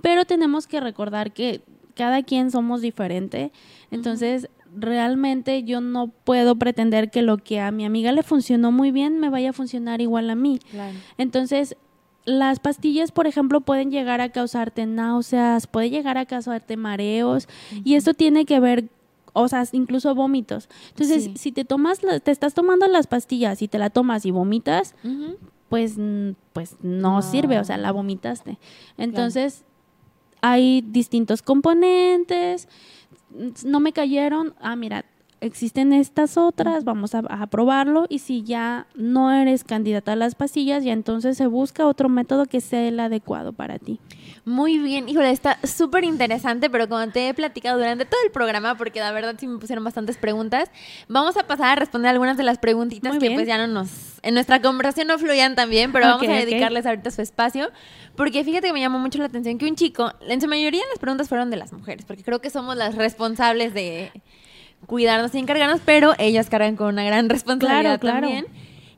pero 0.00 0.24
tenemos 0.24 0.68
que 0.68 0.80
recordar 0.80 1.32
que 1.32 1.62
cada 1.94 2.22
quien 2.22 2.50
somos 2.50 2.80
diferente, 2.80 3.52
entonces 3.90 4.48
realmente 4.74 5.64
yo 5.64 5.80
no 5.80 6.08
puedo 6.08 6.56
pretender 6.56 7.10
que 7.10 7.22
lo 7.22 7.38
que 7.38 7.60
a 7.60 7.70
mi 7.70 7.84
amiga 7.84 8.12
le 8.12 8.22
funcionó 8.22 8.72
muy 8.72 8.90
bien 8.90 9.18
me 9.18 9.28
vaya 9.28 9.50
a 9.50 9.52
funcionar 9.52 10.00
igual 10.00 10.30
a 10.30 10.34
mí. 10.34 10.60
Entonces, 11.18 11.76
las 12.24 12.60
pastillas, 12.60 13.12
por 13.12 13.26
ejemplo, 13.26 13.60
pueden 13.60 13.90
llegar 13.90 14.20
a 14.20 14.28
causarte 14.28 14.86
náuseas, 14.86 15.66
puede 15.66 15.90
llegar 15.90 16.18
a 16.18 16.26
causarte 16.26 16.76
mareos 16.76 17.48
y 17.84 17.94
esto 17.94 18.14
tiene 18.14 18.44
que 18.44 18.60
ver 18.60 18.88
o 19.32 19.48
sea, 19.48 19.64
incluso 19.72 20.14
vómitos. 20.14 20.68
Entonces, 20.88 21.30
si 21.36 21.52
te 21.52 21.64
tomas 21.64 22.00
te 22.22 22.30
estás 22.30 22.54
tomando 22.54 22.86
las 22.88 23.06
pastillas 23.06 23.62
y 23.62 23.68
te 23.68 23.78
la 23.78 23.90
tomas 23.90 24.26
y 24.26 24.30
vomitas, 24.30 24.94
pues 25.68 25.96
pues 26.52 26.76
no, 26.82 27.22
sirve, 27.22 27.58
o 27.58 27.64
sea, 27.64 27.76
la 27.76 27.92
vomitaste. 27.92 28.58
Entonces, 28.96 29.64
hay 30.42 30.82
distintos 30.82 31.42
componentes, 31.42 32.68
no 33.64 33.80
me 33.80 33.92
cayeron, 33.92 34.54
ah, 34.60 34.76
mira, 34.76 35.04
existen 35.40 35.92
estas 35.92 36.36
otras, 36.36 36.84
vamos 36.84 37.14
a, 37.14 37.46
probarlo 37.46 38.06
y 38.08 38.18
si 38.18 38.42
ya 38.42 38.86
no 38.94 39.32
eres 39.32 39.64
candidata 39.64 40.12
a 40.12 40.16
las 40.16 40.34
pastillas, 40.34 40.84
ya 40.84 40.92
entonces 40.92 41.36
se 41.36 41.46
busca 41.46 41.86
otro 41.86 42.08
método 42.08 42.46
que 42.46 42.60
sea 42.60 42.86
el 42.86 43.00
adecuado 43.00 43.52
para 43.52 43.78
ti. 43.78 44.00
Muy 44.44 44.78
bien, 44.78 45.08
híjole, 45.08 45.30
está 45.30 45.58
súper 45.64 46.04
interesante, 46.04 46.70
pero 46.70 46.88
como 46.88 47.06
te 47.08 47.28
he 47.28 47.34
platicado 47.34 47.78
durante 47.78 48.04
todo 48.04 48.20
el 48.24 48.30
programa, 48.30 48.76
porque 48.76 49.00
la 49.00 49.12
verdad 49.12 49.34
sí 49.38 49.46
me 49.46 49.58
pusieron 49.58 49.84
bastantes 49.84 50.16
preguntas, 50.16 50.70
vamos 51.08 51.36
a 51.36 51.46
pasar 51.46 51.66
a 51.66 51.74
responder 51.76 52.10
algunas 52.10 52.36
de 52.36 52.44
las 52.44 52.58
preguntitas 52.58 53.18
que 53.18 53.30
pues 53.32 53.46
ya 53.46 53.58
no 53.58 53.66
nos, 53.66 54.18
en 54.22 54.34
nuestra 54.34 54.60
conversación 54.62 55.08
no 55.08 55.18
fluyan 55.18 55.54
también, 55.54 55.92
pero 55.92 56.06
vamos 56.06 56.26
a 56.28 56.32
dedicarles 56.32 56.86
ahorita 56.86 57.10
su 57.10 57.22
espacio, 57.22 57.70
porque 58.16 58.42
fíjate 58.44 58.68
que 58.68 58.72
me 58.72 58.80
llamó 58.80 58.98
mucho 58.98 59.18
la 59.18 59.26
atención 59.26 59.58
que 59.58 59.66
un 59.66 59.76
chico, 59.76 60.12
en 60.26 60.40
su 60.40 60.48
mayoría 60.48 60.82
las 60.90 60.98
preguntas 60.98 61.28
fueron 61.28 61.50
de 61.50 61.56
las 61.56 61.72
mujeres, 61.72 62.04
porque 62.06 62.22
creo 62.22 62.40
que 62.40 62.50
somos 62.50 62.76
las 62.76 62.94
responsables 62.94 63.74
de 63.74 64.10
cuidarnos 64.86 65.34
y 65.34 65.38
encargarnos, 65.38 65.80
pero 65.84 66.14
ellas 66.18 66.48
cargan 66.48 66.76
con 66.76 66.88
una 66.88 67.04
gran 67.04 67.28
responsabilidad 67.28 68.00
también. 68.00 68.46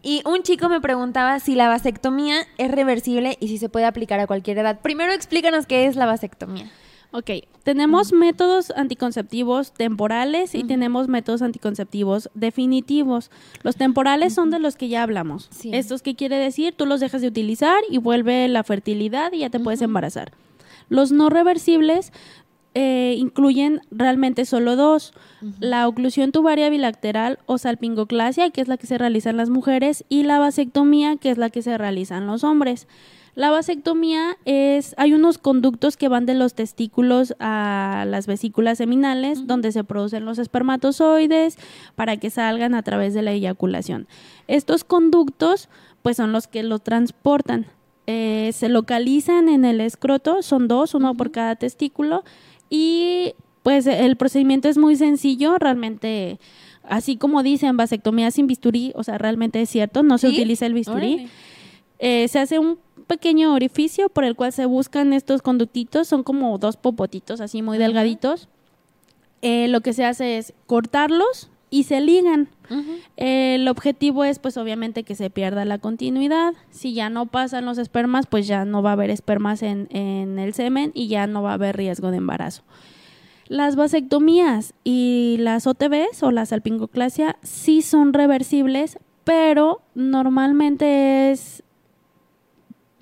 Y 0.03 0.22
un 0.26 0.42
chico 0.42 0.68
me 0.68 0.80
preguntaba 0.80 1.38
si 1.38 1.55
la 1.55 1.68
vasectomía 1.68 2.46
es 2.59 2.70
reversible 2.70 3.36
y 3.40 3.48
si 3.48 3.59
se 3.59 3.68
puede 3.68 3.86
aplicar 3.86 4.18
a 4.20 4.26
cualquier 4.26 4.59
edad. 4.59 4.80
Primero 4.80 5.12
explícanos 5.12 5.66
qué 5.66 5.86
es 5.86 5.96
la 5.96 6.07
vasectomía. 6.07 6.70
Ok, 7.14 7.30
tenemos 7.62 8.14
métodos 8.14 8.70
anticonceptivos 8.70 9.72
temporales 9.72 10.55
y 10.55 10.64
tenemos 10.64 11.09
métodos 11.09 11.42
anticonceptivos 11.42 12.30
definitivos. 12.32 13.30
Los 13.62 13.76
temporales 13.76 14.32
son 14.34 14.50
de 14.50 14.59
los 14.59 14.76
que 14.76 14.88
ya 14.88 15.03
hablamos. 15.03 15.50
¿Estos 15.72 16.00
qué 16.00 16.14
quiere 16.14 16.36
decir? 16.36 16.74
Tú 16.74 16.86
los 16.86 17.00
dejas 17.00 17.20
de 17.20 17.28
utilizar 17.28 17.78
y 17.90 17.98
vuelve 17.98 18.48
la 18.48 18.64
fertilidad 18.64 19.30
y 19.32 19.40
ya 19.40 19.50
te 19.50 19.61
puedes 19.61 19.82
embarazar. 19.82 20.32
Los 20.88 21.12
no 21.12 21.28
reversibles 21.28 22.12
eh, 22.75 23.14
incluyen 23.18 23.81
realmente 23.91 24.45
solo 24.45 24.77
dos, 24.77 25.12
la 25.61 25.87
oclusión 25.89 26.33
tubaria 26.33 26.70
bilateral 26.70 27.39
o 27.47 27.59
salpingoclasia, 27.59 28.51
que 28.51 28.61
es 28.61 28.68
la 28.68 28.77
que 28.77 28.87
se 28.87 28.99
realiza 28.99 29.31
en 29.31 29.37
las 29.37 29.51
mujeres, 29.51 30.05
y 30.09 30.23
la 30.23 30.39
vasectomía, 30.39 31.16
que 31.16 31.31
es 31.31 31.39
la 31.39 31.51
que 31.51 31.62
se 31.62 31.77
realiza 31.77 32.16
en 32.16 32.27
los 32.27 32.45
hombres. 32.45 32.87
La 33.35 33.51
vasectomía 33.51 34.37
es, 34.45 34.95
hay 34.99 35.14
unos 35.14 35.39
conductos 35.39 35.97
que 35.97 36.09
van 36.09 36.27
de 36.27 36.35
los 36.35 36.53
testículos 36.53 37.35
a 37.41 38.05
las 38.07 38.27
vesículas 38.27 38.77
seminales, 38.77 39.47
donde 39.47 39.73
se 39.73 39.85
producen 39.85 40.27
los 40.27 40.39
espermatozoides 40.39 41.57
para 41.95 42.18
que 42.18 42.29
salgan 42.29 42.75
a 42.75 42.83
través 42.83 43.14
de 43.14 43.23
la 43.23 43.33
eyaculación. 43.33 44.07
Estos 44.49 44.85
conductos, 44.85 45.70
pues 46.03 46.18
son 46.18 46.33
los 46.33 46.47
que 46.47 46.62
lo 46.62 46.79
transportan. 46.79 47.66
Eh, 48.07 48.51
se 48.53 48.68
localizan 48.68 49.49
en 49.49 49.64
el 49.64 49.81
escroto, 49.81 50.43
son 50.43 50.68
dos, 50.68 50.95
uno 50.95 51.14
por 51.14 51.31
cada 51.31 51.57
testículo, 51.57 52.25
y 52.75 53.35
pues 53.62 53.87
el 53.87 54.16
procedimiento 54.16 54.66
es 54.66 54.79
muy 54.79 54.97
sencillo, 54.97 55.59
realmente, 55.59 56.41
así 56.85 57.18
como 57.18 57.43
dicen, 57.43 57.77
vasectomía 57.77 58.31
sin 58.31 58.47
bisturí, 58.47 58.93
o 58.95 59.05
sea, 59.05 59.18
realmente 59.18 59.61
es 59.61 59.68
cierto, 59.68 60.03
no 60.03 60.16
se 60.16 60.29
utiliza 60.29 60.64
el 60.64 60.73
bisturí. 60.73 61.29
Eh, 61.99 62.27
se 62.29 62.39
hace 62.39 62.59
un 62.59 62.79
pequeño 63.07 63.53
orificio 63.53 64.09
por 64.09 64.25
el 64.25 64.37
cual 64.37 64.55
se 64.55 64.64
buscan 64.64 65.12
estos 65.12 65.43
conductitos, 65.43 66.09
son 66.09 66.23
como 66.23 66.57
dos 66.57 66.79
popotitos 66.79 67.43
así 67.43 67.61
muy 67.61 67.77
delgaditos. 67.77 68.49
Eh, 69.43 69.68
lo 69.68 69.83
que 69.83 69.93
se 69.93 70.07
hace 70.07 70.39
es 70.39 70.55
cortarlos 70.66 71.51
y 71.73 71.85
se 71.85 72.03
ligan. 72.03 72.49
el 73.16 73.66
objetivo 73.66 74.25
es 74.25 74.39
pues 74.39 74.59
obviamente 74.59 75.05
que 75.05 75.14
se 75.14 75.31
pierda 75.31 75.64
la 75.64 75.79
continuidad. 75.79 76.53
Si 76.70 76.93
ya 76.93 77.09
no 77.09 77.27
pasan 77.27 77.64
los 77.64 77.79
espermas, 77.79 78.27
pues 78.27 78.47
ya 78.47 78.66
no 78.66 78.83
va 78.83 78.91
a 78.91 78.93
haber 78.93 79.09
espermas 79.09 79.62
en, 79.62 79.89
en 79.91 80.39
el 80.39 80.53
semen 80.53 80.93
y 80.95 81.09
ya 81.09 81.27
no 81.27 81.43
va 81.43 81.53
a 81.53 81.55
haber 81.55 81.77
riesgo 81.77 82.11
de 82.11 82.18
embarazo. 82.18 82.62
Las 83.49 83.75
vasectomías 83.75 84.75
y 84.85 85.37
las 85.41 85.66
OTBs 85.66 86.23
o 86.23 86.31
la 86.31 86.45
salpingoclasia 86.45 87.39
sí 87.43 87.81
son 87.81 88.12
reversibles, 88.12 88.99
pero 89.25 89.81
normalmente 89.95 91.31
es 91.31 91.62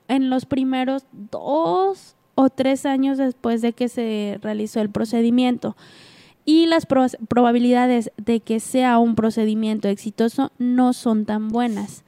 en 0.07 0.31
los 0.31 0.47
primeros 0.47 1.07
dos 1.13 2.15
o 2.37 2.51
tres 2.51 2.87
años 2.87 3.19
después 3.19 3.63
de 3.63 3.73
que 3.73 3.89
se 3.89 4.39
realizó 4.41 4.81
el 4.81 4.91
procedimiento 4.91 5.77
y 6.45 6.67
las 6.67 6.87
probabilidades 6.87 8.11
de 8.17 8.41
que 8.41 8.61
sea 8.61 8.99
un 8.99 9.15
procedimiento 9.15 9.89
exitoso 9.89 10.53
no 10.59 10.93
son 10.93 11.25
tan 11.25 11.49
buenas. 11.49 12.03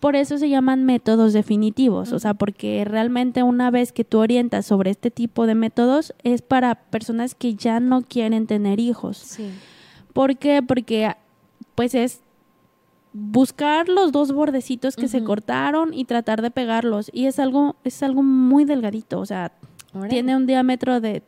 Por 0.00 0.16
eso 0.16 0.38
se 0.38 0.48
llaman 0.48 0.84
métodos 0.84 1.32
definitivos, 1.32 2.12
o 2.12 2.18
sea, 2.18 2.34
porque 2.34 2.84
realmente 2.84 3.42
una 3.42 3.70
vez 3.70 3.92
que 3.92 4.04
tú 4.04 4.18
orientas 4.18 4.66
sobre 4.66 4.90
este 4.90 5.10
tipo 5.10 5.46
de 5.46 5.54
métodos 5.54 6.14
es 6.22 6.42
para 6.42 6.74
personas 6.74 7.34
que 7.34 7.54
ya 7.54 7.80
no 7.80 8.02
quieren 8.02 8.46
tener 8.46 8.80
hijos. 8.80 9.16
Sí. 9.16 9.50
¿Por 10.12 10.36
qué? 10.36 10.62
Porque 10.62 11.14
pues 11.74 11.94
es 11.94 12.20
buscar 13.12 13.88
los 13.88 14.12
dos 14.12 14.32
bordecitos 14.32 14.96
que 14.96 15.08
se 15.08 15.24
cortaron 15.24 15.94
y 15.94 16.04
tratar 16.04 16.42
de 16.42 16.50
pegarlos 16.50 17.10
y 17.12 17.26
es 17.26 17.38
algo 17.38 17.76
es 17.82 18.02
algo 18.02 18.22
muy 18.22 18.64
delgadito, 18.64 19.18
o 19.18 19.26
sea, 19.26 19.52
tiene 20.08 20.36
un 20.36 20.46
diámetro 20.46 21.00
de 21.00 21.22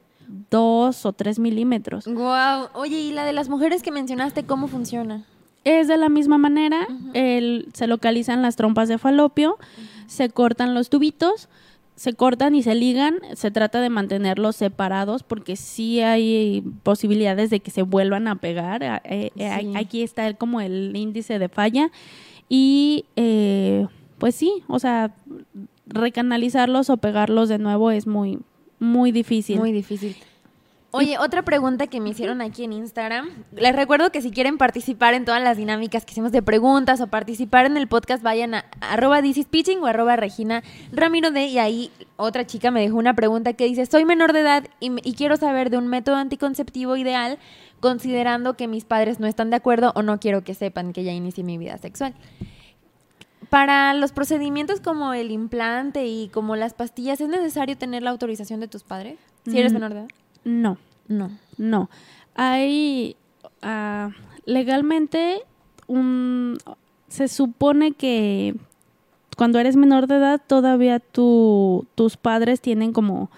dos 0.50 1.06
o 1.06 1.12
tres 1.12 1.38
milímetros. 1.38 2.06
Wow. 2.06 2.68
Oye, 2.74 3.00
¿y 3.00 3.12
la 3.12 3.24
de 3.24 3.32
las 3.32 3.48
mujeres 3.48 3.82
que 3.82 3.90
mencionaste, 3.90 4.44
cómo 4.44 4.68
funciona? 4.68 5.24
Es 5.64 5.86
de 5.86 5.96
la 5.96 6.08
misma 6.08 6.38
manera, 6.38 6.88
se 7.14 7.86
localizan 7.86 8.42
las 8.42 8.56
trompas 8.56 8.88
de 8.88 8.98
falopio, 8.98 9.58
se 10.06 10.28
cortan 10.28 10.74
los 10.74 10.90
tubitos, 10.90 11.48
se 11.94 12.14
cortan 12.14 12.54
y 12.54 12.62
se 12.62 12.74
ligan, 12.74 13.20
se 13.34 13.50
trata 13.50 13.80
de 13.80 13.88
mantenerlos 13.88 14.56
separados 14.56 15.22
porque 15.22 15.56
sí 15.56 16.00
hay 16.00 16.64
posibilidades 16.82 17.50
de 17.50 17.60
que 17.60 17.70
se 17.70 17.82
vuelvan 17.82 18.26
a 18.28 18.36
pegar, 18.36 18.82
eh, 19.04 19.30
eh, 19.36 19.72
aquí 19.76 20.02
está 20.02 20.34
como 20.34 20.60
el 20.60 20.96
índice 20.96 21.38
de 21.38 21.48
falla 21.48 21.90
y 22.48 23.04
eh, 23.16 23.86
pues 24.18 24.34
sí, 24.34 24.64
o 24.68 24.78
sea, 24.78 25.14
recanalizarlos 25.86 26.90
o 26.90 26.96
pegarlos 26.96 27.48
de 27.48 27.58
nuevo 27.58 27.90
es 27.90 28.06
muy, 28.06 28.40
muy 28.82 29.12
difícil. 29.12 29.58
Muy 29.58 29.72
difícil. 29.72 30.16
Oye, 30.90 31.16
otra 31.18 31.42
pregunta 31.42 31.86
que 31.86 32.00
me 32.00 32.10
hicieron 32.10 32.42
aquí 32.42 32.64
en 32.64 32.74
Instagram. 32.74 33.30
Les 33.56 33.74
recuerdo 33.74 34.10
que 34.12 34.20
si 34.20 34.30
quieren 34.30 34.58
participar 34.58 35.14
en 35.14 35.24
todas 35.24 35.42
las 35.42 35.56
dinámicas 35.56 36.04
que 36.04 36.10
hicimos 36.10 36.32
de 36.32 36.42
preguntas 36.42 37.00
o 37.00 37.06
participar 37.06 37.64
en 37.64 37.78
el 37.78 37.86
podcast, 37.86 38.22
vayan 38.22 38.54
a 38.54 38.64
arroba 38.80 39.20
Pitching 39.22 39.78
o 39.78 39.86
arroba 39.86 40.16
Regina 40.16 40.62
Ramiro 40.92 41.30
de 41.30 41.46
y 41.46 41.58
ahí 41.58 41.90
otra 42.16 42.44
chica 42.44 42.70
me 42.70 42.82
dejó 42.82 42.98
una 42.98 43.14
pregunta 43.14 43.54
que 43.54 43.64
dice, 43.64 43.86
soy 43.86 44.04
menor 44.04 44.34
de 44.34 44.40
edad 44.40 44.64
y, 44.80 44.90
y 45.08 45.14
quiero 45.14 45.38
saber 45.38 45.70
de 45.70 45.78
un 45.78 45.86
método 45.86 46.16
anticonceptivo 46.16 46.96
ideal 46.96 47.38
considerando 47.80 48.54
que 48.54 48.68
mis 48.68 48.84
padres 48.84 49.18
no 49.18 49.26
están 49.26 49.48
de 49.48 49.56
acuerdo 49.56 49.92
o 49.94 50.02
no 50.02 50.20
quiero 50.20 50.42
que 50.44 50.54
sepan 50.54 50.92
que 50.92 51.04
ya 51.04 51.12
inicié 51.12 51.42
mi 51.42 51.56
vida 51.56 51.78
sexual. 51.78 52.14
Para 53.52 53.92
los 53.92 54.12
procedimientos 54.12 54.80
como 54.80 55.12
el 55.12 55.30
implante 55.30 56.06
y 56.06 56.28
como 56.28 56.56
las 56.56 56.72
pastillas, 56.72 57.20
¿es 57.20 57.28
necesario 57.28 57.76
tener 57.76 58.02
la 58.02 58.08
autorización 58.08 58.60
de 58.60 58.66
tus 58.66 58.82
padres? 58.82 59.18
Si 59.44 59.58
eres 59.58 59.72
mm, 59.72 59.74
menor 59.74 59.92
de 59.92 59.98
edad. 59.98 60.08
No. 60.44 60.78
No. 61.06 61.30
No. 61.58 61.90
Hay. 62.34 63.14
Ah, 63.60 64.08
legalmente, 64.46 65.42
un, 65.86 66.56
se 67.08 67.28
supone 67.28 67.92
que 67.92 68.54
cuando 69.36 69.58
eres 69.58 69.76
menor 69.76 70.06
de 70.06 70.14
edad, 70.14 70.40
todavía 70.46 70.98
tu, 70.98 71.86
tus 71.94 72.16
padres 72.16 72.62
tienen 72.62 72.94
como 72.94 73.30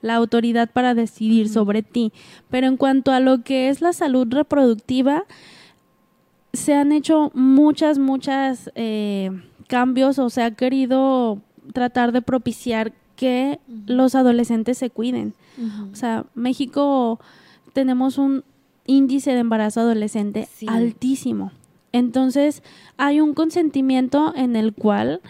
la 0.00 0.16
autoridad 0.16 0.68
para 0.68 0.96
decidir 0.96 1.48
sobre 1.48 1.84
ti. 1.84 2.12
Pero 2.50 2.66
en 2.66 2.76
cuanto 2.76 3.12
a 3.12 3.20
lo 3.20 3.44
que 3.44 3.68
es 3.68 3.80
la 3.80 3.92
salud 3.92 4.26
reproductiva, 4.32 5.26
se 6.52 6.74
han 6.74 6.90
hecho 6.90 7.30
muchas, 7.34 8.00
muchas 8.00 8.72
eh, 8.74 9.30
cambios 9.70 10.18
o 10.18 10.28
se 10.28 10.42
ha 10.42 10.50
querido 10.50 11.40
tratar 11.72 12.10
de 12.10 12.20
propiciar 12.20 12.92
que 13.14 13.60
los 13.86 14.16
adolescentes 14.16 14.76
se 14.76 14.90
cuiden. 14.90 15.34
O 15.92 15.94
sea, 15.94 16.26
México 16.34 17.20
tenemos 17.72 18.18
un 18.18 18.44
índice 18.86 19.32
de 19.32 19.38
embarazo 19.38 19.80
adolescente 19.80 20.48
altísimo. 20.66 21.52
Entonces, 21.92 22.62
hay 22.96 23.20
un 23.20 23.34
consentimiento 23.34 24.34
en 24.34 24.56
el 24.56 24.74
cual 24.74 25.20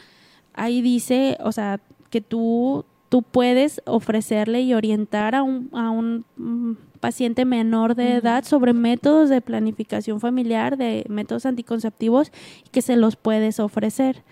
ahí 0.55 0.81
dice, 0.81 1.37
o 1.43 1.53
sea, 1.53 1.81
que 2.09 2.23
tú, 2.23 2.87
tú 3.11 3.23
puedes 3.23 3.83
ofrecerle 3.85 4.63
y 4.63 4.73
orientar 4.73 5.35
a 5.35 5.43
un, 5.43 5.69
a 5.73 5.91
un 5.91 6.25
mm, 6.37 6.77
paciente 7.01 7.45
menor 7.45 7.97
de 7.97 8.15
edad 8.15 8.45
sobre 8.45 8.73
métodos 8.73 9.29
de 9.29 9.41
planificación 9.43 10.21
familiar, 10.21 10.79
de 10.79 11.05
métodos 11.09 11.45
anticonceptivos, 11.45 12.33
que 12.71 12.81
se 12.81 12.97
los 12.97 13.17
puedes 13.17 13.59
ofrecer. 13.59 14.23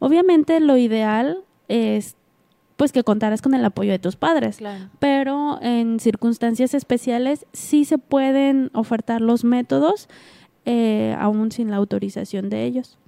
Obviamente 0.00 0.60
lo 0.60 0.76
ideal 0.76 1.44
es 1.68 2.16
pues 2.76 2.90
que 2.90 3.04
contaras 3.04 3.40
con 3.40 3.54
el 3.54 3.64
apoyo 3.64 3.92
de 3.92 4.00
tus 4.00 4.16
padres. 4.16 4.58
Pero 4.98 5.60
en 5.62 6.00
circunstancias 6.00 6.74
especiales 6.74 7.46
sí 7.52 7.84
se 7.84 7.98
pueden 7.98 8.70
ofertar 8.74 9.20
los 9.20 9.44
métodos, 9.44 10.08
eh, 10.64 11.14
aún 11.20 11.52
sin 11.52 11.70
la 11.70 11.76
autorización 11.76 12.50
de 12.50 12.64
ellos. 12.64 12.98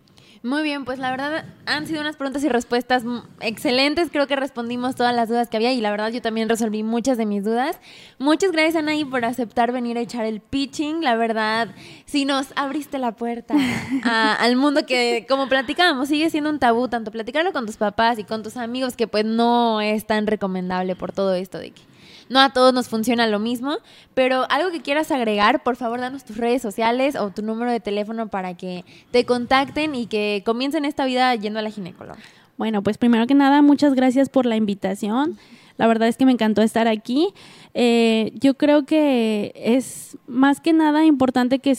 Muy 0.42 0.62
bien, 0.62 0.84
pues 0.84 0.98
la 0.98 1.10
verdad 1.10 1.44
han 1.66 1.86
sido 1.86 2.00
unas 2.00 2.16
preguntas 2.16 2.44
y 2.44 2.48
respuestas 2.48 3.04
excelentes. 3.40 4.10
Creo 4.10 4.26
que 4.26 4.36
respondimos 4.36 4.94
todas 4.94 5.14
las 5.14 5.28
dudas 5.28 5.48
que 5.48 5.56
había 5.56 5.72
y 5.72 5.80
la 5.80 5.90
verdad 5.90 6.10
yo 6.10 6.22
también 6.22 6.48
resolví 6.48 6.82
muchas 6.82 7.18
de 7.18 7.26
mis 7.26 7.44
dudas. 7.44 7.78
Muchas 8.18 8.52
gracias 8.52 8.76
Anaí 8.76 9.04
por 9.04 9.24
aceptar 9.24 9.72
venir 9.72 9.98
a 9.98 10.00
echar 10.00 10.24
el 10.24 10.40
pitching. 10.40 11.02
La 11.02 11.16
verdad, 11.16 11.68
si 12.04 12.24
nos 12.24 12.48
abriste 12.56 12.98
la 12.98 13.12
puerta 13.12 13.54
al 14.02 14.56
mundo 14.56 14.86
que, 14.86 15.26
como 15.28 15.48
platicábamos, 15.48 16.08
sigue 16.08 16.30
siendo 16.30 16.50
un 16.50 16.58
tabú, 16.58 16.88
tanto 16.88 17.10
platicarlo 17.10 17.52
con 17.52 17.66
tus 17.66 17.76
papás 17.76 18.18
y 18.18 18.24
con 18.24 18.42
tus 18.42 18.56
amigos, 18.56 18.96
que 18.96 19.06
pues 19.06 19.24
no 19.24 19.80
es 19.80 20.06
tan 20.06 20.26
recomendable 20.26 20.96
por 20.96 21.12
todo 21.12 21.34
esto 21.34 21.58
de 21.58 21.70
que 21.70 21.82
no 22.28 22.40
a 22.40 22.52
todos 22.52 22.72
nos 22.74 22.88
funciona 22.88 23.26
lo 23.26 23.38
mismo, 23.38 23.76
pero 24.14 24.46
algo 24.50 24.70
que 24.70 24.80
quieras 24.80 25.10
agregar, 25.10 25.62
por 25.62 25.76
favor, 25.76 26.00
danos 26.00 26.24
tus 26.24 26.36
redes 26.36 26.62
sociales 26.62 27.16
o 27.16 27.30
tu 27.30 27.42
número 27.42 27.70
de 27.70 27.80
teléfono 27.80 28.28
para 28.28 28.54
que 28.54 28.84
te 29.10 29.24
contacten 29.24 29.94
y 29.94 30.06
que 30.06 30.42
comiencen 30.44 30.84
esta 30.84 31.04
vida 31.04 31.34
yendo 31.34 31.58
a 31.58 31.62
la 31.62 31.70
ginecóloga. 31.70 32.18
Bueno, 32.56 32.82
pues 32.82 32.98
primero 32.98 33.26
que 33.26 33.34
nada, 33.34 33.62
muchas 33.62 33.94
gracias 33.94 34.28
por 34.28 34.46
la 34.46 34.56
invitación. 34.56 35.38
La 35.76 35.86
verdad 35.86 36.08
es 36.08 36.16
que 36.16 36.24
me 36.24 36.32
encantó 36.32 36.62
estar 36.62 36.88
aquí. 36.88 37.28
Eh, 37.74 38.32
yo 38.34 38.54
creo 38.54 38.86
que 38.86 39.52
es 39.54 40.16
más 40.26 40.60
que 40.60 40.72
nada 40.72 41.04
importante 41.04 41.58
que, 41.58 41.76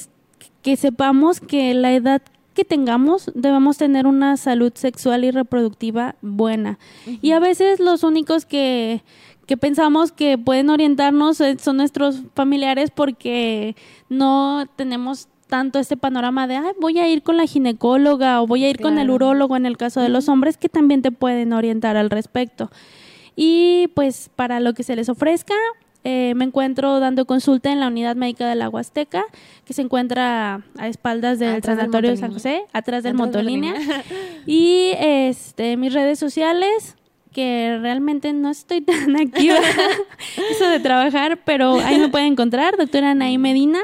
que 0.61 0.75
sepamos 0.75 1.39
que 1.39 1.73
la 1.73 1.93
edad 1.93 2.21
que 2.53 2.65
tengamos 2.65 3.31
debemos 3.35 3.77
tener 3.77 4.07
una 4.07 4.35
salud 4.35 4.71
sexual 4.73 5.23
y 5.23 5.31
reproductiva 5.31 6.15
buena. 6.21 6.79
Y 7.05 7.31
a 7.31 7.39
veces 7.39 7.79
los 7.79 8.03
únicos 8.03 8.45
que, 8.45 9.03
que 9.47 9.57
pensamos 9.57 10.11
que 10.11 10.37
pueden 10.37 10.69
orientarnos 10.69 11.41
eh, 11.41 11.57
son 11.59 11.77
nuestros 11.77 12.21
familiares 12.35 12.91
porque 12.91 13.75
no 14.09 14.65
tenemos 14.75 15.29
tanto 15.47 15.79
este 15.79 15.95
panorama 15.97 16.45
de, 16.45 16.57
Ay, 16.57 16.73
voy 16.79 16.99
a 16.99 17.07
ir 17.07 17.23
con 17.23 17.37
la 17.37 17.47
ginecóloga 17.47 18.41
o 18.41 18.47
voy 18.47 18.65
a 18.65 18.69
ir 18.69 18.79
con 18.79 18.99
el 18.99 19.09
urólogo 19.09 19.55
en 19.55 19.65
el 19.65 19.77
caso 19.77 20.01
de 20.01 20.09
los 20.09 20.27
hombres 20.27 20.57
que 20.57 20.67
también 20.67 21.01
te 21.01 21.11
pueden 21.11 21.53
orientar 21.53 21.95
al 21.95 22.09
respecto. 22.09 22.69
Y 23.35 23.87
pues 23.95 24.29
para 24.35 24.59
lo 24.59 24.73
que 24.73 24.83
se 24.83 24.97
les 24.97 25.07
ofrezca, 25.07 25.53
eh, 26.03 26.33
me 26.35 26.45
encuentro 26.45 26.99
dando 26.99 27.25
consulta 27.25 27.71
en 27.71 27.79
la 27.79 27.87
unidad 27.87 28.15
médica 28.15 28.47
de 28.47 28.55
la 28.55 28.67
Huasteca, 28.67 29.23
que 29.63 29.73
se 29.73 29.81
encuentra 29.81 30.61
a 30.77 30.87
espaldas 30.87 31.39
del 31.39 31.61
Transitorio 31.61 32.11
de 32.11 32.17
San 32.17 32.33
José, 32.33 32.63
atrás 32.73 33.03
del 33.03 33.13
Motolínea. 33.13 33.75
y 34.45 34.91
este, 34.97 35.77
mis 35.77 35.93
redes 35.93 36.19
sociales, 36.19 36.97
que 37.37 37.77
realmente 37.79 38.33
no 38.33 38.49
estoy 38.49 38.81
tan 38.81 39.15
activa 39.15 39.59
eso 40.49 40.67
de 40.67 40.79
trabajar, 40.79 41.39
pero 41.45 41.75
ahí 41.75 41.99
me 41.99 42.09
pueden 42.09 42.33
encontrar, 42.33 42.77
doctora 42.77 43.11
Anaí 43.11 43.37
Medina, 43.37 43.79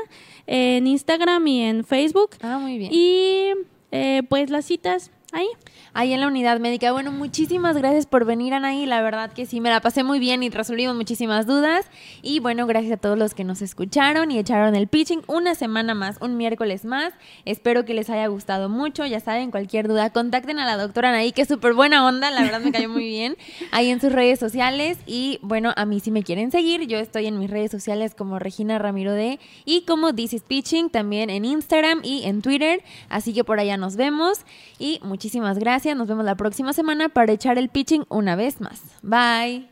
en 0.48 0.88
Instagram 0.88 1.46
y 1.46 1.62
en 1.62 1.86
Facebook. 1.86 2.32
Ah, 2.42 2.58
muy 2.58 2.80
bien. 2.80 2.92
Y 2.92 3.50
eh, 3.92 4.24
pues 4.28 4.50
las 4.50 4.66
citas 4.66 5.12
ahí 5.34 5.46
ahí 5.94 6.14
en 6.14 6.22
la 6.22 6.28
unidad 6.28 6.60
médica. 6.60 6.92
Bueno, 6.92 7.12
muchísimas 7.12 7.78
gracias 7.78 8.06
por 8.06 8.26
venir, 8.26 8.54
Anaí. 8.54 8.86
La 8.86 9.02
verdad 9.02 9.32
que 9.32 9.46
sí, 9.46 9.62
me 9.62 9.70
la 9.70 9.82
pasé 9.82 10.04
muy 10.04 10.20
bien 10.20 10.44
y 10.44 10.50
resolvimos 10.50 10.96
muchísimas 10.96 11.46
dudas. 11.46 11.86
Y 12.22 12.40
bueno, 12.40 12.66
gracias 12.68 12.94
a 12.94 12.98
todos 12.98 13.18
los 13.18 13.34
que 13.34 13.44
nos 13.44 13.62
escucharon 13.62 14.32
y 14.32 14.40
echaron 14.40 14.76
el 14.76 14.88
pitching 14.88 15.22
una 15.28 15.56
semana 15.56 15.94
más, 15.94 16.18
un 16.22 16.38
miércoles 16.38 16.86
más. 16.86 17.14
Espero 17.46 17.86
que 17.86 17.94
les 17.94 18.10
haya 18.10 18.28
gustado 18.28 18.70
mucho. 18.70 19.06
Ya 19.06 19.20
saben, 19.20 19.52
cualquier 19.52 19.88
duda, 19.88 20.10
contacten 20.10 20.60
a 20.60 20.66
la 20.66 20.78
doctora 20.78 21.10
Anaí, 21.10 21.32
que 21.32 21.44
es 21.44 21.48
súper 21.48 21.74
buena 21.74 22.06
onda. 22.06 22.32
La 22.32 22.42
verdad 22.42 22.62
me 22.62 22.72
cayó 22.72 22.90
muy 22.90 23.06
bien. 23.06 23.38
Ahí 23.72 23.90
en 23.90 24.02
sus 24.02 24.12
redes 24.12 24.40
sociales. 24.40 24.98
Y 25.06 25.40
bueno, 25.42 25.74
a 25.76 25.86
mí 25.86 26.00
si 26.00 26.12
me 26.12 26.24
quieren 26.24 26.52
seguir, 26.52 26.88
yo 26.88 26.98
estoy 26.98 27.28
en 27.28 27.38
mis 27.40 27.50
redes 27.50 27.72
sociales 27.72 28.16
como 28.16 28.40
Regina 28.40 28.80
Ramiro 28.80 29.14
D 29.14 29.40
y 29.66 29.82
como 29.82 30.14
This 30.14 30.34
is 30.34 30.44
Pitching 30.44 30.90
también 30.90 31.30
en 31.30 31.46
Instagram 31.46 32.02
y 32.04 32.24
en 32.24 32.42
Twitter. 32.42 32.84
Así 33.10 33.34
que 33.34 33.44
por 33.44 33.60
allá 33.60 33.78
nos 33.78 33.96
vemos. 33.96 34.40
Y 34.80 35.00
muchísimas 35.04 35.60
Nos 35.94 36.08
vemos 36.08 36.24
la 36.24 36.36
próxima 36.36 36.72
semana 36.72 37.10
para 37.10 37.34
echar 37.34 37.58
el 37.58 37.70
pitching 37.70 38.06
una 38.10 38.36
vez 38.36 38.62
más. 38.62 38.82
Bye. 39.02 39.68